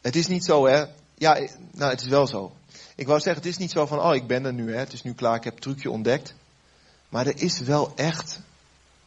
het 0.01 0.15
is 0.15 0.27
niet 0.27 0.45
zo, 0.45 0.67
hè. 0.67 0.85
Ja, 1.17 1.47
nou, 1.71 1.91
het 1.91 2.01
is 2.01 2.07
wel 2.07 2.27
zo. 2.27 2.55
Ik 2.95 3.07
wou 3.07 3.19
zeggen, 3.19 3.41
het 3.41 3.51
is 3.51 3.57
niet 3.57 3.71
zo 3.71 3.85
van, 3.85 3.99
oh, 3.99 4.15
ik 4.15 4.27
ben 4.27 4.45
er 4.45 4.53
nu, 4.53 4.71
hè. 4.71 4.77
Het 4.77 4.93
is 4.93 5.03
nu 5.03 5.13
klaar, 5.13 5.35
ik 5.35 5.43
heb 5.43 5.53
het 5.53 5.61
trucje 5.61 5.91
ontdekt. 5.91 6.33
Maar 7.09 7.27
er 7.27 7.41
is 7.41 7.59
wel 7.59 7.95
echt 7.95 8.39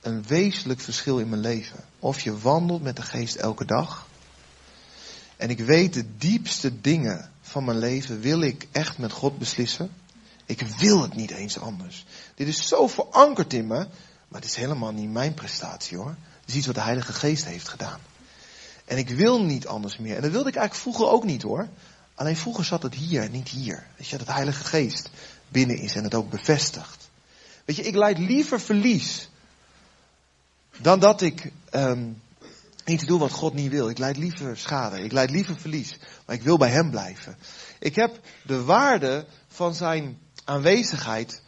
een 0.01 0.25
wezenlijk 0.27 0.81
verschil 0.81 1.19
in 1.19 1.29
mijn 1.29 1.41
leven. 1.41 1.85
Of 1.99 2.21
je 2.21 2.39
wandelt 2.39 2.83
met 2.83 2.97
de 2.97 3.03
geest 3.03 3.37
elke 3.37 3.65
dag. 3.65 4.09
En 5.37 5.51
ik 5.51 5.61
weet 5.61 5.95
de 5.95 6.17
diepste 6.19 6.81
dingen 6.81 7.31
van 7.41 7.65
mijn 7.65 7.79
leven 7.79 8.21
wil 8.21 8.41
ik 8.41 8.67
echt 8.73 8.99
met 8.99 9.13
God 9.13 9.39
beslissen. 9.39 9.91
Ik 10.47 10.61
wil 10.61 11.03
het 11.03 11.15
niet 11.15 11.31
eens 11.31 11.59
anders. 11.59 12.05
Dit 12.35 12.49
is 12.49 12.69
zo 12.69 12.87
verankerd 12.87 13.53
in 13.53 13.67
me, 13.67 13.87
maar 14.29 14.41
het 14.41 14.45
is 14.45 14.57
helemaal 14.57 14.93
niet 14.93 15.11
mijn 15.11 15.35
prestatie 15.35 15.97
hoor. 15.97 16.17
Het 16.41 16.49
is 16.49 16.55
iets 16.55 16.67
wat 16.67 16.75
de 16.75 16.81
Heilige 16.81 17.13
Geest 17.13 17.45
heeft 17.45 17.69
gedaan. 17.69 18.01
En 18.85 18.99
ik 18.99 19.09
wil 19.09 19.45
niet 19.45 19.67
anders 19.67 19.99
meer. 19.99 20.17
En 20.17 20.23
dat 20.23 20.31
wilde 20.31 20.49
ik 20.49 20.57
eigenlijk 20.57 20.87
vroeger 20.87 21.15
ook 21.15 21.25
niet 21.25 21.43
hoor. 21.43 21.69
Alleen 22.15 22.37
vroeger 22.37 22.65
zat 22.65 22.83
het 22.83 22.95
hier, 22.95 23.31
niet 23.31 23.49
hier. 23.49 23.87
Weet 23.97 24.09
je, 24.09 24.17
dat 24.17 24.27
de 24.27 24.33
Heilige 24.33 24.65
Geest 24.65 25.11
binnen 25.49 25.79
is 25.79 25.95
en 25.95 26.05
het 26.05 26.15
ook 26.15 26.31
bevestigt. 26.31 27.09
Weet 27.65 27.77
je, 27.77 27.83
ik 27.83 27.95
leid 27.95 28.19
liever 28.19 28.61
verlies 28.61 29.29
dan 30.79 31.01
dat 31.01 31.21
ik 31.21 31.53
um, 31.71 32.23
iets 32.85 33.05
doe 33.05 33.19
wat 33.19 33.31
God 33.31 33.55
niet 33.55 33.71
wil. 33.71 33.89
Ik 33.89 33.99
leid 33.99 34.17
liever 34.17 34.57
schade, 34.57 35.01
ik 35.01 35.13
leid 35.13 35.31
liever 35.31 35.61
verlies, 35.61 35.99
maar 36.27 36.37
ik 36.37 36.43
wil 36.43 36.57
bij 36.57 36.71
Hem 36.71 36.91
blijven. 36.91 37.37
Ik 37.79 37.95
heb 37.95 38.21
de 38.43 38.63
waarde 38.63 39.27
van 39.49 39.75
Zijn 39.75 40.19
aanwezigheid 40.45 41.43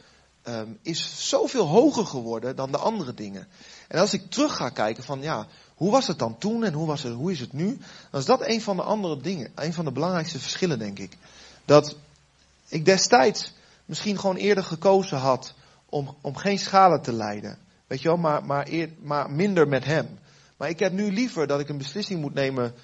um, 0.49 0.79
is 0.83 1.29
zoveel 1.29 1.67
hoger 1.67 2.07
geworden 2.07 2.57
dan 2.57 2.73
de 2.73 2.79
andere 2.79 3.15
dingen. 3.15 3.49
En 3.89 4.01
als 4.01 4.13
ik 4.13 4.31
terug 4.31 4.57
ga 4.57 4.69
kijken 4.69 5.05
van 5.05 5.23
ja, 5.23 5.47
hoe 5.75 5.91
was 5.91 6.07
het 6.07 6.19
dan 6.19 6.39
toen 6.39 6.65
en 6.65 6.73
hoe, 6.73 6.87
was 6.87 7.03
het, 7.03 7.15
hoe 7.15 7.33
is 7.33 7.41
het 7.41 7.53
nu? 7.53 7.79
Dan 8.11 8.21
is 8.21 8.27
dat 8.27 8.47
een 8.47 8.63
van 8.63 8.77
de 8.77 8.83
andere 8.83 9.21
dingen, 9.21 9.53
een 9.55 9.73
van 9.73 9.85
de 9.85 9.93
belangrijkste 9.93 10.39
verschillen 10.39 10.79
denk 10.79 10.99
ik. 10.99 11.17
Dat 11.65 11.97
ik 12.69 12.85
destijds 12.85 13.53
misschien 13.85 14.19
gewoon 14.19 14.37
eerder 14.37 14.65
gekozen 14.65 15.19
had 15.19 15.55
om, 15.89 16.17
om 16.21 16.37
geen 16.37 16.59
schade 16.59 17.01
te 17.01 17.13
leiden. 17.13 17.59
Weet 17.87 18.03
je 18.03 18.09
wel, 18.09 18.17
maar, 18.17 18.45
maar, 18.45 18.67
eer, 18.69 18.91
maar 19.03 19.31
minder 19.31 19.69
met 19.69 19.85
hem. 19.85 20.19
Maar 20.57 20.69
ik 20.69 20.79
heb 20.79 20.93
nu 20.93 21.13
liever 21.13 21.47
dat 21.47 21.61
ik 21.61 21.69
een 21.69 21.79
beslissing 21.79 22.21
moet 22.21 22.35
nemen, 22.35 22.75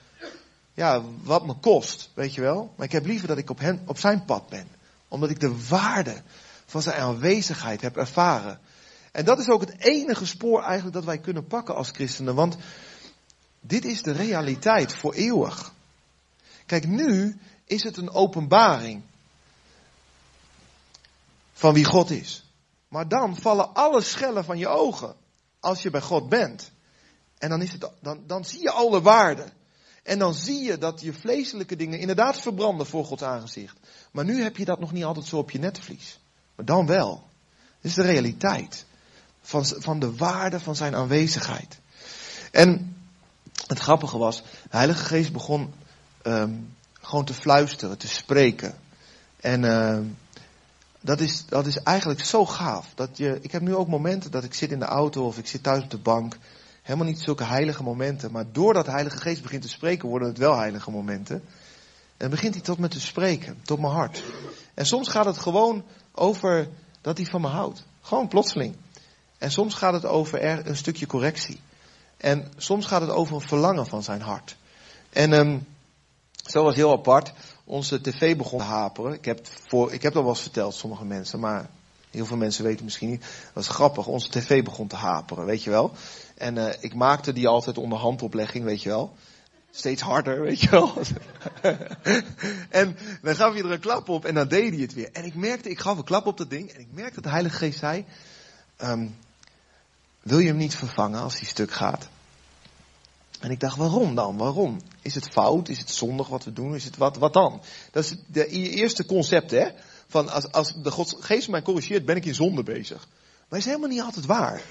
ja, 0.75 1.03
wat 1.23 1.47
me 1.47 1.55
kost, 1.55 2.11
weet 2.15 2.35
je 2.35 2.41
wel. 2.41 2.73
Maar 2.77 2.87
ik 2.87 2.93
heb 2.93 3.07
liever 3.07 3.29
dat 3.29 3.39
ik 3.39 3.51
op, 3.51 3.59
hen, 3.59 3.83
op 3.87 3.99
zijn 3.99 4.25
pad 4.25 4.49
ben. 4.49 4.69
Omdat 5.13 5.31
ik 5.31 5.41
de 5.41 5.67
waarde 5.69 6.23
van 6.67 6.83
zijn 6.83 7.01
aanwezigheid 7.01 7.81
heb 7.81 7.97
ervaren. 7.97 8.61
En 9.13 9.25
dat 9.25 9.39
is 9.39 9.49
ook 9.49 9.61
het 9.61 9.79
enige 9.79 10.27
spoor 10.27 10.63
eigenlijk 10.63 10.95
dat 10.95 11.05
wij 11.05 11.19
kunnen 11.19 11.47
pakken 11.47 11.75
als 11.75 11.91
christenen. 11.91 12.35
Want 12.35 12.57
dit 13.61 13.85
is 13.85 14.03
de 14.03 14.13
realiteit 14.13 14.95
voor 14.95 15.13
eeuwig. 15.13 15.73
Kijk, 16.67 16.87
nu 16.87 17.39
is 17.65 17.83
het 17.83 17.97
een 17.97 18.11
openbaring 18.11 19.03
van 21.53 21.75
wie 21.75 21.85
God 21.85 22.11
is. 22.11 22.45
Maar 22.89 23.09
dan 23.09 23.37
vallen 23.37 23.75
alle 23.75 24.01
schellen 24.01 24.45
van 24.45 24.59
je 24.59 24.69
ogen 24.69 25.15
als 25.61 25.83
je 25.83 25.91
bij 25.91 26.01
God 26.01 26.29
bent. 26.29 26.73
En 27.39 27.49
dan, 27.49 27.63
is 27.63 27.73
het, 27.73 27.91
dan, 28.01 28.23
dan 28.27 28.45
zie 28.45 28.61
je 28.61 28.71
alle 28.71 29.03
waarden. 29.03 29.53
En 30.03 30.19
dan 30.19 30.35
zie 30.35 30.63
je 30.63 30.79
dat 30.79 31.01
je 31.01 31.13
vleeselijke 31.13 31.77
dingen 31.77 31.99
inderdaad 31.99 32.41
verbranden 32.41 32.87
voor 32.87 33.05
Gods 33.05 33.23
aangezicht. 33.23 33.77
Maar 34.11 34.25
nu 34.25 34.43
heb 34.43 34.57
je 34.57 34.65
dat 34.65 34.81
nog 34.81 34.93
niet 34.93 35.05
altijd 35.05 35.27
zo 35.27 35.39
op 35.39 35.51
je 35.51 35.59
netvlies. 35.59 36.19
Maar 36.55 36.65
dan 36.65 36.87
wel. 36.87 37.29
Dit 37.81 37.91
is 37.91 37.97
de 37.97 38.03
realiteit. 38.03 38.85
Van, 39.43 39.65
van 39.67 39.99
de 39.99 40.17
waarde 40.17 40.61
van 40.61 40.77
zijn 40.77 40.95
aanwezigheid. 40.95 41.79
En 42.51 42.97
het 43.67 43.79
grappige 43.79 44.19
was, 44.19 44.43
de 44.43 44.77
Heilige 44.77 45.05
Geest 45.05 45.33
begon 45.33 45.75
um, 46.23 46.75
gewoon 47.01 47.25
te 47.25 47.35
fluisteren, 47.35 47.99
te 47.99 48.09
spreken. 48.09 48.75
En 49.41 49.63
uh, 49.63 49.99
dat, 51.01 51.21
is, 51.21 51.45
dat 51.47 51.67
is 51.67 51.77
eigenlijk 51.77 52.21
zo 52.21 52.47
gaaf. 52.47 52.87
Dat 52.95 53.17
je, 53.17 53.39
ik 53.41 53.53
heb 53.53 53.63
nu 53.63 53.75
ook 53.75 53.89
momenten 53.89 54.31
dat 54.31 54.45
ik 54.45 54.55
zit 54.55 54.71
in 54.71 54.79
de 54.79 54.85
auto 54.85 55.27
of 55.27 55.39
ik 55.39 55.47
zit 55.47 55.63
thuis 55.63 55.83
op 55.83 55.91
de 55.91 55.99
bank. 55.99 56.37
Helemaal 56.83 57.07
niet 57.07 57.21
zulke 57.21 57.45
heilige 57.45 57.83
momenten. 57.83 58.33
Maar 58.33 58.45
doordat 58.53 58.85
de 58.85 58.91
Heilige 58.91 59.17
Geest 59.17 59.43
begint 59.43 59.63
te 59.63 59.69
spreken, 59.69 60.09
worden 60.09 60.29
het 60.29 60.39
wel 60.39 60.57
heilige 60.57 60.91
momenten. 60.91 61.37
En 61.37 62.29
dan 62.29 62.31
begint 62.31 62.55
hij 62.55 62.63
tot 62.63 62.79
me 62.79 62.89
te 62.89 63.01
spreken, 63.01 63.61
tot 63.65 63.81
mijn 63.81 63.93
hart. 63.93 64.23
En 64.75 64.87
soms 64.87 65.09
gaat 65.09 65.25
het 65.25 65.39
gewoon 65.39 65.85
over 66.13 66.69
dat 67.01 67.17
hij 67.17 67.27
van 67.27 67.41
me 67.41 67.49
houdt. 67.49 67.85
Gewoon 68.01 68.29
plotseling. 68.29 68.77
En 69.39 69.51
soms 69.51 69.75
gaat 69.75 69.93
het 69.93 70.05
over 70.05 70.41
er, 70.41 70.67
een 70.67 70.77
stukje 70.77 71.07
correctie. 71.07 71.61
En 72.17 72.53
soms 72.57 72.87
gaat 72.87 73.01
het 73.01 73.11
over 73.11 73.35
een 73.35 73.41
verlangen 73.41 73.87
van 73.87 74.03
zijn 74.03 74.21
hart. 74.21 74.57
En 75.11 75.33
um, 75.33 75.67
zo 76.47 76.63
was 76.63 76.75
heel 76.75 76.93
apart. 76.93 77.33
Onze 77.65 78.01
tv 78.01 78.37
begon 78.37 78.59
te 78.59 78.65
haperen. 78.65 79.13
Ik 79.13 79.25
heb, 79.25 79.47
voor, 79.69 79.93
ik 79.93 80.03
heb 80.03 80.13
dat 80.13 80.23
wel 80.23 80.33
eens 80.33 80.43
verteld, 80.43 80.75
sommige 80.75 81.05
mensen, 81.05 81.41
maar 81.41 81.69
Heel 82.13 82.27
veel 82.27 82.37
mensen 82.37 82.65
weten 82.65 82.85
misschien 82.85 83.09
niet. 83.09 83.21
Dat 83.21 83.53
was 83.53 83.69
grappig. 83.69 84.07
Onze 84.07 84.31
tv 84.31 84.65
begon 84.65 84.87
te 84.87 84.97
haperen, 84.97 85.45
weet 85.45 85.63
je 85.63 85.71
wel. 85.71 85.93
En 86.43 86.57
uh, 86.57 86.69
ik 86.81 86.95
maakte 86.95 87.33
die 87.33 87.49
altijd 87.49 87.79
onder 87.79 87.99
handoplegging, 87.99 88.65
weet 88.65 88.83
je 88.83 88.89
wel. 88.89 89.15
Steeds 89.71 90.03
harder, 90.03 90.41
weet 90.41 90.61
je 90.61 90.71
wel. 90.71 90.95
en 92.83 92.97
dan 93.23 93.35
gaf 93.35 93.57
je 93.57 93.63
er 93.63 93.71
een 93.71 93.81
klap 93.81 94.09
op 94.09 94.25
en 94.25 94.35
dan 94.35 94.49
deed 94.49 94.73
hij 94.73 94.83
het 94.83 94.95
weer. 94.95 95.13
En 95.13 95.25
ik 95.25 95.35
merkte, 95.35 95.71
ik 95.71 95.79
gaf 95.79 95.99
een 95.99 96.05
klap 96.05 96.27
op 96.27 96.37
dat 96.37 96.51
ding. 96.51 96.71
En 96.71 96.81
ik 96.81 96.87
merkte 96.91 97.15
dat 97.15 97.25
de 97.25 97.31
Heilige 97.31 97.57
Geest 97.57 97.79
zei, 97.79 98.05
um, 98.83 99.17
wil 100.23 100.39
je 100.39 100.47
hem 100.47 100.57
niet 100.57 100.75
vervangen 100.75 101.21
als 101.21 101.39
hij 101.39 101.47
stuk 101.47 101.73
gaat? 101.73 102.09
En 103.41 103.51
ik 103.51 103.61
dacht, 103.61 103.77
waarom 103.77 104.15
dan? 104.15 104.37
Waarom? 104.37 104.81
Is 105.03 105.15
het 105.15 105.29
fout? 105.29 105.69
Is 105.69 105.79
het 105.79 105.91
zondig 105.91 106.29
wat 106.29 106.45
we 106.45 106.53
doen? 106.53 106.75
Is 106.75 106.85
het 106.85 106.97
wat, 106.97 107.17
wat 107.17 107.33
dan? 107.33 107.63
Dat 107.91 108.05
is 108.05 108.15
de 108.27 108.47
eerste 108.49 109.07
concept, 109.07 109.51
hè? 109.51 109.69
Van 110.09 110.29
als, 110.29 110.53
als 110.53 110.75
de 110.83 110.91
God, 110.91 111.17
geest 111.21 111.49
mij 111.49 111.63
corrigeert, 111.63 112.05
ben 112.05 112.17
ik 112.17 112.25
in 112.25 112.35
zonde 112.35 112.63
bezig. 112.63 113.09
Maar 113.49 113.59
is 113.59 113.65
helemaal 113.65 113.89
niet 113.89 114.01
altijd 114.01 114.27
waar. 114.27 114.63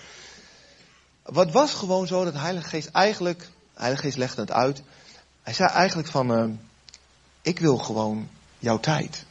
Wat 1.23 1.51
was 1.51 1.73
gewoon 1.73 2.07
zo 2.07 2.23
dat 2.23 2.33
de 2.33 2.39
Heilige 2.39 2.67
Geest 2.67 2.89
eigenlijk, 2.91 3.39
de 3.39 3.79
Heilige 3.79 4.03
Geest 4.03 4.17
legde 4.17 4.41
het 4.41 4.51
uit. 4.51 4.81
Hij 5.41 5.53
zei 5.53 5.69
eigenlijk 5.69 6.07
van, 6.07 6.31
uh, 6.31 6.53
ik 7.41 7.59
wil 7.59 7.77
gewoon 7.77 8.29
jouw 8.59 8.79
tijd. 8.79 9.25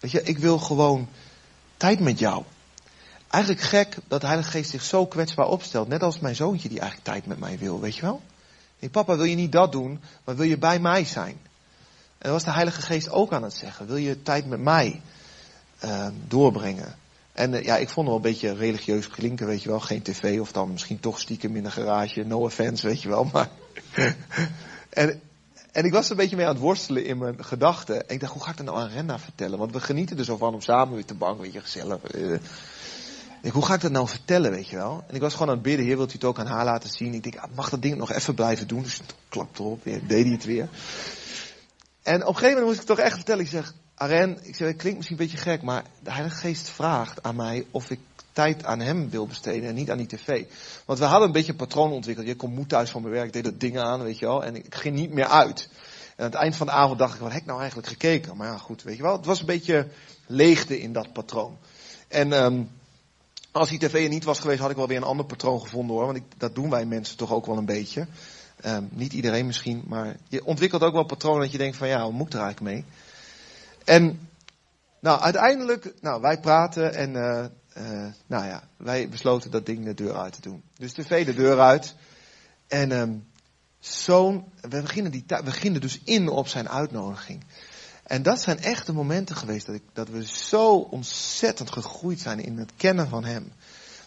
Weet 0.00 0.10
je, 0.10 0.22
ik 0.22 0.38
wil 0.38 0.58
gewoon 0.58 1.08
tijd 1.76 2.00
met 2.00 2.18
jou. 2.18 2.44
Eigenlijk 3.28 3.62
gek 3.64 3.96
dat 4.08 4.20
de 4.20 4.26
Heilige 4.26 4.50
Geest 4.50 4.70
zich 4.70 4.82
zo 4.82 5.06
kwetsbaar 5.06 5.46
opstelt. 5.46 5.88
Net 5.88 6.02
als 6.02 6.18
mijn 6.18 6.34
zoontje 6.34 6.68
die 6.68 6.80
eigenlijk 6.80 7.10
tijd 7.10 7.26
met 7.26 7.38
mij 7.38 7.58
wil, 7.58 7.80
weet 7.80 7.96
je 7.96 8.02
wel? 8.02 8.22
Hey, 8.78 8.88
papa, 8.88 9.16
wil 9.16 9.24
je 9.24 9.36
niet 9.36 9.52
dat 9.52 9.72
doen, 9.72 10.00
maar 10.24 10.36
wil 10.36 10.46
je 10.46 10.58
bij 10.58 10.78
mij 10.78 11.04
zijn? 11.04 11.40
En 12.18 12.28
dat 12.28 12.32
was 12.32 12.44
de 12.44 12.50
Heilige 12.50 12.82
Geest 12.82 13.10
ook 13.10 13.32
aan 13.32 13.42
het 13.42 13.54
zeggen. 13.54 13.86
Wil 13.86 13.96
je 13.96 14.22
tijd 14.22 14.46
met 14.46 14.60
mij 14.60 15.00
uh, 15.84 16.06
doorbrengen? 16.28 16.96
En 17.32 17.52
uh, 17.52 17.62
ja, 17.62 17.76
ik 17.76 17.88
vond 17.88 17.96
het 17.96 18.06
wel 18.06 18.16
een 18.16 18.32
beetje 18.32 18.54
religieus 18.54 19.08
klinken, 19.08 19.46
weet 19.46 19.62
je 19.62 19.68
wel. 19.68 19.80
Geen 19.80 20.02
tv 20.02 20.40
of 20.40 20.52
dan 20.52 20.72
misschien 20.72 21.00
toch 21.00 21.20
stiekem 21.20 21.56
in 21.56 21.64
een 21.64 21.72
garage. 21.72 22.24
No 22.24 22.40
offense, 22.40 22.86
weet 22.86 23.02
je 23.02 23.08
wel. 23.08 23.24
Maar 23.32 23.48
en, 24.90 25.20
en 25.72 25.84
ik 25.84 25.92
was 25.92 26.04
er 26.04 26.10
een 26.10 26.16
beetje 26.16 26.36
mee 26.36 26.46
aan 26.46 26.52
het 26.52 26.62
worstelen 26.62 27.04
in 27.04 27.18
mijn 27.18 27.44
gedachten. 27.44 28.08
En 28.08 28.14
ik 28.14 28.20
dacht, 28.20 28.32
hoe 28.32 28.42
ga 28.42 28.50
ik 28.50 28.56
dat 28.56 28.66
nou 28.66 28.78
aan 28.78 28.88
Renna 28.88 29.18
vertellen? 29.18 29.58
Want 29.58 29.72
we 29.72 29.80
genieten 29.80 30.18
er 30.18 30.24
zo 30.24 30.36
van 30.36 30.54
om 30.54 30.60
samen 30.60 30.94
weer 30.94 31.04
te 31.04 31.14
bank, 31.14 31.40
weet 31.40 31.52
je, 31.52 31.60
gezellig. 31.60 32.14
Uh, 32.14 32.38
ik, 33.42 33.52
hoe 33.52 33.64
ga 33.64 33.74
ik 33.74 33.80
dat 33.80 33.90
nou 33.90 34.08
vertellen, 34.08 34.50
weet 34.50 34.68
je 34.68 34.76
wel? 34.76 35.04
En 35.08 35.14
ik 35.14 35.20
was 35.20 35.32
gewoon 35.32 35.48
aan 35.48 35.54
het 35.54 35.62
bidden, 35.62 35.86
heer, 35.86 35.96
wilt 35.96 36.10
u 36.10 36.14
het 36.14 36.24
ook 36.24 36.38
aan 36.38 36.46
haar 36.46 36.64
laten 36.64 36.90
zien? 36.90 37.14
Ik 37.14 37.22
denk, 37.22 37.36
ah, 37.36 37.50
mag 37.54 37.70
dat 37.70 37.82
ding 37.82 37.96
nog 37.96 38.12
even 38.12 38.34
blijven 38.34 38.68
doen? 38.68 38.82
Dus 38.82 39.00
klap 39.28 39.58
erop, 39.58 39.84
weer, 39.84 40.06
deed 40.06 40.24
hij 40.24 40.32
het 40.32 40.44
weer. 40.44 40.68
En 42.02 42.20
op 42.20 42.28
een 42.28 42.34
gegeven 42.34 42.48
moment 42.48 42.66
moest 42.66 42.80
ik 42.80 42.86
toch 42.86 42.98
echt 42.98 43.14
vertellen, 43.14 43.44
ik 43.44 43.50
zeg, 43.50 43.74
Aren, 43.94 44.38
ik 44.42 44.54
zeg, 44.54 44.68
het 44.68 44.76
klinkt 44.76 44.98
misschien 44.98 45.18
een 45.18 45.26
beetje 45.26 45.42
gek, 45.42 45.62
maar 45.62 45.84
de 46.02 46.12
Heilige 46.12 46.36
Geest 46.36 46.68
vraagt 46.68 47.22
aan 47.22 47.36
mij 47.36 47.66
of 47.70 47.90
ik 47.90 47.98
tijd 48.32 48.64
aan 48.64 48.80
hem 48.80 49.10
wil 49.10 49.26
besteden 49.26 49.68
en 49.68 49.74
niet 49.74 49.90
aan 49.90 49.96
die 49.96 50.06
tv. 50.06 50.44
Want 50.84 50.98
we 50.98 51.04
hadden 51.04 51.26
een 51.26 51.32
beetje 51.32 51.52
een 51.52 51.58
patroon 51.58 51.92
ontwikkeld. 51.92 52.26
Je 52.26 52.36
komt 52.36 52.54
moe 52.54 52.66
thuis 52.66 52.90
van 52.90 53.02
mijn 53.02 53.14
werk, 53.14 53.32
deed 53.32 53.44
dat 53.44 53.60
ding 53.60 53.78
aan, 53.78 54.02
weet 54.02 54.18
je 54.18 54.26
wel, 54.26 54.44
en 54.44 54.56
ik 54.56 54.74
ging 54.74 54.94
niet 54.94 55.12
meer 55.12 55.26
uit. 55.26 55.68
En 56.16 56.24
aan 56.24 56.30
het 56.30 56.40
eind 56.40 56.56
van 56.56 56.66
de 56.66 56.72
avond 56.72 56.98
dacht 56.98 57.14
ik, 57.14 57.20
wat 57.20 57.32
heb 57.32 57.40
ik 57.40 57.46
nou 57.46 57.58
eigenlijk 57.58 57.88
gekeken? 57.88 58.36
Maar 58.36 58.46
ja, 58.46 58.58
goed, 58.58 58.82
weet 58.82 58.96
je 58.96 59.02
wel, 59.02 59.16
het 59.16 59.26
was 59.26 59.40
een 59.40 59.46
beetje 59.46 59.88
leegte 60.26 60.80
in 60.80 60.92
dat 60.92 61.12
patroon. 61.12 61.56
En 62.08 62.32
um, 62.32 62.68
als 63.52 63.68
die 63.68 63.78
tv 63.78 64.02
er 64.02 64.08
niet 64.08 64.24
was 64.24 64.38
geweest, 64.38 64.60
had 64.60 64.70
ik 64.70 64.76
wel 64.76 64.88
weer 64.88 64.96
een 64.96 65.02
ander 65.02 65.26
patroon 65.26 65.60
gevonden 65.60 65.96
hoor. 65.96 66.04
Want 66.04 66.16
ik, 66.16 66.24
dat 66.36 66.54
doen 66.54 66.70
wij 66.70 66.84
mensen 66.84 67.16
toch 67.16 67.32
ook 67.32 67.46
wel 67.46 67.56
een 67.56 67.64
beetje. 67.64 68.06
Um, 68.66 68.88
niet 68.90 69.12
iedereen 69.12 69.46
misschien, 69.46 69.82
maar 69.86 70.16
je 70.28 70.44
ontwikkelt 70.44 70.82
ook 70.82 70.92
wel 70.92 71.04
patronen 71.04 71.40
dat 71.40 71.52
je 71.52 71.58
denkt 71.58 71.76
van 71.76 71.88
ja, 71.88 72.04
hoe 72.04 72.12
moet 72.12 72.26
ik 72.26 72.32
er 72.32 72.40
eigenlijk 72.40 72.74
mee? 72.74 72.84
En 73.84 74.28
nou, 75.00 75.20
uiteindelijk, 75.20 75.94
nou, 76.00 76.20
wij 76.20 76.40
praten 76.40 76.94
en 76.94 77.14
uh, 77.14 77.44
uh, 77.76 78.06
nou 78.26 78.44
ja, 78.44 78.68
wij 78.76 79.08
besloten 79.08 79.50
dat 79.50 79.66
ding 79.66 79.84
de 79.84 79.94
deur 79.94 80.16
uit 80.16 80.32
te 80.32 80.40
doen. 80.40 80.62
Dus 80.74 80.92
tv 80.92 81.24
de 81.24 81.34
deur 81.34 81.60
uit. 81.60 81.94
En 82.68 82.90
um, 82.90 83.26
zo'n, 83.78 84.44
we 84.60 84.80
beginnen, 84.80 85.12
die, 85.12 85.24
we 85.26 85.42
beginnen 85.44 85.80
dus 85.80 86.00
in 86.04 86.28
op 86.28 86.48
zijn 86.48 86.68
uitnodiging. 86.68 87.44
En 88.02 88.22
dat 88.22 88.40
zijn 88.40 88.60
echt 88.60 88.86
de 88.86 88.92
momenten 88.92 89.36
geweest 89.36 89.66
dat, 89.66 89.74
ik, 89.74 89.82
dat 89.92 90.08
we 90.08 90.26
zo 90.26 90.76
ontzettend 90.76 91.72
gegroeid 91.72 92.20
zijn 92.20 92.40
in 92.40 92.58
het 92.58 92.72
kennen 92.76 93.08
van 93.08 93.24
Hem. 93.24 93.52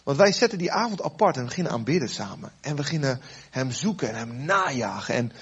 Want 0.04 0.18
wij 0.18 0.32
zetten 0.32 0.58
die 0.58 0.72
avond 0.72 1.02
apart 1.02 1.36
en 1.36 1.40
we 1.42 1.48
beginnen 1.48 1.72
aanbidden 1.72 2.08
samen. 2.08 2.52
En 2.60 2.70
we 2.70 2.76
beginnen 2.76 3.20
Hem 3.50 3.70
zoeken 3.70 4.08
en 4.08 4.14
Hem 4.14 4.44
najagen. 4.44 5.14
En 5.14 5.32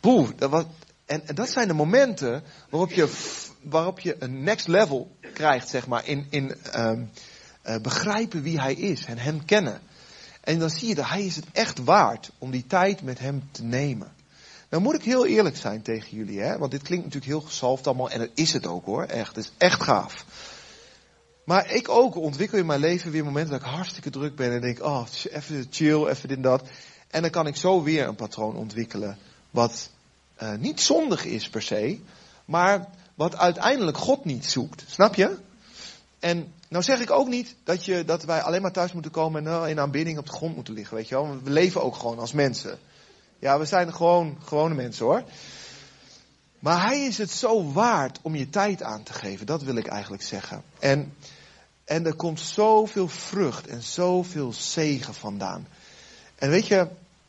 boe, 0.00 0.34
dat 0.34 0.50
was, 0.50 0.64
en 1.06 1.22
dat 1.34 1.50
zijn 1.50 1.68
de 1.68 1.74
momenten 1.74 2.42
waarop 2.70 2.90
je, 2.90 3.08
waarop 3.70 4.00
je 4.00 4.16
een 4.18 4.42
next 4.42 4.66
level 4.66 5.16
krijgt, 5.32 5.68
zeg 5.68 5.86
maar, 5.86 6.06
in, 6.06 6.26
in 6.30 6.54
um, 6.76 7.10
uh, 7.66 7.76
begrijpen 7.76 8.42
wie 8.42 8.60
Hij 8.60 8.74
is 8.74 9.04
en 9.04 9.18
Hem 9.18 9.44
kennen. 9.44 9.80
En 10.40 10.58
dan 10.58 10.70
zie 10.70 10.88
je 10.88 10.94
dat 10.94 11.08
Hij 11.08 11.24
is 11.24 11.36
het 11.36 11.44
echt 11.52 11.84
waard 11.84 12.30
om 12.38 12.50
die 12.50 12.66
tijd 12.66 13.02
met 13.02 13.18
Hem 13.18 13.48
te 13.50 13.62
nemen. 13.62 14.12
Nou 14.70 14.82
moet 14.82 14.94
ik 14.94 15.02
heel 15.02 15.26
eerlijk 15.26 15.56
zijn 15.56 15.82
tegen 15.82 16.16
jullie, 16.16 16.40
hè? 16.40 16.58
want 16.58 16.70
dit 16.70 16.82
klinkt 16.82 17.04
natuurlijk 17.04 17.32
heel 17.32 17.48
gesalfd 17.48 17.86
allemaal 17.86 18.10
en 18.10 18.18
dat 18.18 18.30
is 18.34 18.52
het 18.52 18.66
ook 18.66 18.84
hoor, 18.84 19.04
echt. 19.04 19.36
Het 19.36 19.44
is 19.44 19.52
echt 19.58 19.82
gaaf. 19.82 20.24
Maar 21.44 21.72
ik 21.72 21.88
ook 21.88 22.16
ontwikkel 22.16 22.58
in 22.58 22.66
mijn 22.66 22.80
leven 22.80 23.10
weer 23.10 23.24
momenten 23.24 23.52
dat 23.52 23.60
ik 23.60 23.74
hartstikke 23.74 24.10
druk 24.10 24.36
ben 24.36 24.52
en 24.52 24.60
denk, 24.60 24.82
oh, 24.82 25.06
even 25.30 25.66
chill, 25.70 26.06
even 26.06 26.28
dit 26.28 26.36
en 26.36 26.42
dat. 26.42 26.68
En 27.10 27.22
dan 27.22 27.30
kan 27.30 27.46
ik 27.46 27.56
zo 27.56 27.82
weer 27.82 28.06
een 28.06 28.14
patroon 28.14 28.56
ontwikkelen 28.56 29.18
wat 29.50 29.90
uh, 30.42 30.54
niet 30.54 30.80
zondig 30.80 31.24
is 31.24 31.48
per 31.48 31.62
se, 31.62 31.98
maar 32.44 32.88
wat 33.18 33.36
uiteindelijk 33.36 33.96
God 33.96 34.24
niet 34.24 34.46
zoekt. 34.46 34.84
Snap 34.86 35.14
je? 35.14 35.36
En 36.18 36.52
nou 36.68 36.84
zeg 36.84 37.00
ik 37.00 37.10
ook 37.10 37.28
niet 37.28 37.54
dat, 37.64 37.84
je, 37.84 38.04
dat 38.04 38.24
wij 38.24 38.42
alleen 38.42 38.62
maar 38.62 38.72
thuis 38.72 38.92
moeten 38.92 39.10
komen 39.10 39.46
en 39.46 39.52
uh, 39.52 39.68
in 39.68 39.80
aanbidding 39.80 40.18
op 40.18 40.26
de 40.26 40.32
grond 40.32 40.54
moeten 40.54 40.74
liggen, 40.74 40.96
weet 40.96 41.08
je 41.08 41.14
wel. 41.14 41.42
We 41.42 41.50
leven 41.50 41.82
ook 41.82 41.96
gewoon 41.96 42.18
als 42.18 42.32
mensen. 42.32 42.78
Ja, 43.38 43.58
we 43.58 43.64
zijn 43.64 43.94
gewoon 43.94 44.38
gewone 44.44 44.74
mensen 44.74 45.04
hoor. 45.04 45.22
Maar 46.58 46.86
hij 46.86 47.04
is 47.04 47.18
het 47.18 47.30
zo 47.30 47.72
waard 47.72 48.18
om 48.22 48.34
je 48.34 48.50
tijd 48.50 48.82
aan 48.82 49.02
te 49.02 49.12
geven. 49.12 49.46
Dat 49.46 49.62
wil 49.62 49.76
ik 49.76 49.86
eigenlijk 49.86 50.22
zeggen. 50.22 50.62
En, 50.78 51.14
en 51.84 52.06
er 52.06 52.14
komt 52.14 52.40
zoveel 52.40 53.08
vrucht 53.08 53.66
en 53.66 53.82
zoveel 53.82 54.52
zegen 54.52 55.14
vandaan. 55.14 55.68
En 56.34 56.50
weet 56.50 56.66
je, 56.66 56.88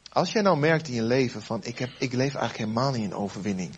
als 0.09 0.31
jij 0.31 0.41
nou 0.41 0.57
merkt 0.57 0.87
in 0.87 0.93
je 0.93 1.03
leven 1.03 1.41
van 1.41 1.63
ik, 1.63 1.79
heb, 1.79 1.89
ik 1.99 2.13
leef 2.13 2.35
eigenlijk 2.35 2.57
helemaal 2.57 2.91
niet 2.91 3.03
in 3.03 3.15
overwinning. 3.15 3.75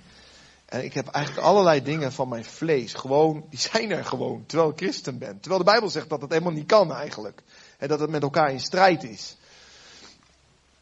En 0.71 0.83
ik 0.83 0.93
heb 0.93 1.07
eigenlijk 1.07 1.45
allerlei 1.45 1.83
dingen 1.83 2.11
van 2.11 2.29
mijn 2.29 2.45
vlees. 2.45 2.93
Gewoon, 2.93 3.45
die 3.49 3.59
zijn 3.59 3.91
er 3.91 4.05
gewoon. 4.05 4.43
Terwijl 4.45 4.69
ik 4.69 4.77
christen 4.77 5.17
ben. 5.17 5.39
Terwijl 5.39 5.63
de 5.63 5.71
Bijbel 5.71 5.89
zegt 5.89 6.09
dat 6.09 6.21
het 6.21 6.31
helemaal 6.31 6.51
niet 6.51 6.65
kan 6.65 6.93
eigenlijk. 6.93 7.43
En 7.77 7.87
dat 7.87 7.99
het 7.99 8.09
met 8.09 8.21
elkaar 8.21 8.51
in 8.51 8.59
strijd 8.59 9.03
is. 9.03 9.37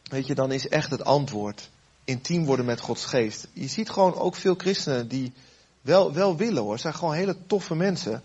Weet 0.04 0.28
je, 0.28 0.36
dan 0.36 0.52
is 0.52 0.68
echt 0.68 0.92
het 0.92 1.04
antwoord 1.04 1.70
intiem 2.04 2.46
worden 2.46 2.66
met 2.66 2.80
Gods 2.80 3.06
geest. 3.06 3.48
Je 3.54 3.68
ziet 3.68 3.90
gewoon 3.90 4.16
ook 4.16 4.36
veel 4.36 4.56
christenen 4.58 5.08
die 5.08 5.34
wel, 5.82 6.14
wel 6.14 6.36
willen 6.36 6.64
hoor. 6.64 6.76
Ze 6.76 6.82
zijn 6.82 6.94
gewoon 6.94 7.14
hele 7.14 7.38
toffe 7.48 7.76
mensen. 7.76 8.24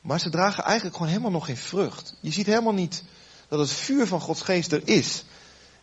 Maar 0.00 0.20
ze 0.20 0.30
dragen 0.30 0.64
eigenlijk 0.64 0.96
gewoon 0.96 1.10
helemaal 1.10 1.32
nog 1.32 1.46
geen 1.46 1.56
vrucht. 1.56 2.16
Je 2.20 2.32
ziet 2.32 2.46
helemaal 2.46 2.74
niet 2.74 3.04
dat 3.48 3.58
het 3.58 3.70
vuur 3.70 4.06
van 4.06 4.20
Gods 4.20 4.42
geest 4.42 4.72
er 4.72 4.88
is. 4.88 5.24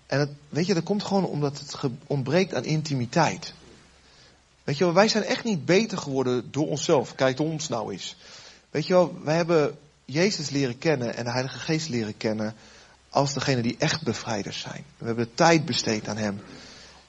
En 0.05 0.19
het, 0.19 0.29
weet 0.49 0.65
je, 0.65 0.73
dat 0.73 0.83
komt 0.83 1.03
gewoon 1.03 1.25
omdat 1.25 1.59
het 1.59 1.91
ontbreekt 2.07 2.53
aan 2.53 2.65
intimiteit. 2.65 3.53
Weet 4.67 4.77
je 4.77 4.83
wel, 4.83 4.93
wij 4.93 5.07
zijn 5.07 5.23
echt 5.23 5.43
niet 5.43 5.65
beter 5.65 5.97
geworden 5.97 6.51
door 6.51 6.67
onszelf. 6.67 7.15
Kijk 7.15 7.39
ons 7.39 7.67
nou 7.67 7.93
is. 7.93 8.15
Weet 8.69 8.87
je 8.87 8.93
wel, 8.93 9.19
wij 9.23 9.35
hebben 9.35 9.77
Jezus 10.05 10.49
leren 10.49 10.77
kennen 10.77 11.15
en 11.15 11.23
de 11.23 11.31
Heilige 11.31 11.59
Geest 11.59 11.89
leren 11.89 12.17
kennen 12.17 12.55
als 13.09 13.33
degene 13.33 13.61
die 13.61 13.75
echt 13.79 14.03
bevrijders 14.03 14.59
zijn. 14.59 14.83
We 14.97 15.05
hebben 15.05 15.33
tijd 15.33 15.65
besteed 15.65 16.07
aan 16.07 16.17
Hem. 16.17 16.41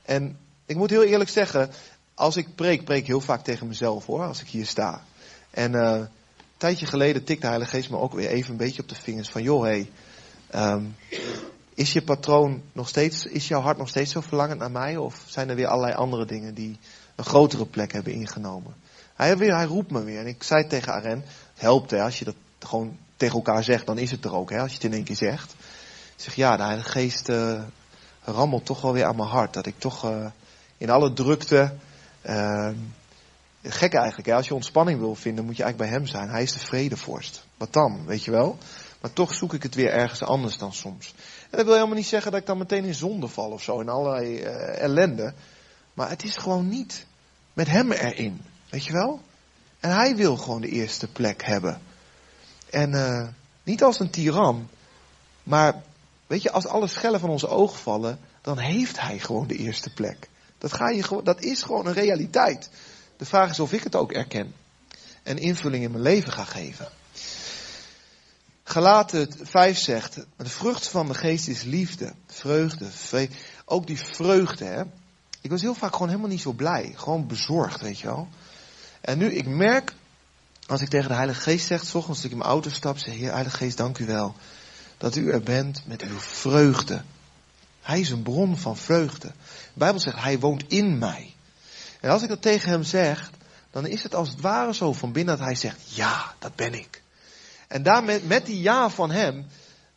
En 0.03 0.39
ik 0.67 0.77
moet 0.77 0.91
heel 0.91 1.03
eerlijk 1.05 1.31
zeggen, 1.31 1.71
als 2.15 2.37
ik 2.37 2.55
preek, 2.55 2.85
preek 2.85 3.01
ik 3.01 3.07
heel 3.07 3.21
vaak 3.21 3.45
tegen 3.45 3.67
mezelf 3.67 4.07
hoor, 4.07 4.23
als 4.23 4.41
ik 4.41 4.49
hier 4.49 4.67
sta. 4.67 5.05
En 5.51 5.73
uh, 5.73 5.93
een 5.93 6.09
tijdje 6.57 6.87
geleden 6.87 7.25
tikte 7.25 7.41
de 7.41 7.47
Heilige 7.47 7.71
Geest 7.71 7.91
me 7.91 7.99
ook 7.99 8.13
weer 8.13 8.29
even 8.29 8.51
een 8.51 8.57
beetje 8.57 8.83
op 8.83 8.89
de 8.89 8.95
vingers 8.95 9.29
van, 9.29 9.43
joh, 9.43 9.63
hé, 9.63 9.87
hey, 10.51 10.73
um, 10.73 10.97
is 11.75 11.93
je 11.93 12.03
patroon 12.03 12.63
nog 12.73 12.89
steeds, 12.89 13.27
is 13.27 13.49
jouw 13.49 13.61
hart 13.61 13.79
nog 13.79 13.89
steeds 13.89 14.13
zo 14.13 14.21
verlangend 14.21 14.59
naar 14.59 14.71
mij? 14.71 14.97
Of 14.97 15.25
zijn 15.27 15.49
er 15.49 15.57
weer 15.57 15.67
allerlei 15.67 15.95
andere 15.95 16.25
dingen 16.25 16.55
die 16.55 16.79
een 17.19 17.25
grotere 17.25 17.67
plek 17.67 17.93
hebben 17.93 18.13
ingenomen? 18.13 18.75
Hij, 19.15 19.35
hij 19.37 19.65
roept 19.65 19.91
me 19.91 20.05
weer. 20.05 20.19
En 20.19 20.27
ik 20.27 20.43
zei 20.43 20.67
tegen 20.67 20.93
Aren, 20.93 21.25
het 21.53 21.61
helpt 21.61 21.91
hè, 21.91 22.03
als 22.03 22.19
je 22.19 22.25
dat 22.25 22.35
gewoon 22.59 22.97
tegen 23.17 23.37
elkaar 23.37 23.65
zegt, 23.65 23.87
dan 23.87 23.99
is 23.99 24.11
het 24.11 24.25
er 24.25 24.35
ook 24.35 24.51
hè, 24.51 24.59
als 24.61 24.69
je 24.69 24.75
het 24.75 24.85
in 24.85 24.93
één 24.93 25.05
keer 25.05 25.17
zegt. 25.17 25.53
Ik 26.17 26.25
zeg, 26.25 26.35
ja, 26.35 26.57
de 26.57 26.83
Geest 26.83 27.29
uh, 27.29 27.63
rammelt 28.25 28.67
toch 28.67 28.81
wel 28.81 28.93
weer 28.93 29.05
aan 29.05 29.17
mijn 29.17 29.29
hart. 29.29 29.53
Dat 29.53 29.67
ik 29.67 29.79
toch 29.79 30.05
uh, 30.05 30.27
in 30.77 30.91
alle 30.91 31.13
drukte. 31.13 31.75
Uh, 32.23 32.71
gek 33.63 33.95
eigenlijk, 33.95 34.29
hè? 34.29 34.35
als 34.35 34.49
je 34.49 34.55
ontspanning 34.55 34.99
wil 34.99 35.15
vinden, 35.15 35.45
moet 35.45 35.57
je 35.57 35.63
eigenlijk 35.63 35.91
bij 35.91 36.01
Hem 36.01 36.09
zijn. 36.09 36.29
Hij 36.29 36.43
is 36.43 36.53
de 36.53 36.59
vredevorst. 36.59 37.45
Wat 37.57 37.73
dan, 37.73 38.07
weet 38.07 38.25
je 38.25 38.31
wel? 38.31 38.59
Maar 39.01 39.13
toch 39.13 39.35
zoek 39.35 39.55
ik 39.55 39.63
het 39.63 39.75
weer 39.75 39.91
ergens 39.91 40.23
anders 40.23 40.59
dan 40.59 40.73
soms. 40.73 41.15
En 41.51 41.57
dat 41.57 41.65
wil 41.65 41.75
helemaal 41.75 41.97
niet 41.97 42.07
zeggen 42.07 42.31
dat 42.31 42.41
ik 42.41 42.47
dan 42.47 42.59
meteen 42.59 42.85
in 42.85 42.95
zonde 42.95 43.29
val 43.29 43.51
of 43.51 43.63
zo, 43.63 43.81
in 43.81 43.89
allerlei 43.89 44.41
ellende. 44.41 45.33
Maar 45.95 46.09
het 46.09 46.25
is 46.25 46.37
gewoon 46.37 46.69
niet 46.69 47.07
met 47.59 47.69
Hem 47.69 47.93
erin, 47.93 48.41
weet 48.71 48.85
je 48.85 48.93
wel? 48.93 49.21
En 49.81 49.91
Hij 49.91 50.17
wil 50.17 50.37
gewoon 50.37 50.61
de 50.61 50.69
eerste 50.69 51.09
plek 51.09 51.45
hebben. 51.45 51.81
En 52.71 52.91
uh, 52.91 53.29
Niet 53.63 53.83
als 53.83 54.01
een 54.01 54.11
tiran. 54.11 54.69
Maar 55.43 55.83
weet 56.27 56.43
je, 56.43 56.51
als 56.51 56.67
alle 56.67 56.87
schellen 56.87 57.21
van 57.21 57.31
onze 57.31 57.49
ogen 57.49 57.79
vallen, 57.79 58.19
dan 58.43 58.59
heeft 58.59 59.01
hij 59.01 59.19
gewoon 59.19 59.47
de 59.47 59.57
eerste 59.57 59.91
plek. 59.91 60.29
Dat, 60.59 60.73
ga 60.73 60.89
je 60.89 61.21
dat 61.25 61.41
is 61.41 61.63
gewoon 61.63 61.87
een 61.87 61.93
realiteit. 61.93 62.71
De 63.17 63.25
vraag 63.25 63.51
is 63.51 63.61
of 63.61 63.73
ik 63.73 63.83
het 63.83 63.97
ook 63.97 64.13
erken. 64.13 64.55
En 65.23 65.39
invulling 65.39 65.85
in 65.85 65.91
mijn 65.91 66.03
leven 66.03 66.33
ga 66.33 66.45
geven. 66.45 66.89
Galaten 68.65 69.29
5 69.43 69.79
zegt, 69.79 70.15
de 70.37 70.49
vrucht 70.49 70.89
van 70.89 71.07
de 71.07 71.15
geest 71.15 71.49
is 71.49 71.63
liefde, 71.63 72.13
vreugde, 72.27 72.91
vrede. 72.91 73.35
Ook 73.65 73.87
die 73.87 73.99
vreugde, 73.99 74.65
hè. 74.65 74.83
Ik 75.41 75.51
was 75.51 75.61
heel 75.61 75.75
vaak 75.75 75.93
gewoon 75.93 76.09
helemaal 76.09 76.31
niet 76.31 76.41
zo 76.41 76.53
blij. 76.53 76.93
Gewoon 76.97 77.27
bezorgd, 77.27 77.81
weet 77.81 77.99
je 77.99 78.07
wel. 78.07 78.29
En 79.01 79.19
nu, 79.19 79.35
ik 79.35 79.47
merk, 79.47 79.95
als 80.67 80.81
ik 80.81 80.89
tegen 80.89 81.09
de 81.09 81.15
Heilige 81.15 81.41
Geest 81.41 81.67
zeg, 81.67 81.85
s 81.85 81.95
ochtends 81.95 82.09
als 82.09 82.25
ik 82.25 82.31
in 82.31 82.39
mijn 82.39 82.51
auto 82.51 82.71
stap, 82.71 82.99
zeg 82.99 83.15
Heer, 83.15 83.33
Heilige 83.33 83.57
Geest, 83.57 83.77
dank 83.77 83.99
u 83.99 84.07
wel. 84.07 84.35
Dat 84.97 85.17
u 85.17 85.31
er 85.31 85.43
bent 85.43 85.83
met 85.87 86.03
uw 86.03 86.19
vreugde. 86.19 87.03
Hij 87.83 88.01
is 88.01 88.11
een 88.11 88.23
bron 88.23 88.57
van 88.57 88.77
vreugde. 88.77 89.29
De 89.29 89.35
Bijbel 89.79 90.01
zegt, 90.01 90.23
hij 90.23 90.39
woont 90.39 90.65
in 90.67 90.99
mij. 90.99 91.35
En 92.01 92.11
als 92.11 92.23
ik 92.23 92.29
dat 92.29 92.43
tegen 92.43 92.71
hem 92.71 92.83
zeg, 92.83 93.31
dan 93.71 93.87
is 93.87 94.03
het 94.03 94.15
als 94.15 94.29
het 94.29 94.41
ware 94.41 94.75
zo 94.75 94.93
van 94.93 95.13
binnen 95.13 95.37
dat 95.37 95.47
hij 95.47 95.55
zegt, 95.55 95.81
ja, 95.85 96.35
dat 96.39 96.55
ben 96.55 96.75
ik. 96.75 97.03
En 97.69 97.83
daarmee, 97.83 98.23
met 98.23 98.47
die 98.47 98.61
ja 98.61 98.91
van 98.91 99.11
hem, 99.11 99.47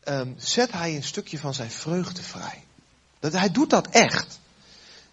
um, 0.04 0.34
zet 0.38 0.72
hij 0.72 0.96
een 0.96 1.04
stukje 1.04 1.38
van 1.38 1.54
zijn 1.54 1.72
vreugde 1.72 2.22
vrij. 2.22 2.64
Dat, 3.20 3.34
hij 3.34 3.52
doet 3.52 3.70
dat 3.70 3.88
echt. 3.88 4.40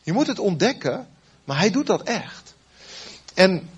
Je 0.08 0.14
moet 0.14 0.26
het 0.26 0.38
ontdekken, 0.38 1.08
maar 1.44 1.58
hij 1.58 1.70
doet 1.70 1.86
dat 1.86 2.02
echt. 2.02 2.54
En 3.34 3.70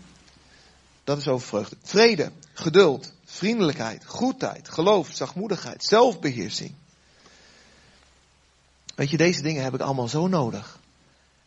dat 1.05 1.19
is 1.19 1.29
over 1.29 1.49
vreugde. 1.49 1.77
Vrede, 1.83 2.33
geduld, 2.53 3.13
vriendelijkheid, 3.25 4.07
goedheid, 4.07 4.69
geloof, 4.69 5.09
zachtmoedigheid, 5.13 5.85
zelfbeheersing. 5.85 6.75
Weet 8.95 9.11
je, 9.11 9.17
deze 9.17 9.43
dingen 9.43 9.63
heb 9.63 9.75
ik 9.75 9.81
allemaal 9.81 10.09
zo 10.09 10.29
nodig. 10.29 10.79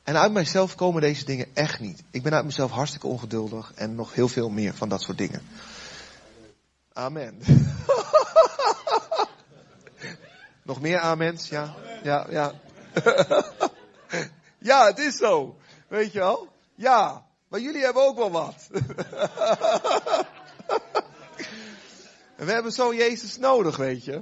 En 0.04 0.18
uit 0.18 0.32
mijzelf 0.32 0.76
komen 0.76 1.02
deze 1.02 1.26
dingen 1.26 1.48
echt 1.54 1.80
niet. 1.80 2.04
Ik 2.12 2.24
ben 2.24 2.34
uit 2.34 2.46
mezelf 2.46 2.72
hartstikke 2.72 3.08
ongeduldig 3.08 3.72
en 3.76 3.96
nog 3.96 4.14
heel 4.14 4.28
veel 4.28 4.50
meer 4.50 4.74
van 4.74 4.90
dat 4.90 5.02
soort 5.02 5.18
dingen. 5.18 5.42
Amen. 6.94 7.40
nog 10.64 10.82
meer 10.82 11.00
amens? 11.00 11.50
Ja, 11.50 11.76
ja, 12.04 12.28
ja. 12.30 12.54
ja, 14.64 14.86
het 14.86 15.00
is 15.00 15.18
zo. 15.18 15.58
Weet 15.88 16.12
je 16.12 16.20
wel? 16.20 16.48
Ja, 16.76 17.26
maar 17.48 17.60
jullie 17.60 17.84
hebben 17.84 18.04
ook 18.04 18.18
wel 18.18 18.32
wat. 18.32 18.56
en 22.36 22.46
we 22.46 22.52
hebben 22.52 22.72
zo 22.72 22.94
Jezus 22.96 23.38
nodig, 23.38 23.78
weet 23.78 24.04
je. 24.04 24.22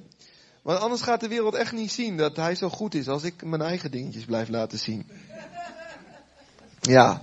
Want 0.61 0.79
anders 0.79 1.01
gaat 1.01 1.19
de 1.19 1.27
wereld 1.27 1.55
echt 1.55 1.71
niet 1.71 1.91
zien 1.91 2.17
dat 2.17 2.35
hij 2.35 2.55
zo 2.55 2.69
goed 2.69 2.93
is 2.93 3.07
als 3.07 3.23
ik 3.23 3.43
mijn 3.43 3.61
eigen 3.61 3.91
dingetjes 3.91 4.25
blijf 4.25 4.49
laten 4.49 4.79
zien. 4.79 5.09
Ja. 6.81 7.21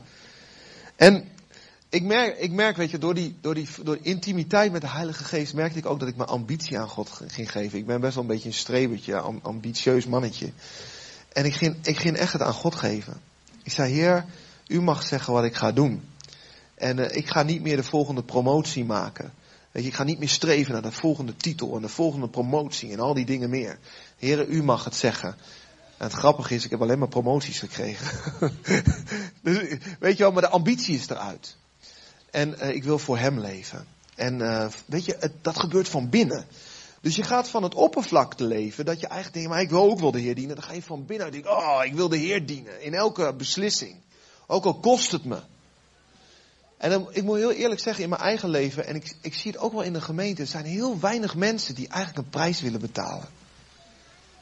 En 0.96 1.28
ik 1.88 2.02
merk, 2.02 2.38
ik 2.38 2.52
merk, 2.52 2.76
weet 2.76 2.90
je, 2.90 2.98
door 2.98 3.14
die, 3.14 3.36
door 3.40 3.54
die 3.54 3.68
door 3.82 3.98
intimiteit 4.02 4.72
met 4.72 4.80
de 4.80 4.88
Heilige 4.88 5.24
Geest 5.24 5.54
merkte 5.54 5.78
ik 5.78 5.86
ook 5.86 6.00
dat 6.00 6.08
ik 6.08 6.16
mijn 6.16 6.28
ambitie 6.28 6.78
aan 6.78 6.88
God 6.88 7.20
ging 7.26 7.50
geven. 7.50 7.78
Ik 7.78 7.86
ben 7.86 8.00
best 8.00 8.14
wel 8.14 8.22
een 8.22 8.30
beetje 8.30 8.48
een 8.48 8.54
strebertje, 8.54 9.18
ambitieus 9.42 10.06
mannetje. 10.06 10.52
En 11.32 11.44
ik 11.44 11.54
ging, 11.54 11.76
ik 11.82 11.98
ging 11.98 12.16
echt 12.16 12.32
het 12.32 12.42
aan 12.42 12.52
God 12.52 12.74
geven. 12.74 13.20
Ik 13.62 13.72
zei, 13.72 13.92
Heer, 13.92 14.24
u 14.66 14.80
mag 14.80 15.02
zeggen 15.02 15.32
wat 15.32 15.44
ik 15.44 15.54
ga 15.54 15.72
doen. 15.72 16.08
En 16.74 16.98
uh, 16.98 17.16
ik 17.16 17.28
ga 17.28 17.42
niet 17.42 17.62
meer 17.62 17.76
de 17.76 17.82
volgende 17.82 18.22
promotie 18.22 18.84
maken. 18.84 19.32
Weet 19.70 19.82
je, 19.82 19.88
ik 19.88 19.94
ga 19.94 20.04
niet 20.04 20.18
meer 20.18 20.28
streven 20.28 20.72
naar 20.72 20.82
de 20.82 20.92
volgende 20.92 21.36
titel 21.36 21.76
en 21.76 21.82
de 21.82 21.88
volgende 21.88 22.28
promotie 22.28 22.92
en 22.92 23.00
al 23.00 23.14
die 23.14 23.24
dingen 23.24 23.50
meer. 23.50 23.78
Heer, 24.18 24.46
u 24.46 24.62
mag 24.62 24.84
het 24.84 24.94
zeggen. 24.94 25.36
En 25.96 26.06
het 26.06 26.12
grappige 26.12 26.54
is, 26.54 26.64
ik 26.64 26.70
heb 26.70 26.82
alleen 26.82 26.98
maar 26.98 27.08
promoties 27.08 27.58
gekregen. 27.58 28.20
dus, 29.42 29.78
weet 29.98 30.16
je 30.16 30.22
wel, 30.22 30.32
maar 30.32 30.42
de 30.42 30.48
ambitie 30.48 30.94
is 30.94 31.08
eruit. 31.08 31.56
En 32.30 32.54
uh, 32.62 32.74
ik 32.74 32.84
wil 32.84 32.98
voor 32.98 33.18
hem 33.18 33.40
leven. 33.40 33.86
En 34.14 34.40
uh, 34.40 34.66
weet 34.86 35.04
je, 35.04 35.16
het, 35.20 35.32
dat 35.42 35.58
gebeurt 35.58 35.88
van 35.88 36.08
binnen. 36.08 36.46
Dus 37.00 37.16
je 37.16 37.22
gaat 37.22 37.48
van 37.48 37.62
het 37.62 37.74
oppervlakte 37.74 38.44
leven, 38.44 38.84
dat 38.84 39.00
je 39.00 39.06
eigenlijk 39.06 39.34
denkt, 39.34 39.50
maar 39.50 39.62
ik 39.62 39.70
wil 39.70 39.90
ook 39.90 40.00
wel 40.00 40.10
de 40.10 40.20
Heer 40.20 40.34
dienen. 40.34 40.56
Dan 40.56 40.64
ga 40.64 40.72
je 40.72 40.82
van 40.82 41.06
binnen 41.06 41.32
denken, 41.32 41.50
oh, 41.50 41.80
ik 41.84 41.94
wil 41.94 42.08
de 42.08 42.16
Heer 42.16 42.46
dienen. 42.46 42.82
In 42.82 42.94
elke 42.94 43.34
beslissing. 43.34 43.96
Ook 44.46 44.64
al 44.64 44.74
kost 44.74 45.12
het 45.12 45.24
me. 45.24 45.40
En 46.78 46.90
dan, 46.90 47.08
ik 47.10 47.22
moet 47.22 47.36
heel 47.36 47.52
eerlijk 47.52 47.80
zeggen, 47.80 48.02
in 48.02 48.08
mijn 48.08 48.22
eigen 48.22 48.48
leven, 48.48 48.86
en 48.86 48.94
ik, 48.94 49.16
ik 49.20 49.34
zie 49.34 49.50
het 49.50 49.60
ook 49.60 49.72
wel 49.72 49.82
in 49.82 49.92
de 49.92 50.00
gemeente, 50.00 50.42
er 50.42 50.48
zijn 50.48 50.64
heel 50.64 51.00
weinig 51.00 51.34
mensen 51.34 51.74
die 51.74 51.88
eigenlijk 51.88 52.24
een 52.24 52.30
prijs 52.30 52.60
willen 52.60 52.80
betalen. 52.80 53.28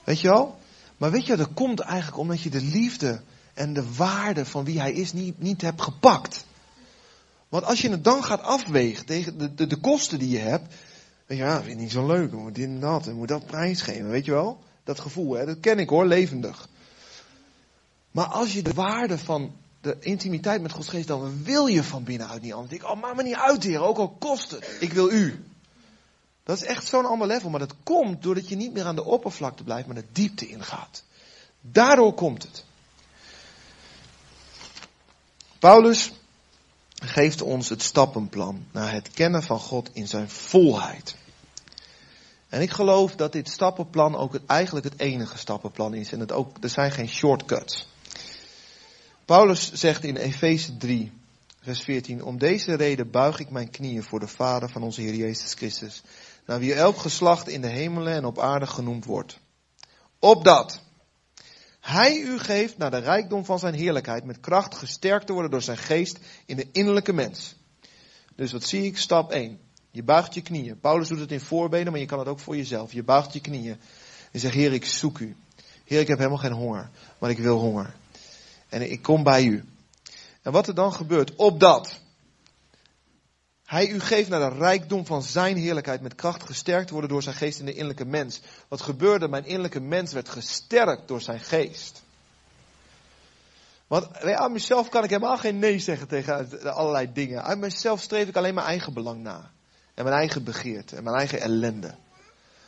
Weet 0.05 0.21
je 0.21 0.29
wel? 0.29 0.59
Maar 0.97 1.11
weet 1.11 1.27
je, 1.27 1.37
dat 1.37 1.53
komt 1.55 1.81
eigenlijk 1.81 2.19
omdat 2.19 2.43
je 2.43 2.51
de 2.51 2.63
liefde 2.63 3.21
en 3.55 3.73
de 3.73 3.95
waarde 3.95 4.47
van 4.47 4.65
wie 4.65 4.81
hij 4.81 4.93
is 4.93 5.13
niet, 5.13 5.41
niet 5.41 5.61
hebt 5.61 5.83
gepakt. 5.83 6.45
Want 7.49 7.65
als 7.65 7.81
je 7.81 7.91
het 7.91 8.05
dan 8.05 8.25
gaat 8.25 8.43
afwegen 8.43 9.07
tegen 9.07 9.39
de, 9.39 9.55
de, 9.55 9.67
de 9.67 9.77
kosten 9.77 10.19
die 10.19 10.31
je 10.31 10.39
hebt, 10.39 10.75
ja, 11.27 11.63
vind 11.63 11.73
ik 11.73 11.79
niet 11.79 11.93
zo 11.93 12.07
leuk, 12.07 12.33
moet 12.33 12.55
dit 12.55 12.65
en 12.65 12.81
dat, 12.81 13.07
en 13.07 13.15
moet 13.15 13.29
dat 13.29 13.47
prijs 13.47 13.83
geven, 13.83 14.09
weet 14.09 14.25
je 14.25 14.33
wel? 14.33 14.63
Dat 14.85 15.01
gevoel, 15.01 15.35
hè, 15.35 15.47
dat 15.47 15.61
ken 15.61 15.79
ik 15.79 15.89
hoor, 15.89 16.07
levendig. 16.07 16.69
Maar 18.11 18.27
als 18.27 18.53
je 18.53 18.63
de 18.63 18.73
waarde 18.73 19.19
van 19.19 19.53
de 19.81 19.97
intimiteit 20.01 20.63
met 20.63 20.73
Gods 20.73 20.89
geest, 20.89 21.09
dan 21.09 21.43
wil 21.45 21.67
je 21.67 21.83
van 21.83 22.05
binnenuit 22.05 22.43
niet 22.43 22.53
anders. 22.53 22.73
Ik, 22.73 22.85
oh, 22.85 23.01
maak 23.01 23.17
me 23.17 23.23
niet 23.23 23.35
uit, 23.35 23.77
ook 23.77 23.99
al 23.99 24.17
kost 24.19 24.51
het. 24.51 24.77
Ik 24.81 24.93
wil 24.93 25.11
u. 25.11 25.45
Dat 26.43 26.57
is 26.57 26.65
echt 26.65 26.87
zo'n 26.87 27.07
ander 27.07 27.27
level, 27.27 27.51
maar 27.51 27.61
dat 27.61 27.75
komt 27.83 28.23
doordat 28.23 28.49
je 28.49 28.57
niet 28.57 28.73
meer 28.73 28.85
aan 28.85 28.95
de 28.95 29.05
oppervlakte 29.05 29.65
blijft, 29.65 29.87
maar 29.87 29.97
de 29.97 30.05
diepte 30.13 30.49
ingaat. 30.49 31.05
Daardoor 31.61 32.15
komt 32.15 32.43
het. 32.43 32.65
Paulus 35.59 36.13
geeft 37.05 37.43
ons 37.43 37.69
het 37.69 37.83
stappenplan 37.83 38.67
naar 38.73 38.93
het 38.93 39.11
kennen 39.11 39.43
van 39.43 39.59
God 39.59 39.91
in 39.93 40.09
zijn 40.09 40.31
volheid. 40.31 41.17
En 42.49 42.61
ik 42.61 42.71
geloof 42.71 43.17
dat 43.17 43.33
dit 43.33 43.49
stappenplan 43.49 44.17
ook 44.17 44.33
het, 44.33 44.47
eigenlijk 44.47 44.85
het 44.85 44.99
enige 44.99 45.39
stappenplan 45.39 45.95
is. 45.95 46.13
En 46.13 46.21
het 46.21 46.33
ook, 46.33 46.57
er 46.61 46.69
zijn 46.69 46.93
geen 46.93 47.09
shortcuts. 47.09 47.89
Paulus 49.25 49.73
zegt 49.73 50.05
in 50.05 50.17
Efeze 50.17 50.77
3, 50.77 51.13
vers 51.63 51.83
14, 51.83 52.25
om 52.25 52.39
deze 52.39 52.75
reden 52.75 53.11
buig 53.11 53.39
ik 53.39 53.51
mijn 53.51 53.71
knieën 53.71 54.03
voor 54.03 54.21
de 54.21 54.29
Vader 54.29 54.71
van 54.71 54.83
onze 54.83 55.01
Heer 55.01 55.15
Jezus 55.15 55.55
Christus, 55.55 56.03
naar 56.47 56.59
wie 56.59 56.75
elk 56.75 56.97
geslacht 56.97 57.49
in 57.49 57.61
de 57.61 57.69
hemelen 57.69 58.13
en 58.13 58.25
op 58.25 58.39
aarde 58.39 58.67
genoemd 58.67 59.05
wordt. 59.05 59.39
Opdat 60.19 60.81
hij 61.87 62.17
u 62.21 62.39
geeft 62.39 62.79
naar 62.79 62.91
de 62.91 62.99
rijkdom 62.99 63.45
van 63.45 63.59
zijn 63.59 63.75
heerlijkheid, 63.75 64.25
met 64.25 64.41
kracht 64.41 64.75
gesterkt 64.75 65.27
te 65.27 65.33
worden 65.33 65.51
door 65.51 65.63
zijn 65.63 65.79
geest 65.79 66.19
in 66.47 66.57
de 66.57 66.69
innerlijke 66.73 67.13
mens. 67.13 67.57
Dus 68.35 68.53
wat 68.53 68.65
zie 68.65 68.85
ik? 68.85 68.99
Stap 68.99 69.31
1. 69.31 69.59
Je 69.91 70.03
buigt 70.03 70.35
je 70.35 70.41
knieën. 70.41 70.81
Paulus 70.81 71.09
doet 71.09 71.21
het 71.21 71.33
in 71.33 71.41
voorbeden, 71.41 71.93
maar 71.93 72.01
je 72.01 72.07
kan 72.07 72.19
het 72.19 72.29
ook 72.29 72.39
voor 72.39 72.57
jezelf. 72.57 72.93
Je 72.93 73.03
buigt 73.03 73.33
je 73.33 73.41
knieën 73.41 73.77
en 74.33 74.41
zegt, 74.41 74.55
Heer, 74.55 74.73
ik 74.73 74.85
zoek 74.85 75.19
u. 75.19 75.37
Heer, 75.85 76.01
ik 76.01 76.09
heb 76.09 76.19
helemaal 76.19 76.39
geen 76.39 76.53
honger, 76.53 76.91
maar 77.19 77.31
ik 77.31 77.39
wil 77.39 77.59
honger. 77.59 77.95
En 78.69 78.91
ik 78.91 79.03
kom 79.03 79.23
bij 79.23 79.45
u. 79.45 79.65
En 80.43 80.53
wat 80.53 80.69
er 80.69 80.75
dan 80.75 80.93
gebeurt, 80.93 81.35
opdat 81.35 82.01
hij 83.67 83.89
u 83.89 84.01
geeft 84.01 84.29
naar 84.29 84.51
de 84.51 84.57
rijkdom 84.57 85.07
van 85.07 85.23
zijn 85.23 85.57
heerlijkheid 85.57 86.01
met 86.01 86.15
kracht 86.15 86.43
gesterkt 86.43 86.91
worden 86.91 87.11
door 87.11 87.23
zijn 87.23 87.35
geest 87.35 87.59
in 87.59 87.65
de 87.65 87.73
innerlijke 87.73 88.05
mens. 88.05 88.41
Wat 88.69 88.81
gebeurde? 88.81 89.29
Mijn 89.29 89.45
innerlijke 89.45 89.81
mens 89.81 90.13
werd 90.13 90.29
gesterkt 90.29 91.09
door 91.09 91.21
zijn 91.21 91.41
geest. 91.41 92.03
Want 93.87 94.23
aan 94.23 94.53
mezelf 94.53 94.89
kan 94.89 95.05
ik 95.05 95.11
helemaal 95.11 95.39
geen 95.39 95.59
nee 95.59 95.79
zeggen 95.79 96.09
tegen 96.09 96.75
allerlei 96.75 97.13
dingen. 97.13 97.45
Uit 97.45 97.59
mezelf 97.59 98.01
streef 98.01 98.29
ik 98.29 98.37
alleen 98.37 98.55
mijn 98.55 98.67
eigen 98.67 98.93
belang 98.93 99.23
na. 99.23 99.51
En 99.95 100.05
mijn 100.05 100.17
eigen 100.17 100.45
begeerte 100.45 100.97
en 100.97 101.05
mijn 101.05 101.17
eigen 101.17 101.41
ellende. 101.41 101.95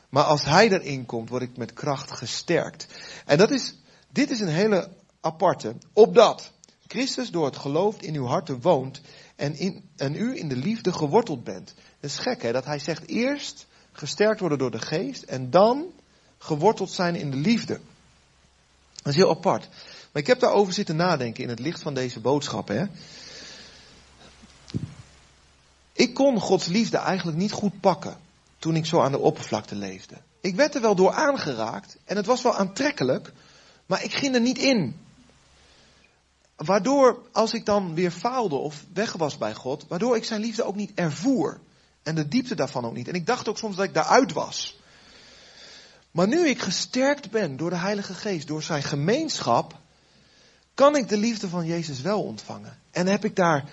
Maar 0.08 0.24
als 0.24 0.44
hij 0.44 0.70
erin 0.70 1.06
komt, 1.06 1.28
word 1.28 1.42
ik 1.42 1.56
met 1.56 1.72
kracht 1.72 2.10
gesterkt. 2.10 2.86
En 3.26 3.38
dat 3.38 3.50
is, 3.50 3.74
dit 4.12 4.30
is 4.30 4.40
een 4.40 4.48
hele 4.48 4.88
aparte. 5.20 5.74
Opdat 5.92 6.52
Christus 6.86 7.30
door 7.30 7.44
het 7.44 7.56
geloof 7.56 8.00
in 8.00 8.14
uw 8.14 8.26
harten 8.26 8.60
woont 8.60 9.00
en, 9.38 9.58
in, 9.58 9.84
en 9.96 10.14
u 10.14 10.38
in 10.38 10.48
de 10.48 10.56
liefde 10.56 10.92
geworteld 10.92 11.44
bent. 11.44 11.74
Dat 12.00 12.10
is 12.10 12.18
gek 12.18 12.42
hè, 12.42 12.52
dat 12.52 12.64
hij 12.64 12.78
zegt 12.78 13.06
eerst 13.06 13.66
gesterkt 13.92 14.40
worden 14.40 14.58
door 14.58 14.70
de 14.70 14.80
geest 14.80 15.22
en 15.22 15.50
dan 15.50 15.86
geworteld 16.38 16.90
zijn 16.90 17.14
in 17.16 17.30
de 17.30 17.36
liefde. 17.36 17.80
Dat 19.02 19.12
is 19.12 19.14
heel 19.14 19.30
apart. 19.30 19.68
Maar 20.12 20.22
ik 20.22 20.26
heb 20.26 20.40
daarover 20.40 20.72
zitten 20.72 20.96
nadenken 20.96 21.42
in 21.42 21.48
het 21.48 21.58
licht 21.58 21.82
van 21.82 21.94
deze 21.94 22.20
boodschap. 22.20 22.68
Hè. 22.68 22.84
Ik 25.92 26.14
kon 26.14 26.40
Gods 26.40 26.66
liefde 26.66 26.96
eigenlijk 26.96 27.36
niet 27.36 27.52
goed 27.52 27.80
pakken 27.80 28.16
toen 28.58 28.76
ik 28.76 28.86
zo 28.86 29.00
aan 29.00 29.12
de 29.12 29.18
oppervlakte 29.18 29.74
leefde. 29.74 30.14
Ik 30.40 30.54
werd 30.54 30.74
er 30.74 30.80
wel 30.80 30.94
door 30.94 31.12
aangeraakt 31.12 31.96
en 32.04 32.16
het 32.16 32.26
was 32.26 32.42
wel 32.42 32.56
aantrekkelijk, 32.56 33.32
maar 33.86 34.04
ik 34.04 34.12
ging 34.12 34.34
er 34.34 34.40
niet 34.40 34.58
in. 34.58 34.96
Waardoor, 36.64 37.22
als 37.32 37.54
ik 37.54 37.66
dan 37.66 37.94
weer 37.94 38.10
faalde 38.10 38.54
of 38.54 38.84
weg 38.92 39.12
was 39.12 39.38
bij 39.38 39.54
God, 39.54 39.84
waardoor 39.88 40.16
ik 40.16 40.24
zijn 40.24 40.40
liefde 40.40 40.64
ook 40.64 40.74
niet 40.74 40.92
ervoer. 40.94 41.60
En 42.02 42.14
de 42.14 42.28
diepte 42.28 42.54
daarvan 42.54 42.84
ook 42.84 42.94
niet. 42.94 43.08
En 43.08 43.14
ik 43.14 43.26
dacht 43.26 43.48
ook 43.48 43.58
soms 43.58 43.76
dat 43.76 43.84
ik 43.84 43.94
daaruit 43.94 44.32
was. 44.32 44.80
Maar 46.10 46.28
nu 46.28 46.48
ik 46.48 46.60
gesterkt 46.60 47.30
ben 47.30 47.56
door 47.56 47.70
de 47.70 47.76
Heilige 47.76 48.14
Geest, 48.14 48.46
door 48.46 48.62
zijn 48.62 48.82
gemeenschap, 48.82 49.78
kan 50.74 50.96
ik 50.96 51.08
de 51.08 51.16
liefde 51.16 51.48
van 51.48 51.66
Jezus 51.66 52.00
wel 52.00 52.22
ontvangen. 52.22 52.78
En 52.90 53.06
heb 53.06 53.24
ik 53.24 53.36
daar 53.36 53.64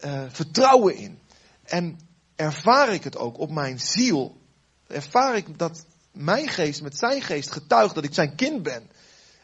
uh, 0.00 0.22
vertrouwen 0.28 0.96
in. 0.96 1.18
En 1.64 1.98
ervaar 2.36 2.92
ik 2.92 3.04
het 3.04 3.16
ook 3.16 3.38
op 3.38 3.50
mijn 3.50 3.80
ziel. 3.80 4.40
Ervaar 4.86 5.36
ik 5.36 5.58
dat 5.58 5.84
mijn 6.12 6.48
geest 6.48 6.82
met 6.82 6.98
zijn 6.98 7.22
geest 7.22 7.50
getuigt 7.50 7.94
dat 7.94 8.04
ik 8.04 8.14
zijn 8.14 8.34
kind 8.34 8.62
ben. 8.62 8.90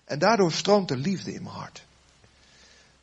En 0.05 0.19
daardoor 0.19 0.53
stroomt 0.53 0.91
er 0.91 0.97
liefde 0.97 1.33
in 1.33 1.43
mijn 1.43 1.55
hart. 1.55 1.89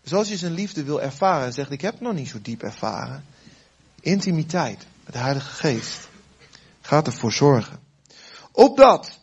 Dus 0.07 0.17
als 0.17 0.29
je 0.29 0.37
zijn 0.37 0.53
liefde 0.53 0.83
wil 0.83 1.01
ervaren 1.01 1.45
en 1.45 1.53
zegt, 1.53 1.71
ik 1.71 1.81
heb 1.81 1.93
het 1.93 2.01
nog 2.01 2.13
niet 2.13 2.27
zo 2.27 2.41
diep 2.41 2.63
ervaren. 2.63 3.25
Intimiteit 3.99 4.85
met 5.03 5.13
de 5.13 5.19
Heilige 5.19 5.49
Geest 5.49 6.09
gaat 6.81 7.07
ervoor 7.07 7.31
zorgen. 7.31 7.79
Opdat 8.51 9.19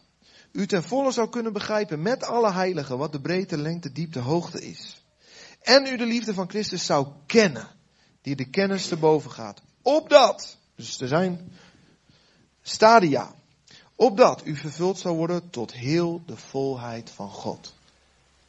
u 0.53 0.67
ten 0.67 0.83
volle 0.83 1.13
zou 1.13 1.29
kunnen 1.29 1.53
begrijpen 1.53 2.03
met 2.03 2.25
alle 2.25 2.53
heiligen 2.53 2.99
wat 2.99 3.13
de 3.13 3.21
breedte, 3.21 3.57
lengte, 3.57 3.93
diepte, 3.93 4.19
hoogte 4.19 4.67
is. 4.67 5.03
En 5.63 5.87
u 5.87 5.97
de 5.97 6.07
liefde 6.07 6.35
van 6.35 6.49
Christus 6.49 6.87
zou 6.87 7.07
kennen, 7.27 7.69
die 8.23 8.37
de 8.37 8.51
kennis 8.51 8.89
te 8.89 8.97
boven 8.97 9.31
gaat. 9.31 9.63
Opdat, 9.83 10.57
dus 10.77 11.01
er 11.01 11.09
zijn 11.09 11.53
stadia, 12.63 13.35
opdat 13.95 14.47
u 14.47 14.57
vervuld 14.57 14.99
zou 14.99 15.17
worden 15.17 15.51
tot 15.51 15.73
heel 15.73 16.23
de 16.27 16.37
volheid 16.37 17.11
van 17.11 17.29
God. 17.29 17.75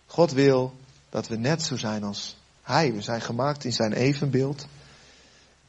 God 0.06 0.32
wil 0.32 0.76
dat 1.16 1.28
we 1.28 1.38
net 1.38 1.64
zo 1.64 1.78
zijn 1.78 2.04
als 2.04 2.36
Hij. 2.62 2.94
We 2.94 3.02
zijn 3.02 3.22
gemaakt 3.22 3.64
in 3.64 3.74
zijn 3.74 3.94
evenbeeld. 3.94 4.68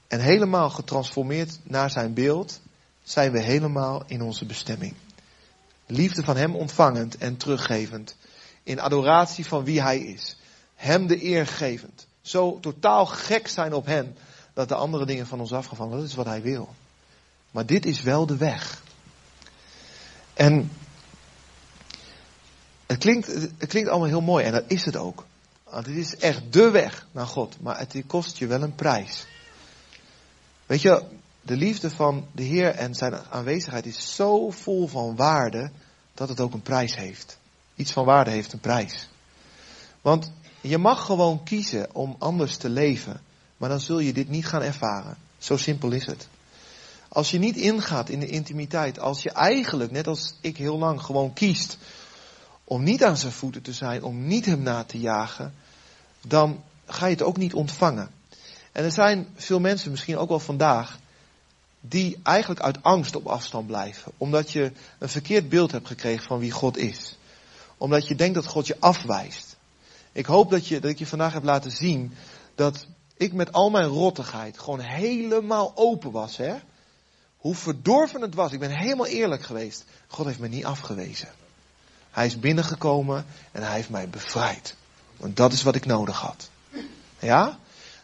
En 0.08 0.20
helemaal 0.20 0.70
getransformeerd 0.70 1.58
naar 1.62 1.90
zijn 1.90 2.14
beeld 2.14 2.60
zijn 3.02 3.32
we 3.32 3.40
helemaal 3.40 4.02
in 4.06 4.22
onze 4.22 4.44
bestemming. 4.44 4.94
Liefde 5.86 6.22
van 6.22 6.36
Hem 6.36 6.54
ontvangend 6.54 7.16
en 7.16 7.36
teruggevend. 7.36 8.16
In 8.62 8.80
adoratie 8.80 9.46
van 9.46 9.64
wie 9.64 9.82
Hij 9.82 9.98
is. 9.98 10.36
Hem 10.74 11.06
de 11.06 11.24
eer 11.24 11.46
gevend. 11.46 12.06
Zo 12.20 12.60
totaal 12.60 13.06
gek 13.06 13.48
zijn 13.48 13.72
op 13.72 13.86
Hem 13.86 14.14
dat 14.52 14.68
de 14.68 14.74
andere 14.74 15.06
dingen 15.06 15.26
van 15.26 15.40
ons 15.40 15.52
afgevallen. 15.52 15.96
Dat 15.98 16.06
is 16.06 16.14
wat 16.14 16.26
Hij 16.26 16.42
wil. 16.42 16.74
Maar 17.50 17.66
dit 17.66 17.86
is 17.86 18.02
wel 18.02 18.26
de 18.26 18.36
weg. 18.36 18.82
En 20.34 20.70
het 22.86 22.98
klinkt, 22.98 23.26
het 23.58 23.66
klinkt 23.68 23.88
allemaal 23.88 24.08
heel 24.08 24.20
mooi 24.20 24.44
en 24.44 24.52
dat 24.52 24.64
is 24.66 24.84
het 24.84 24.96
ook. 24.96 25.24
Want 25.76 25.88
het 25.88 25.96
is 25.96 26.16
echt 26.16 26.52
de 26.52 26.70
weg 26.70 27.06
naar 27.12 27.26
God. 27.26 27.56
Maar 27.60 27.78
het 27.78 28.02
kost 28.06 28.36
je 28.36 28.46
wel 28.46 28.62
een 28.62 28.74
prijs. 28.74 29.26
Weet 30.66 30.82
je, 30.82 31.02
de 31.42 31.56
liefde 31.56 31.90
van 31.90 32.26
de 32.32 32.42
Heer 32.42 32.74
en 32.74 32.94
zijn 32.94 33.14
aanwezigheid 33.30 33.86
is 33.86 34.14
zo 34.14 34.50
vol 34.50 34.86
van 34.86 35.16
waarde 35.16 35.70
dat 36.14 36.28
het 36.28 36.40
ook 36.40 36.54
een 36.54 36.62
prijs 36.62 36.96
heeft. 36.96 37.38
Iets 37.74 37.92
van 37.92 38.04
waarde 38.04 38.30
heeft 38.30 38.52
een 38.52 38.60
prijs. 38.60 39.08
Want 40.00 40.32
je 40.60 40.78
mag 40.78 41.04
gewoon 41.04 41.44
kiezen 41.44 41.94
om 41.94 42.16
anders 42.18 42.56
te 42.56 42.68
leven, 42.68 43.20
maar 43.56 43.68
dan 43.68 43.80
zul 43.80 43.98
je 43.98 44.12
dit 44.12 44.28
niet 44.28 44.46
gaan 44.46 44.62
ervaren. 44.62 45.16
Zo 45.38 45.56
simpel 45.56 45.90
is 45.92 46.06
het. 46.06 46.28
Als 47.08 47.30
je 47.30 47.38
niet 47.38 47.56
ingaat 47.56 48.08
in 48.08 48.20
de 48.20 48.28
intimiteit, 48.28 48.98
als 48.98 49.22
je 49.22 49.30
eigenlijk, 49.30 49.90
net 49.90 50.06
als 50.06 50.34
ik 50.40 50.56
heel 50.56 50.78
lang, 50.78 51.02
gewoon 51.02 51.32
kiest 51.32 51.78
om 52.64 52.82
niet 52.82 53.04
aan 53.04 53.16
zijn 53.16 53.32
voeten 53.32 53.62
te 53.62 53.72
zijn, 53.72 54.02
om 54.02 54.26
niet 54.26 54.46
hem 54.46 54.62
na 54.62 54.84
te 54.84 54.98
jagen, 54.98 55.54
dan 56.28 56.62
ga 56.86 57.06
je 57.06 57.12
het 57.12 57.22
ook 57.22 57.36
niet 57.36 57.54
ontvangen. 57.54 58.10
En 58.72 58.84
er 58.84 58.92
zijn 58.92 59.28
veel 59.34 59.60
mensen, 59.60 59.90
misschien 59.90 60.16
ook 60.16 60.28
wel 60.28 60.38
vandaag, 60.38 60.98
die 61.80 62.20
eigenlijk 62.22 62.60
uit 62.60 62.82
angst 62.82 63.16
op 63.16 63.26
afstand 63.26 63.66
blijven. 63.66 64.12
Omdat 64.16 64.50
je 64.50 64.72
een 64.98 65.08
verkeerd 65.08 65.48
beeld 65.48 65.72
hebt 65.72 65.86
gekregen 65.86 66.26
van 66.26 66.38
wie 66.38 66.50
God 66.50 66.76
is. 66.76 67.16
Omdat 67.78 68.08
je 68.08 68.14
denkt 68.14 68.34
dat 68.34 68.46
God 68.46 68.66
je 68.66 68.76
afwijst. 68.80 69.56
Ik 70.12 70.26
hoop 70.26 70.50
dat, 70.50 70.66
je, 70.66 70.80
dat 70.80 70.90
ik 70.90 70.98
je 70.98 71.06
vandaag 71.06 71.32
heb 71.32 71.44
laten 71.44 71.70
zien 71.70 72.14
dat 72.54 72.86
ik 73.16 73.32
met 73.32 73.52
al 73.52 73.70
mijn 73.70 73.86
rottigheid 73.86 74.58
gewoon 74.58 74.80
helemaal 74.80 75.72
open 75.74 76.10
was. 76.10 76.36
Hè? 76.36 76.54
Hoe 77.36 77.54
verdorven 77.54 78.20
het 78.20 78.34
was. 78.34 78.52
Ik 78.52 78.60
ben 78.60 78.76
helemaal 78.76 79.06
eerlijk 79.06 79.42
geweest. 79.42 79.84
God 80.06 80.26
heeft 80.26 80.38
me 80.38 80.48
niet 80.48 80.64
afgewezen. 80.64 81.28
Hij 82.10 82.26
is 82.26 82.38
binnengekomen 82.38 83.26
en 83.52 83.62
hij 83.62 83.74
heeft 83.74 83.90
mij 83.90 84.08
bevrijd. 84.08 84.76
Want 85.16 85.36
dat 85.36 85.52
is 85.52 85.62
wat 85.62 85.74
ik 85.74 85.86
nodig 85.86 86.20
had. 86.20 86.50
Ja? 87.18 87.58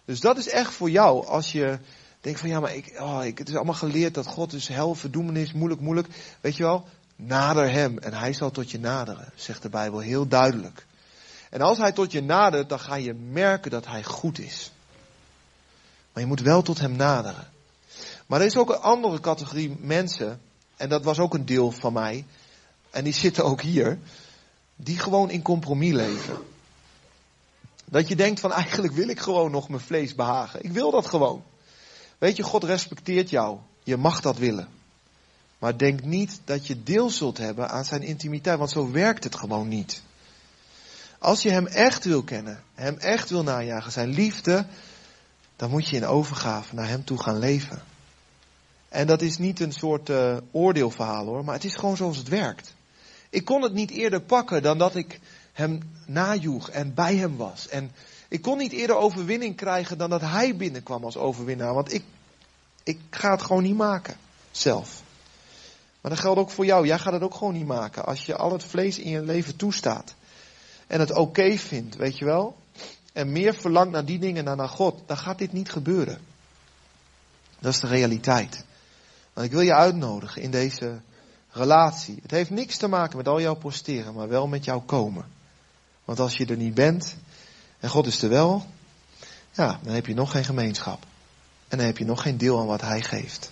Dus 0.04 0.20
dat 0.20 0.38
is 0.38 0.48
echt 0.48 0.72
voor 0.72 0.90
jou 0.90 1.26
als 1.26 1.52
je 1.52 1.78
denkt 2.20 2.40
van 2.40 2.48
ja, 2.48 2.60
maar 2.60 2.74
ik, 2.74 2.96
oh, 2.98 3.24
ik, 3.24 3.38
het 3.38 3.48
is 3.48 3.54
allemaal 3.54 3.74
geleerd 3.74 4.14
dat 4.14 4.26
God 4.26 4.52
is 4.52 4.68
hel, 4.68 4.94
verdoemenis, 4.94 5.52
moeilijk, 5.52 5.80
moeilijk. 5.80 6.08
Weet 6.40 6.56
je 6.56 6.62
wel? 6.62 6.86
Nader 7.16 7.70
hem 7.70 7.98
en 7.98 8.14
hij 8.14 8.32
zal 8.32 8.50
tot 8.50 8.70
je 8.70 8.78
naderen, 8.78 9.32
zegt 9.34 9.62
de 9.62 9.68
Bijbel 9.68 9.98
heel 9.98 10.28
duidelijk. 10.28 10.86
En 11.50 11.60
als 11.60 11.78
hij 11.78 11.92
tot 11.92 12.12
je 12.12 12.22
nadert, 12.22 12.68
dan 12.68 12.80
ga 12.80 12.94
je 12.94 13.14
merken 13.14 13.70
dat 13.70 13.86
hij 13.86 14.04
goed 14.04 14.38
is. 14.38 14.72
Maar 16.12 16.22
je 16.22 16.28
moet 16.28 16.40
wel 16.40 16.62
tot 16.62 16.78
hem 16.78 16.96
naderen. 16.96 17.50
Maar 18.26 18.40
er 18.40 18.46
is 18.46 18.56
ook 18.56 18.70
een 18.70 18.80
andere 18.80 19.20
categorie 19.20 19.76
mensen, 19.80 20.40
en 20.76 20.88
dat 20.88 21.04
was 21.04 21.18
ook 21.18 21.34
een 21.34 21.46
deel 21.46 21.70
van 21.70 21.92
mij, 21.92 22.24
en 22.90 23.04
die 23.04 23.12
zitten 23.12 23.44
ook 23.44 23.60
hier, 23.60 23.98
die 24.76 24.98
gewoon 24.98 25.30
in 25.30 25.42
compromis 25.42 25.92
leven. 25.92 26.36
Dat 27.92 28.08
je 28.08 28.16
denkt 28.16 28.40
van 28.40 28.52
eigenlijk 28.52 28.92
wil 28.92 29.08
ik 29.08 29.20
gewoon 29.20 29.50
nog 29.50 29.68
mijn 29.68 29.80
vlees 29.80 30.14
behagen. 30.14 30.64
Ik 30.64 30.72
wil 30.72 30.90
dat 30.90 31.06
gewoon. 31.06 31.42
Weet 32.18 32.36
je, 32.36 32.42
God 32.42 32.64
respecteert 32.64 33.30
jou. 33.30 33.58
Je 33.82 33.96
mag 33.96 34.20
dat 34.20 34.36
willen. 34.36 34.68
Maar 35.58 35.78
denk 35.78 36.02
niet 36.02 36.40
dat 36.44 36.66
je 36.66 36.82
deel 36.82 37.10
zult 37.10 37.38
hebben 37.38 37.70
aan 37.70 37.84
zijn 37.84 38.02
intimiteit, 38.02 38.58
want 38.58 38.70
zo 38.70 38.90
werkt 38.90 39.24
het 39.24 39.34
gewoon 39.34 39.68
niet. 39.68 40.02
Als 41.18 41.42
je 41.42 41.50
hem 41.50 41.66
echt 41.66 42.04
wil 42.04 42.22
kennen, 42.22 42.62
hem 42.74 42.98
echt 42.98 43.30
wil 43.30 43.42
najagen, 43.42 43.92
zijn 43.92 44.08
liefde, 44.08 44.66
dan 45.56 45.70
moet 45.70 45.88
je 45.88 45.96
in 45.96 46.06
overgave 46.06 46.74
naar 46.74 46.88
hem 46.88 47.04
toe 47.04 47.22
gaan 47.22 47.38
leven. 47.38 47.82
En 48.88 49.06
dat 49.06 49.22
is 49.22 49.38
niet 49.38 49.60
een 49.60 49.72
soort 49.72 50.08
uh, 50.08 50.36
oordeelverhaal 50.50 51.26
hoor, 51.26 51.44
maar 51.44 51.54
het 51.54 51.64
is 51.64 51.74
gewoon 51.74 51.96
zoals 51.96 52.16
het 52.16 52.28
werkt. 52.28 52.74
Ik 53.30 53.44
kon 53.44 53.62
het 53.62 53.72
niet 53.72 53.90
eerder 53.90 54.20
pakken 54.20 54.62
dan 54.62 54.78
dat 54.78 54.94
ik 54.94 55.20
hem 55.52 55.80
najoeg 56.06 56.70
en 56.70 56.94
bij 56.94 57.16
hem 57.16 57.36
was. 57.36 57.68
En 57.68 57.92
ik 58.28 58.42
kon 58.42 58.58
niet 58.58 58.72
eerder 58.72 58.96
overwinning 58.96 59.56
krijgen 59.56 59.98
dan 59.98 60.10
dat 60.10 60.20
hij 60.20 60.56
binnenkwam 60.56 61.04
als 61.04 61.16
overwinnaar. 61.16 61.74
Want 61.74 61.92
ik, 61.92 62.04
ik 62.82 63.00
ga 63.10 63.30
het 63.30 63.42
gewoon 63.42 63.62
niet 63.62 63.76
maken. 63.76 64.16
Zelf. 64.50 65.02
Maar 66.00 66.10
dat 66.10 66.20
geldt 66.20 66.38
ook 66.38 66.50
voor 66.50 66.64
jou. 66.64 66.86
Jij 66.86 66.98
gaat 66.98 67.12
het 67.12 67.22
ook 67.22 67.34
gewoon 67.34 67.52
niet 67.52 67.66
maken. 67.66 68.04
Als 68.04 68.26
je 68.26 68.36
al 68.36 68.52
het 68.52 68.64
vlees 68.64 68.98
in 68.98 69.10
je 69.10 69.22
leven 69.22 69.56
toestaat. 69.56 70.14
En 70.86 71.00
het 71.00 71.12
oké 71.12 71.56
vindt, 71.56 71.96
weet 71.96 72.18
je 72.18 72.24
wel. 72.24 72.56
En 73.12 73.32
meer 73.32 73.54
verlangt 73.54 73.92
naar 73.92 74.04
die 74.04 74.18
dingen 74.18 74.44
dan 74.44 74.56
naar 74.56 74.68
God. 74.68 75.00
Dan 75.06 75.16
gaat 75.16 75.38
dit 75.38 75.52
niet 75.52 75.70
gebeuren. 75.70 76.18
Dat 77.58 77.72
is 77.72 77.80
de 77.80 77.86
realiteit. 77.86 78.64
Want 79.32 79.46
ik 79.46 79.52
wil 79.52 79.60
je 79.60 79.74
uitnodigen 79.74 80.42
in 80.42 80.50
deze 80.50 81.00
relatie. 81.50 82.18
Het 82.22 82.30
heeft 82.30 82.50
niks 82.50 82.76
te 82.76 82.88
maken 82.88 83.16
met 83.16 83.28
al 83.28 83.40
jouw 83.40 83.54
posteren, 83.54 84.14
maar 84.14 84.28
wel 84.28 84.46
met 84.46 84.64
jouw 84.64 84.80
komen. 84.80 85.24
Want 86.04 86.20
als 86.20 86.36
je 86.36 86.46
er 86.46 86.56
niet 86.56 86.74
bent 86.74 87.16
en 87.78 87.88
God 87.88 88.06
is 88.06 88.22
er 88.22 88.28
wel, 88.28 88.66
ja, 89.52 89.80
dan 89.82 89.94
heb 89.94 90.06
je 90.06 90.14
nog 90.14 90.30
geen 90.30 90.44
gemeenschap. 90.44 91.06
En 91.68 91.78
dan 91.78 91.86
heb 91.86 91.98
je 91.98 92.04
nog 92.04 92.22
geen 92.22 92.38
deel 92.38 92.60
aan 92.60 92.66
wat 92.66 92.80
Hij 92.80 93.02
geeft. 93.02 93.50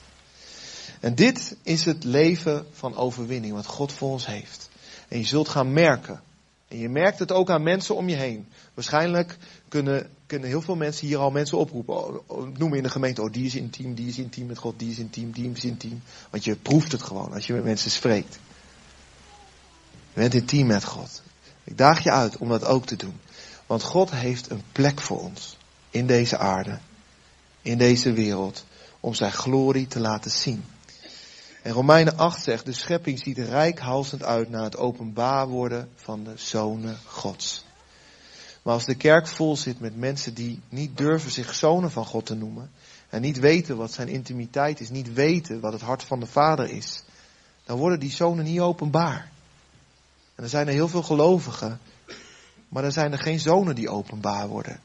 En 1.01 1.15
dit 1.15 1.57
is 1.63 1.85
het 1.85 2.05
leven 2.05 2.67
van 2.73 2.97
overwinning 2.97 3.55
wat 3.55 3.67
God 3.67 3.93
voor 3.93 4.11
ons 4.11 4.27
heeft. 4.27 4.69
En 5.09 5.19
je 5.19 5.25
zult 5.25 5.49
gaan 5.49 5.73
merken. 5.73 6.21
En 6.69 6.79
je 6.79 6.89
merkt 6.89 7.19
het 7.19 7.33
ook 7.33 7.51
aan 7.51 7.63
mensen 7.63 7.97
om 7.97 8.09
je 8.09 8.17
heen. 8.17 8.49
Waarschijnlijk 8.75 9.37
kunnen, 9.69 10.11
kunnen 10.27 10.49
heel 10.49 10.63
veel 10.63 10.77
mensen 10.77 11.07
hier 11.07 11.19
al 11.19 11.31
mensen 11.31 11.59
oproepen. 11.59 12.21
Noemen 12.57 12.77
in 12.77 12.83
de 12.83 12.91
gemeente, 12.91 13.23
oh 13.23 13.33
die 13.33 13.47
is 13.47 13.55
intiem, 13.55 13.95
die 13.95 14.09
is 14.09 14.19
intiem 14.19 14.47
met 14.47 14.59
God, 14.59 14.79
die 14.79 14.91
is 14.91 14.99
intiem, 14.99 15.33
die 15.33 15.51
is 15.55 15.65
intiem. 15.65 16.03
Want 16.31 16.45
je 16.45 16.57
proeft 16.57 16.93
het 16.93 17.03
gewoon 17.03 17.33
als 17.33 17.47
je 17.47 17.53
met 17.53 17.65
mensen 17.65 17.91
spreekt. 17.91 18.39
Je 20.13 20.21
bent 20.21 20.35
intiem 20.35 20.67
met 20.67 20.85
God. 20.85 21.23
Ik 21.71 21.79
daag 21.79 22.03
je 22.03 22.11
uit 22.11 22.37
om 22.37 22.49
dat 22.49 22.65
ook 22.65 22.87
te 22.87 22.97
doen. 22.97 23.21
Want 23.67 23.83
God 23.83 24.11
heeft 24.11 24.51
een 24.51 24.63
plek 24.73 25.01
voor 25.01 25.21
ons. 25.21 25.57
In 25.91 26.07
deze 26.07 26.39
aarde. 26.39 26.79
In 27.63 27.79
deze 27.79 28.13
wereld. 28.13 28.65
Om 29.01 29.15
zijn 29.15 29.33
glorie 29.33 29.87
te 29.87 30.01
laten 30.01 30.31
zien. 30.31 30.65
En 31.63 31.73
Romeinen 31.73 32.17
8 32.17 32.43
zegt, 32.43 32.65
de 32.65 32.73
schepping 32.73 33.19
ziet 33.19 33.39
rijkhalsend 33.39 34.23
uit 34.23 34.51
naar 34.51 34.63
het 34.63 34.77
openbaar 34.77 35.49
worden 35.49 35.89
van 35.95 36.25
de 36.25 36.33
zonen 36.35 36.99
Gods. 37.05 37.65
Maar 38.63 38.75
als 38.75 38.85
de 38.85 38.95
kerk 38.95 39.27
vol 39.27 39.57
zit 39.57 39.81
met 39.81 39.97
mensen 39.97 40.35
die 40.35 40.61
niet 40.69 40.97
durven 40.97 41.31
zich 41.31 41.55
zonen 41.55 41.91
van 41.91 42.07
God 42.07 42.27
te 42.27 42.35
noemen, 42.35 42.71
en 43.09 43.21
niet 43.21 43.39
weten 43.39 43.77
wat 43.77 43.93
zijn 43.93 44.09
intimiteit 44.09 44.81
is, 44.81 44.91
niet 44.91 45.13
weten 45.13 45.61
wat 45.61 45.73
het 45.73 45.83
hart 45.83 46.05
van 46.05 46.21
de 46.21 46.27
Vader 46.27 46.71
is, 46.71 47.03
dan 47.65 47.79
worden 47.79 48.01
die 48.01 48.13
zonen 48.13 48.45
niet 48.45 48.61
openbaar. 48.61 49.30
En 50.41 50.47
er 50.47 50.53
zijn 50.53 50.67
er 50.67 50.73
heel 50.73 50.89
veel 50.89 51.03
gelovigen, 51.03 51.81
maar 52.69 52.85
er 52.85 52.93
zijn 52.93 53.13
er 53.13 53.19
geen 53.19 53.41
zonen 53.41 53.75
die 53.75 53.91
openbaar 53.91 54.49
worden. 54.49 54.81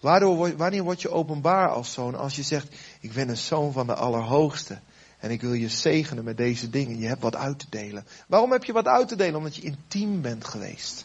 Wanneer 0.00 0.82
word 0.82 1.02
je 1.02 1.10
openbaar 1.10 1.68
als 1.68 1.92
zoon? 1.92 2.14
Als 2.14 2.36
je 2.36 2.42
zegt, 2.42 2.68
ik 3.00 3.12
ben 3.12 3.28
een 3.28 3.36
zoon 3.36 3.72
van 3.72 3.86
de 3.86 3.94
Allerhoogste. 3.94 4.78
En 5.18 5.30
ik 5.30 5.40
wil 5.40 5.52
je 5.52 5.68
zegenen 5.68 6.24
met 6.24 6.36
deze 6.36 6.70
dingen. 6.70 6.98
Je 6.98 7.06
hebt 7.06 7.22
wat 7.22 7.36
uit 7.36 7.58
te 7.58 7.66
delen. 7.68 8.06
Waarom 8.26 8.52
heb 8.52 8.64
je 8.64 8.72
wat 8.72 8.86
uit 8.86 9.08
te 9.08 9.16
delen? 9.16 9.36
Omdat 9.36 9.56
je 9.56 9.62
intiem 9.62 10.20
bent 10.20 10.44
geweest. 10.44 11.04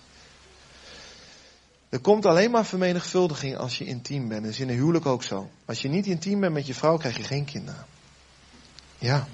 Er 1.90 2.00
komt 2.00 2.26
alleen 2.26 2.52
maar 2.52 2.66
vermenigvuldiging 2.66 3.58
als 3.58 3.78
je 3.78 3.86
intiem 3.86 4.28
bent. 4.28 4.44
Dat 4.44 4.52
is 4.52 4.60
in 4.60 4.70
een 4.70 4.76
huwelijk 4.76 5.06
ook 5.06 5.24
zo. 5.24 5.50
Als 5.66 5.82
je 5.82 5.88
niet 5.88 6.06
intiem 6.06 6.40
bent 6.40 6.54
met 6.54 6.68
je 6.68 6.74
vrouw, 6.74 6.98
krijg 6.98 7.18
je 7.18 7.24
geen 7.24 7.46
kinderen. 7.46 7.86
Ja, 8.98 9.28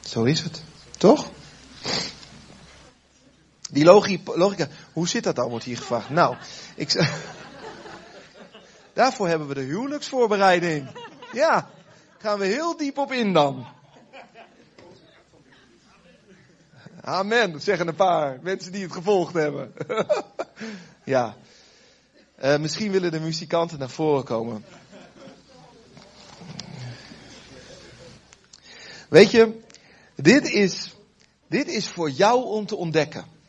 zo 0.00 0.22
is 0.22 0.40
het. 0.40 0.62
Toch? 0.98 1.30
Die 3.72 3.84
logica, 3.84 4.68
hoe 4.92 5.08
zit 5.08 5.24
dat 5.24 5.36
dan, 5.36 5.48
wordt 5.48 5.64
hier 5.64 5.76
gevraagd. 5.76 6.10
Nou, 6.10 6.36
ik, 6.74 6.92
daarvoor 8.92 9.28
hebben 9.28 9.48
we 9.48 9.54
de 9.54 9.60
huwelijksvoorbereiding. 9.60 10.88
Ja, 11.32 11.70
gaan 12.18 12.38
we 12.38 12.46
heel 12.46 12.76
diep 12.76 12.98
op 12.98 13.12
in 13.12 13.32
dan. 13.32 13.66
Amen, 17.00 17.60
zeggen 17.60 17.88
een 17.88 17.94
paar 17.94 18.38
mensen 18.42 18.72
die 18.72 18.82
het 18.82 18.92
gevolgd 18.92 19.34
hebben. 19.34 19.72
ja, 21.04 21.36
uh, 22.42 22.58
misschien 22.58 22.90
willen 22.90 23.10
de 23.10 23.20
muzikanten 23.20 23.78
naar 23.78 23.90
voren 23.90 24.24
komen. 24.24 24.64
Weet 29.08 29.30
je, 29.30 29.60
dit 30.14 30.48
is, 30.48 30.96
dit 31.48 31.68
is 31.68 31.88
voor 31.88 32.10
jou 32.10 32.44
om 32.44 32.66
te 32.66 32.76
ontdekken. 32.76 33.40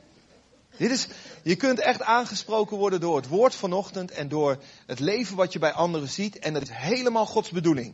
Dit 0.78 0.91
is, 0.91 1.07
je 1.43 1.55
kunt 1.55 1.80
echt 1.80 2.01
aangesproken 2.01 2.78
worden 2.78 2.99
door 2.99 3.15
het 3.15 3.28
woord 3.28 3.55
vanochtend 3.55 4.11
en 4.11 4.28
door 4.28 4.57
het 4.86 4.99
leven 4.99 5.36
wat 5.36 5.53
je 5.53 5.59
bij 5.59 5.71
anderen 5.71 6.09
ziet. 6.09 6.39
En 6.39 6.53
dat 6.53 6.61
is 6.61 6.69
helemaal 6.71 7.26
Gods 7.26 7.49
bedoeling. 7.49 7.93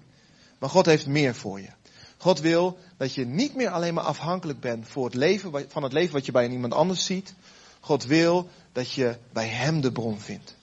Maar 0.59 0.69
God 0.69 0.85
heeft 0.85 1.07
meer 1.07 1.35
voor 1.35 1.59
je. 1.59 1.69
God 2.17 2.39
wil 2.39 2.77
dat 2.97 3.13
je 3.13 3.25
niet 3.25 3.55
meer 3.55 3.69
alleen 3.69 3.93
maar 3.93 4.03
afhankelijk 4.03 4.59
bent 4.59 4.87
voor 4.87 5.05
het 5.05 5.13
leven, 5.13 5.65
van 5.67 5.83
het 5.83 5.93
leven 5.93 6.13
wat 6.13 6.25
je 6.25 6.31
bij 6.31 6.47
iemand 6.47 6.73
anders 6.73 7.05
ziet. 7.05 7.33
God 7.79 8.05
wil 8.05 8.49
dat 8.71 8.91
je 8.91 9.17
bij 9.33 9.47
Hem 9.47 9.81
de 9.81 9.91
bron 9.91 10.19
vindt. 10.19 10.55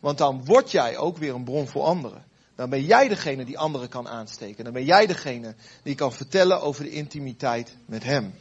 Want 0.00 0.18
dan 0.18 0.44
word 0.44 0.70
jij 0.70 0.96
ook 0.96 1.16
weer 1.16 1.34
een 1.34 1.44
bron 1.44 1.68
voor 1.68 1.82
anderen. 1.82 2.24
Dan 2.54 2.70
ben 2.70 2.84
jij 2.84 3.08
degene 3.08 3.44
die 3.44 3.58
anderen 3.58 3.88
kan 3.88 4.08
aansteken. 4.08 4.64
Dan 4.64 4.72
ben 4.72 4.84
jij 4.84 5.06
degene 5.06 5.54
die 5.82 5.94
kan 5.94 6.12
vertellen 6.12 6.60
over 6.60 6.84
de 6.84 6.90
intimiteit 6.90 7.76
met 7.86 8.04
Hem. 8.04 8.34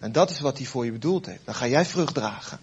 En 0.00 0.12
dat 0.12 0.30
is 0.30 0.40
wat 0.40 0.58
hij 0.58 0.66
voor 0.66 0.84
je 0.84 0.92
bedoeld 0.92 1.26
heeft. 1.26 1.44
Dan 1.44 1.54
ga 1.54 1.66
jij 1.66 1.84
vrucht 1.84 2.14
dragen. 2.14 2.60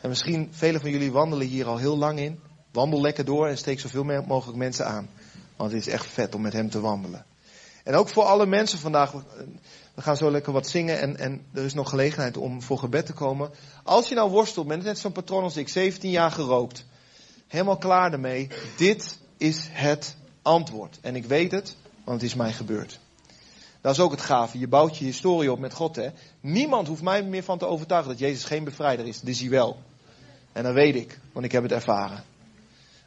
En 0.00 0.08
misschien 0.08 0.48
velen 0.50 0.80
van 0.80 0.90
jullie 0.90 1.12
wandelen 1.12 1.46
hier 1.46 1.66
al 1.66 1.76
heel 1.76 1.98
lang 1.98 2.18
in. 2.18 2.40
Wandel 2.72 3.00
lekker 3.00 3.24
door 3.24 3.48
en 3.48 3.58
steek 3.58 3.80
zoveel 3.80 4.04
mogelijk 4.04 4.58
mensen 4.58 4.86
aan. 4.86 5.08
Want 5.56 5.72
het 5.72 5.80
is 5.80 5.92
echt 5.92 6.06
vet 6.06 6.34
om 6.34 6.40
met 6.40 6.52
hem 6.52 6.70
te 6.70 6.80
wandelen. 6.80 7.24
En 7.84 7.94
ook 7.94 8.08
voor 8.08 8.24
alle 8.24 8.46
mensen 8.46 8.78
vandaag. 8.78 9.12
We 9.94 10.02
gaan 10.02 10.16
zo 10.16 10.30
lekker 10.30 10.52
wat 10.52 10.68
zingen 10.68 11.00
en, 11.00 11.16
en 11.16 11.46
er 11.52 11.64
is 11.64 11.74
nog 11.74 11.88
gelegenheid 11.88 12.36
om 12.36 12.62
voor 12.62 12.78
gebed 12.78 13.06
te 13.06 13.12
komen. 13.12 13.50
Als 13.82 14.08
je 14.08 14.14
nou 14.14 14.30
worstelt 14.30 14.66
met 14.66 14.82
net 14.82 14.98
zo'n 14.98 15.12
patroon 15.12 15.42
als 15.42 15.56
ik, 15.56 15.68
17 15.68 16.10
jaar 16.10 16.30
gerookt. 16.30 16.84
Helemaal 17.46 17.78
klaar 17.78 18.12
ermee. 18.12 18.48
Dit 18.76 19.18
is 19.36 19.68
het 19.70 20.16
antwoord. 20.42 20.98
En 21.00 21.16
ik 21.16 21.24
weet 21.24 21.50
het, 21.50 21.76
want 22.04 22.20
het 22.20 22.30
is 22.30 22.36
mij 22.36 22.52
gebeurd. 22.52 23.00
Dat 23.80 23.92
is 23.92 24.00
ook 24.00 24.10
het 24.10 24.20
gave. 24.20 24.58
Je 24.58 24.68
bouwt 24.68 24.96
je 24.96 25.04
historie 25.04 25.52
op 25.52 25.58
met 25.58 25.72
God. 25.72 25.96
Hè? 25.96 26.08
Niemand 26.40 26.88
hoeft 26.88 27.02
mij 27.02 27.22
meer 27.22 27.42
van 27.42 27.58
te 27.58 27.66
overtuigen 27.66 28.10
dat 28.10 28.18
Jezus 28.18 28.44
geen 28.44 28.64
bevrijder 28.64 29.06
is. 29.06 29.20
Dat 29.20 29.28
is 29.28 29.40
hij 29.40 29.50
wel. 29.50 29.76
En 30.52 30.62
dat 30.62 30.74
weet 30.74 30.94
ik, 30.94 31.18
want 31.32 31.44
ik 31.44 31.52
heb 31.52 31.62
het 31.62 31.72
ervaren. 31.72 32.24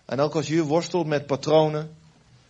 En 0.06 0.20
ook 0.20 0.36
als 0.36 0.48
je 0.48 0.64
worstelt 0.64 1.08
met 1.08 1.26
patronen, 1.26 1.96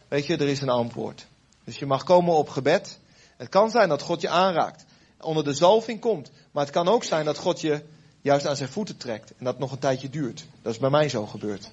weet 0.07 0.25
je, 0.25 0.37
er 0.37 0.47
is 0.47 0.61
een 0.61 0.69
antwoord. 0.69 1.25
Dus 1.63 1.79
je 1.79 1.85
mag 1.85 2.03
komen 2.03 2.33
op 2.33 2.49
gebed. 2.49 2.99
Het 3.37 3.49
kan 3.49 3.69
zijn 3.69 3.89
dat 3.89 4.01
God 4.01 4.21
je 4.21 4.29
aanraakt, 4.29 4.85
onder 5.19 5.43
de 5.43 5.53
zalving 5.53 5.99
komt. 5.99 6.31
Maar 6.51 6.63
het 6.63 6.73
kan 6.73 6.87
ook 6.87 7.03
zijn 7.03 7.25
dat 7.25 7.37
God 7.37 7.61
je 7.61 7.83
juist 8.21 8.45
aan 8.45 8.55
zijn 8.55 8.69
voeten 8.69 8.97
trekt 8.97 9.33
en 9.37 9.45
dat 9.45 9.59
nog 9.59 9.71
een 9.71 9.79
tijdje 9.79 10.09
duurt. 10.09 10.45
Dat 10.61 10.73
is 10.73 10.79
bij 10.79 10.89
mij 10.89 11.09
zo 11.09 11.25
gebeurd. 11.25 11.69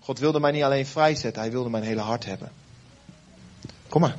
God 0.00 0.18
wilde 0.18 0.40
mij 0.40 0.50
niet 0.50 0.62
alleen 0.62 0.86
vrijzetten, 0.86 1.42
hij 1.42 1.50
wilde 1.50 1.70
mijn 1.70 1.84
hele 1.84 2.00
hart 2.00 2.24
hebben. 2.24 2.52
Kom 3.88 4.00
maar. 4.00 4.16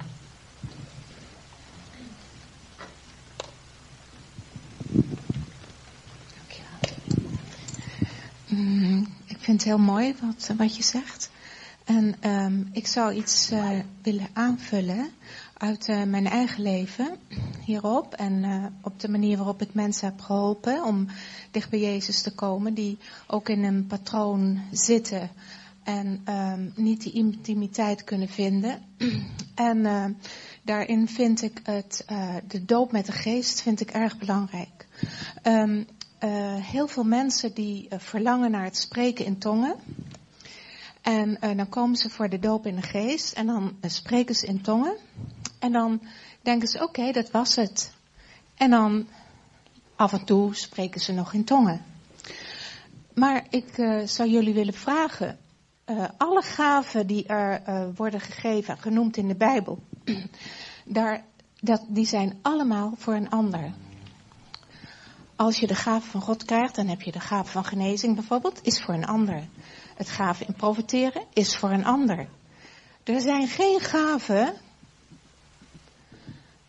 Mm, 8.50 9.08
ik 9.26 9.38
vind 9.39 9.58
het 9.58 9.64
heel 9.64 9.80
mooi 9.80 10.16
wat, 10.22 10.52
wat 10.58 10.76
je 10.76 10.84
zegt. 10.84 11.30
En 11.89 12.30
um, 12.30 12.70
ik 12.72 12.88
zou 12.88 13.14
iets 13.14 13.52
uh, 13.52 13.70
willen 14.02 14.28
aanvullen 14.34 15.10
uit 15.58 15.88
uh, 15.88 16.04
mijn 16.04 16.28
eigen 16.28 16.62
leven 16.62 17.18
hierop. 17.66 18.14
En 18.14 18.43
uh, 18.43 18.66
op 18.82 19.00
de 19.00 19.10
manier 19.10 19.38
waarop 19.38 19.62
ik 19.62 19.74
mensen 19.74 20.08
heb 20.08 20.22
geholpen 20.22 20.84
om 20.84 21.08
dicht 21.52 21.70
bij 21.70 21.80
Jezus 21.80 22.22
te 22.22 22.36
komen. 22.36 22.74
Die 22.74 22.97
ook 23.28 23.50
in 23.50 23.64
een 23.64 23.88
patroon 23.88 24.62
zitten 24.72 25.30
en 25.84 26.22
um, 26.30 26.74
niet 26.76 27.02
die 27.02 27.14
intimiteit 27.14 28.04
kunnen 28.04 28.30
vinden. 28.30 28.80
en 29.56 30.18
daarin 30.62 31.08
vind 31.08 31.41
ik 31.41 31.60
het, 31.64 32.06
de 32.47 32.66
doop 32.66 32.91
met 32.91 33.06
de 33.06 33.12
geest 33.12 33.62
vind 33.62 33.82
ik 33.82 33.89
erg 33.89 34.18
belangrijk. 34.18 34.88
Um, 35.43 35.88
uh, 36.24 36.55
heel 36.55 36.88
veel 36.88 37.03
mensen 37.03 37.53
die 37.53 37.88
uh, 37.89 37.99
verlangen 37.99 38.51
naar 38.51 38.63
het 38.63 38.78
spreken 38.78 39.26
in 39.26 39.38
tongen. 39.38 39.76
En 41.01 41.30
uh, 41.30 41.57
dan 41.57 41.70
komen 41.70 41.95
ze 41.95 42.09
voor 42.09 42.30
de 42.30 42.39
doop 42.39 42.65
in 42.65 42.76
de 42.76 42.82
geest 42.82 43.34
en 43.34 43.45
dan 43.45 43.78
spreken 43.82 44.36
ze 44.36 44.45
in 44.45 44.61
tongen. 44.61 44.95
En 45.59 45.72
dan 45.72 46.01
denken 46.41 46.67
ze, 46.67 46.84
oké, 46.84 47.11
dat 47.11 47.32
was 47.32 47.55
het. 47.55 47.91
En 48.55 48.70
dan 48.70 49.07
af 49.95 50.13
en 50.13 50.26
toe 50.26 50.55
spreken 50.55 51.01
ze 51.01 51.13
nog 51.13 51.34
in 51.34 51.43
tongen. 51.43 51.84
Maar 53.13 53.45
ik 53.49 53.74
zou 54.05 54.30
jullie 54.30 54.53
willen 54.53 54.74
vragen, 54.74 55.38
alle 56.17 56.41
gaven 56.41 57.07
die 57.07 57.26
er 57.28 57.61
worden 57.95 58.20
gegeven, 58.22 58.78
genoemd 58.78 59.17
in 59.17 59.28
de 59.28 59.36
Bijbel, 59.36 59.80
daar, 60.86 61.24
dat, 61.59 61.86
die 61.88 62.05
zijn 62.05 62.39
allemaal 62.41 62.93
voor 62.97 63.13
een 63.13 63.30
ander. 63.30 63.74
Als 65.39 65.59
je 65.59 65.67
de 65.67 65.75
gave 65.75 66.09
van 66.09 66.21
God 66.21 66.43
krijgt, 66.45 66.75
dan 66.75 66.87
heb 66.87 67.01
je 67.01 67.11
de 67.11 67.19
gave 67.19 67.51
van 67.51 67.65
genezing 67.65 68.15
bijvoorbeeld, 68.15 68.59
is 68.63 68.81
voor 68.81 68.93
een 68.93 69.05
ander. 69.05 69.47
Het 69.95 70.09
gave 70.09 70.45
in 70.45 70.53
profiteren 70.53 71.23
is 71.33 71.55
voor 71.55 71.69
een 71.71 71.85
ander. 71.85 72.27
Er 73.03 73.21
zijn 73.21 73.47
geen 73.47 73.79
gaven 73.79 74.53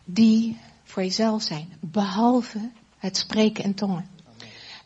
die 0.03 0.57
voor 0.83 1.03
jezelf 1.03 1.41
zijn, 1.41 1.73
behalve 1.79 2.71
het 2.97 3.17
spreken 3.17 3.63
in 3.63 3.75
tongen. 3.75 4.09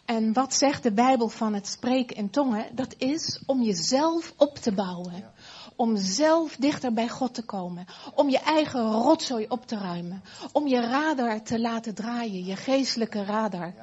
En 0.06 0.34
wat 0.34 0.54
zegt 0.54 0.84
de 0.84 0.92
Bijbel 0.92 1.30
van 1.30 1.54
het 1.54 1.68
spreken 1.68 2.16
in 2.16 2.30
tongen? 2.30 2.76
Dat 2.76 2.96
is 2.98 3.42
om 3.46 3.64
jezelf 3.64 4.34
op 4.38 4.56
te 4.58 4.72
bouwen 4.72 5.34
om 5.76 5.98
zelf 5.98 6.56
dichter 6.56 6.94
bij 6.94 7.10
God 7.10 7.34
te 7.34 7.44
komen. 7.44 7.86
Om 8.14 8.30
je 8.30 8.40
eigen 8.40 8.92
rotzooi 8.92 9.46
op 9.50 9.68
te 9.68 9.78
ruimen. 9.78 10.24
Om 10.52 10.68
je 10.68 10.80
radar 10.80 11.42
te 11.42 11.60
laten 11.60 11.96
draaien, 11.96 12.46
je 12.46 12.56
geestelijke 12.56 13.24
radar. 13.24 13.74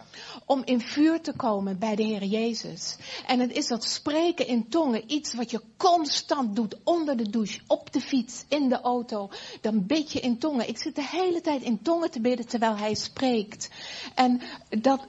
Om 0.47 0.63
in 0.65 0.81
vuur 0.81 1.21
te 1.21 1.33
komen 1.33 1.79
bij 1.79 1.97
de 1.97 2.03
Heer 2.03 2.25
Jezus. 2.25 2.97
En 3.27 3.41
het 3.41 3.53
is 3.53 3.67
dat 3.67 3.85
spreken 3.85 4.47
in 4.47 4.69
tongen 4.69 5.13
iets 5.13 5.35
wat 5.35 5.51
je 5.51 5.63
constant 5.77 6.57
doet. 6.57 6.77
Onder 6.85 7.17
de 7.17 7.31
douche, 7.31 7.61
op 7.67 7.93
de 7.93 8.01
fiets, 8.01 8.45
in 8.49 8.69
de 8.69 8.81
auto. 8.81 9.31
Dan 9.61 9.87
bid 9.87 10.13
je 10.13 10.21
in 10.21 10.39
tongen. 10.39 10.69
Ik 10.69 10.79
zit 10.79 10.95
de 10.95 11.07
hele 11.07 11.41
tijd 11.41 11.63
in 11.63 11.83
tongen 11.83 12.11
te 12.11 12.21
bidden 12.21 12.47
terwijl 12.47 12.77
hij 12.77 12.95
spreekt. 12.95 13.71
En 14.15 14.41
dat, 14.69 15.07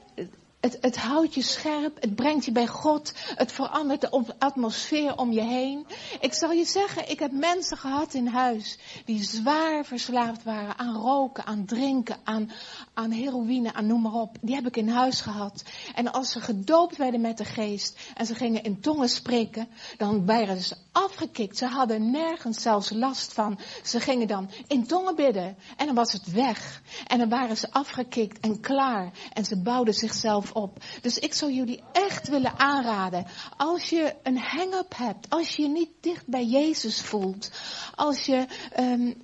het, 0.64 0.78
het 0.80 0.96
houdt 0.96 1.34
je 1.34 1.42
scherp, 1.42 2.00
het 2.00 2.14
brengt 2.14 2.44
je 2.44 2.52
bij 2.52 2.66
God, 2.66 3.12
het 3.34 3.52
verandert 3.52 4.00
de 4.00 4.34
atmosfeer 4.38 5.16
om 5.16 5.32
je 5.32 5.40
heen. 5.40 5.86
Ik 6.20 6.34
zal 6.34 6.52
je 6.52 6.64
zeggen, 6.64 7.10
ik 7.10 7.18
heb 7.18 7.32
mensen 7.32 7.76
gehad 7.76 8.14
in 8.14 8.26
huis 8.26 8.78
die 9.04 9.22
zwaar 9.22 9.84
verslaafd 9.84 10.42
waren 10.42 10.78
aan 10.78 10.96
roken, 10.96 11.44
aan 11.46 11.64
drinken, 11.64 12.16
aan, 12.24 12.50
aan 12.94 13.10
heroïne, 13.10 13.74
aan 13.74 13.86
noem 13.86 14.02
maar 14.02 14.12
op. 14.12 14.36
Die 14.40 14.54
heb 14.54 14.66
ik 14.66 14.76
in 14.76 14.88
huis 14.88 15.20
gehad. 15.20 15.62
En 15.94 16.12
als 16.12 16.30
ze 16.30 16.40
gedoopt 16.40 16.96
werden 16.96 17.20
met 17.20 17.38
de 17.38 17.44
geest 17.44 17.98
en 18.14 18.26
ze 18.26 18.34
gingen 18.34 18.62
in 18.62 18.80
tongen 18.80 19.08
spreken, 19.08 19.68
dan 19.96 20.26
waren 20.26 20.62
ze 20.62 20.76
afgekikt. 20.92 21.58
Ze 21.58 21.66
hadden 21.66 22.10
nergens 22.10 22.62
zelfs 22.62 22.90
last 22.90 23.32
van. 23.32 23.58
Ze 23.82 24.00
gingen 24.00 24.26
dan 24.26 24.50
in 24.66 24.86
tongen 24.86 25.16
bidden 25.16 25.56
en 25.76 25.86
dan 25.86 25.94
was 25.94 26.12
het 26.12 26.32
weg. 26.32 26.82
En 27.06 27.18
dan 27.18 27.28
waren 27.28 27.56
ze 27.56 27.70
afgekikt 27.70 28.40
en 28.40 28.60
klaar. 28.60 29.10
En 29.32 29.44
ze 29.44 29.62
bouwden 29.62 29.94
zichzelf 29.94 30.52
op. 30.54 30.78
Dus 31.00 31.18
ik 31.18 31.34
zou 31.34 31.52
jullie 31.52 31.82
echt 31.92 32.28
willen 32.28 32.58
aanraden. 32.58 33.26
Als 33.56 33.90
je 33.90 34.14
een 34.22 34.38
hang-up 34.38 34.96
hebt. 34.96 35.30
Als 35.30 35.56
je 35.56 35.62
je 35.62 35.68
niet 35.68 35.90
dicht 36.00 36.26
bij 36.26 36.44
Jezus 36.44 37.00
voelt. 37.00 37.50
Als 37.94 38.26
je 38.26 38.46
um, 38.78 39.22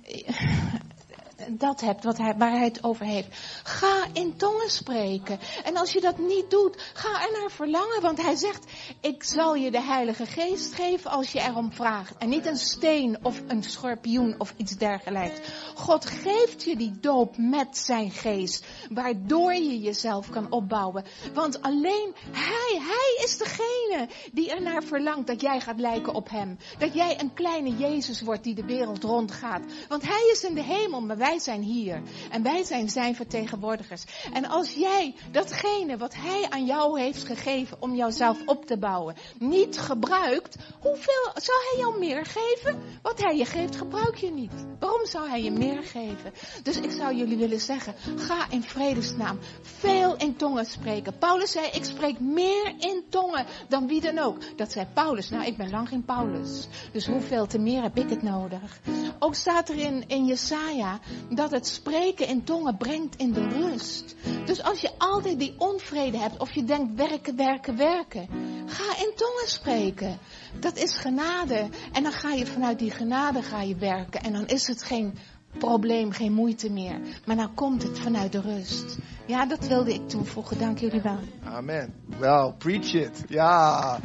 dat 1.49 1.81
hebt 1.81 2.03
wat 2.03 2.17
hij, 2.17 2.35
waar 2.37 2.51
hij 2.51 2.63
het 2.63 2.83
over 2.83 3.05
heeft. 3.05 3.27
Ga 3.63 4.05
in 4.13 4.37
tongen 4.37 4.69
spreken. 4.69 5.39
En 5.63 5.77
als 5.77 5.91
je 5.91 6.01
dat 6.01 6.17
niet 6.17 6.49
doet, 6.49 6.91
ga 6.93 7.09
er 7.09 7.39
naar 7.39 7.51
verlangen. 7.51 8.01
Want 8.01 8.21
hij 8.21 8.35
zegt, 8.35 8.65
ik 8.99 9.23
zal 9.23 9.55
je 9.55 9.71
de 9.71 9.81
Heilige 9.81 10.25
Geest 10.25 10.73
geven 10.73 11.11
als 11.11 11.31
je 11.31 11.39
erom 11.39 11.71
vraagt. 11.71 12.17
En 12.17 12.29
niet 12.29 12.45
een 12.45 12.57
steen 12.57 13.17
of 13.21 13.41
een 13.47 13.63
schorpioen 13.63 14.35
of 14.37 14.53
iets 14.57 14.77
dergelijks. 14.77 15.39
God 15.75 16.05
geeft 16.05 16.63
je 16.63 16.75
die 16.75 16.99
doop 16.99 17.37
met 17.37 17.77
zijn 17.77 18.11
geest. 18.11 18.65
Waardoor 18.89 19.53
je 19.53 19.79
jezelf 19.79 20.29
kan 20.29 20.51
opbouwen. 20.51 21.05
Want 21.33 21.61
alleen 21.61 22.13
hij, 22.31 22.79
hij 22.79 23.25
is 23.25 23.37
degene 23.37 24.07
die 24.31 24.51
er 24.51 24.61
naar 24.61 24.83
verlangt 24.83 25.27
dat 25.27 25.41
jij 25.41 25.59
gaat 25.59 25.79
lijken 25.79 26.13
op 26.13 26.29
hem. 26.29 26.57
Dat 26.77 26.93
jij 26.93 27.19
een 27.19 27.33
kleine 27.33 27.77
Jezus 27.77 28.21
wordt 28.21 28.43
die 28.43 28.55
de 28.55 28.65
wereld 28.65 29.03
rondgaat. 29.03 29.61
Want 29.87 30.03
hij 30.03 30.29
is 30.31 30.43
in 30.43 30.55
de 30.55 30.63
hemel, 30.63 31.01
maar 31.01 31.17
wij 31.17 31.30
zijn 31.39 31.61
hier. 31.61 32.01
En 32.29 32.43
wij 32.43 32.63
zijn 32.63 32.89
zijn 32.89 33.15
vertegenwoordigers. 33.15 34.03
En 34.33 34.45
als 34.45 34.73
jij 34.73 35.15
datgene 35.31 35.97
wat 35.97 36.15
hij 36.15 36.45
aan 36.49 36.65
jou 36.65 36.99
heeft 36.99 37.23
gegeven 37.23 37.77
om 37.79 37.95
jouzelf 37.95 38.37
op 38.45 38.65
te 38.65 38.77
bouwen, 38.77 39.15
niet 39.39 39.79
gebruikt, 39.79 40.55
hoeveel 40.79 41.31
zou 41.33 41.57
hij 41.69 41.79
jou 41.79 41.99
meer 41.99 42.25
geven? 42.25 42.79
Wat 43.01 43.21
hij 43.21 43.37
je 43.37 43.45
geeft, 43.45 43.75
gebruik 43.75 44.15
je 44.15 44.31
niet. 44.31 44.51
Waarom 44.79 45.05
zou 45.05 45.29
hij 45.29 45.43
je 45.43 45.51
meer 45.51 45.83
geven? 45.83 46.33
Dus 46.63 46.79
ik 46.79 46.91
zou 46.91 47.15
jullie 47.15 47.37
willen 47.37 47.59
zeggen, 47.59 47.95
ga 48.15 48.49
in 48.49 48.63
vredesnaam 48.63 49.39
veel 49.61 50.15
in 50.15 50.35
tongen 50.35 50.65
spreken. 50.65 51.17
Paulus 51.17 51.51
zei, 51.51 51.67
ik 51.67 51.83
spreek 51.83 52.19
meer 52.19 52.73
in 52.79 53.03
tongen 53.09 53.45
dan 53.67 53.87
wie 53.87 54.01
dan 54.01 54.19
ook. 54.19 54.57
Dat 54.57 54.71
zei 54.71 54.85
Paulus. 54.93 55.29
Nou, 55.29 55.45
ik 55.45 55.57
ben 55.57 55.69
lang 55.69 55.87
geen 55.87 56.05
Paulus. 56.05 56.67
Dus 56.91 57.07
hoeveel 57.07 57.47
te 57.47 57.59
meer 57.59 57.81
heb 57.81 57.97
ik 57.97 58.09
het 58.09 58.21
nodig? 58.21 58.79
Ook 59.19 59.35
staat 59.35 59.69
er 59.69 59.77
in, 59.77 60.03
in 60.07 60.25
Jesaja 60.25 60.99
dat 61.29 61.51
het 61.51 61.67
spreken 61.67 62.27
in 62.27 62.43
tongen 62.43 62.77
brengt 62.77 63.15
in 63.15 63.31
de 63.33 63.47
rust. 63.47 64.15
Dus 64.45 64.63
als 64.63 64.81
je 64.81 64.91
altijd 64.97 65.39
die 65.39 65.55
onvrede 65.57 66.17
hebt 66.17 66.37
of 66.37 66.51
je 66.51 66.63
denkt 66.63 66.95
werken, 66.95 67.35
werken, 67.35 67.77
werken. 67.77 68.27
Ga 68.65 68.97
in 68.97 69.11
tongen 69.15 69.47
spreken. 69.47 70.17
Dat 70.59 70.77
is 70.77 70.97
genade. 70.97 71.69
En 71.91 72.03
dan 72.03 72.11
ga 72.11 72.31
je 72.31 72.45
vanuit 72.45 72.79
die 72.79 72.91
genade 72.91 73.41
ga 73.41 73.61
je 73.61 73.75
werken. 73.75 74.21
En 74.21 74.33
dan 74.33 74.47
is 74.47 74.67
het 74.67 74.83
geen 74.83 75.17
probleem, 75.57 76.11
geen 76.11 76.33
moeite 76.33 76.69
meer. 76.69 76.99
Maar 77.25 77.35
dan 77.35 77.53
komt 77.53 77.83
het 77.83 77.99
vanuit 77.99 78.31
de 78.31 78.41
rust. 78.41 78.97
Ja, 79.25 79.45
dat 79.45 79.67
wilde 79.67 79.93
ik 79.93 80.09
toevoegen. 80.09 80.59
Dank 80.59 80.77
jullie 80.77 81.01
wel. 81.01 81.19
Amen. 81.43 81.93
Wel, 82.19 82.53
preach 82.53 82.93
it. 82.93 83.23
Ja. 83.27 83.99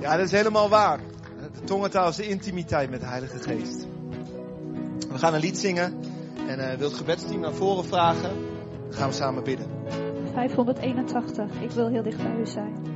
Ja, 0.00 0.16
dat 0.16 0.26
is 0.26 0.32
helemaal 0.32 0.68
waar. 0.68 1.00
De 1.52 1.64
tongentaal 1.64 2.08
is 2.08 2.16
de 2.16 2.28
intimiteit 2.28 2.90
met 2.90 3.00
de 3.00 3.06
Heilige 3.06 3.38
Geest. 3.38 3.86
We 5.08 5.18
gaan 5.18 5.34
een 5.34 5.40
lied 5.40 5.58
zingen. 5.58 5.94
En 6.48 6.58
uh, 6.58 6.72
wil 6.72 6.88
het 6.88 6.96
gebedsteam 6.96 7.40
naar 7.40 7.54
voren 7.54 7.84
vragen. 7.84 8.30
Dan 8.88 8.98
gaan 8.98 9.08
we 9.08 9.14
samen 9.14 9.44
bidden. 9.44 9.66
581. 10.32 11.44
Ik 11.60 11.70
wil 11.70 11.88
heel 11.88 12.02
dicht 12.02 12.16
bij 12.16 12.36
u 12.40 12.46
zijn. 12.46 12.88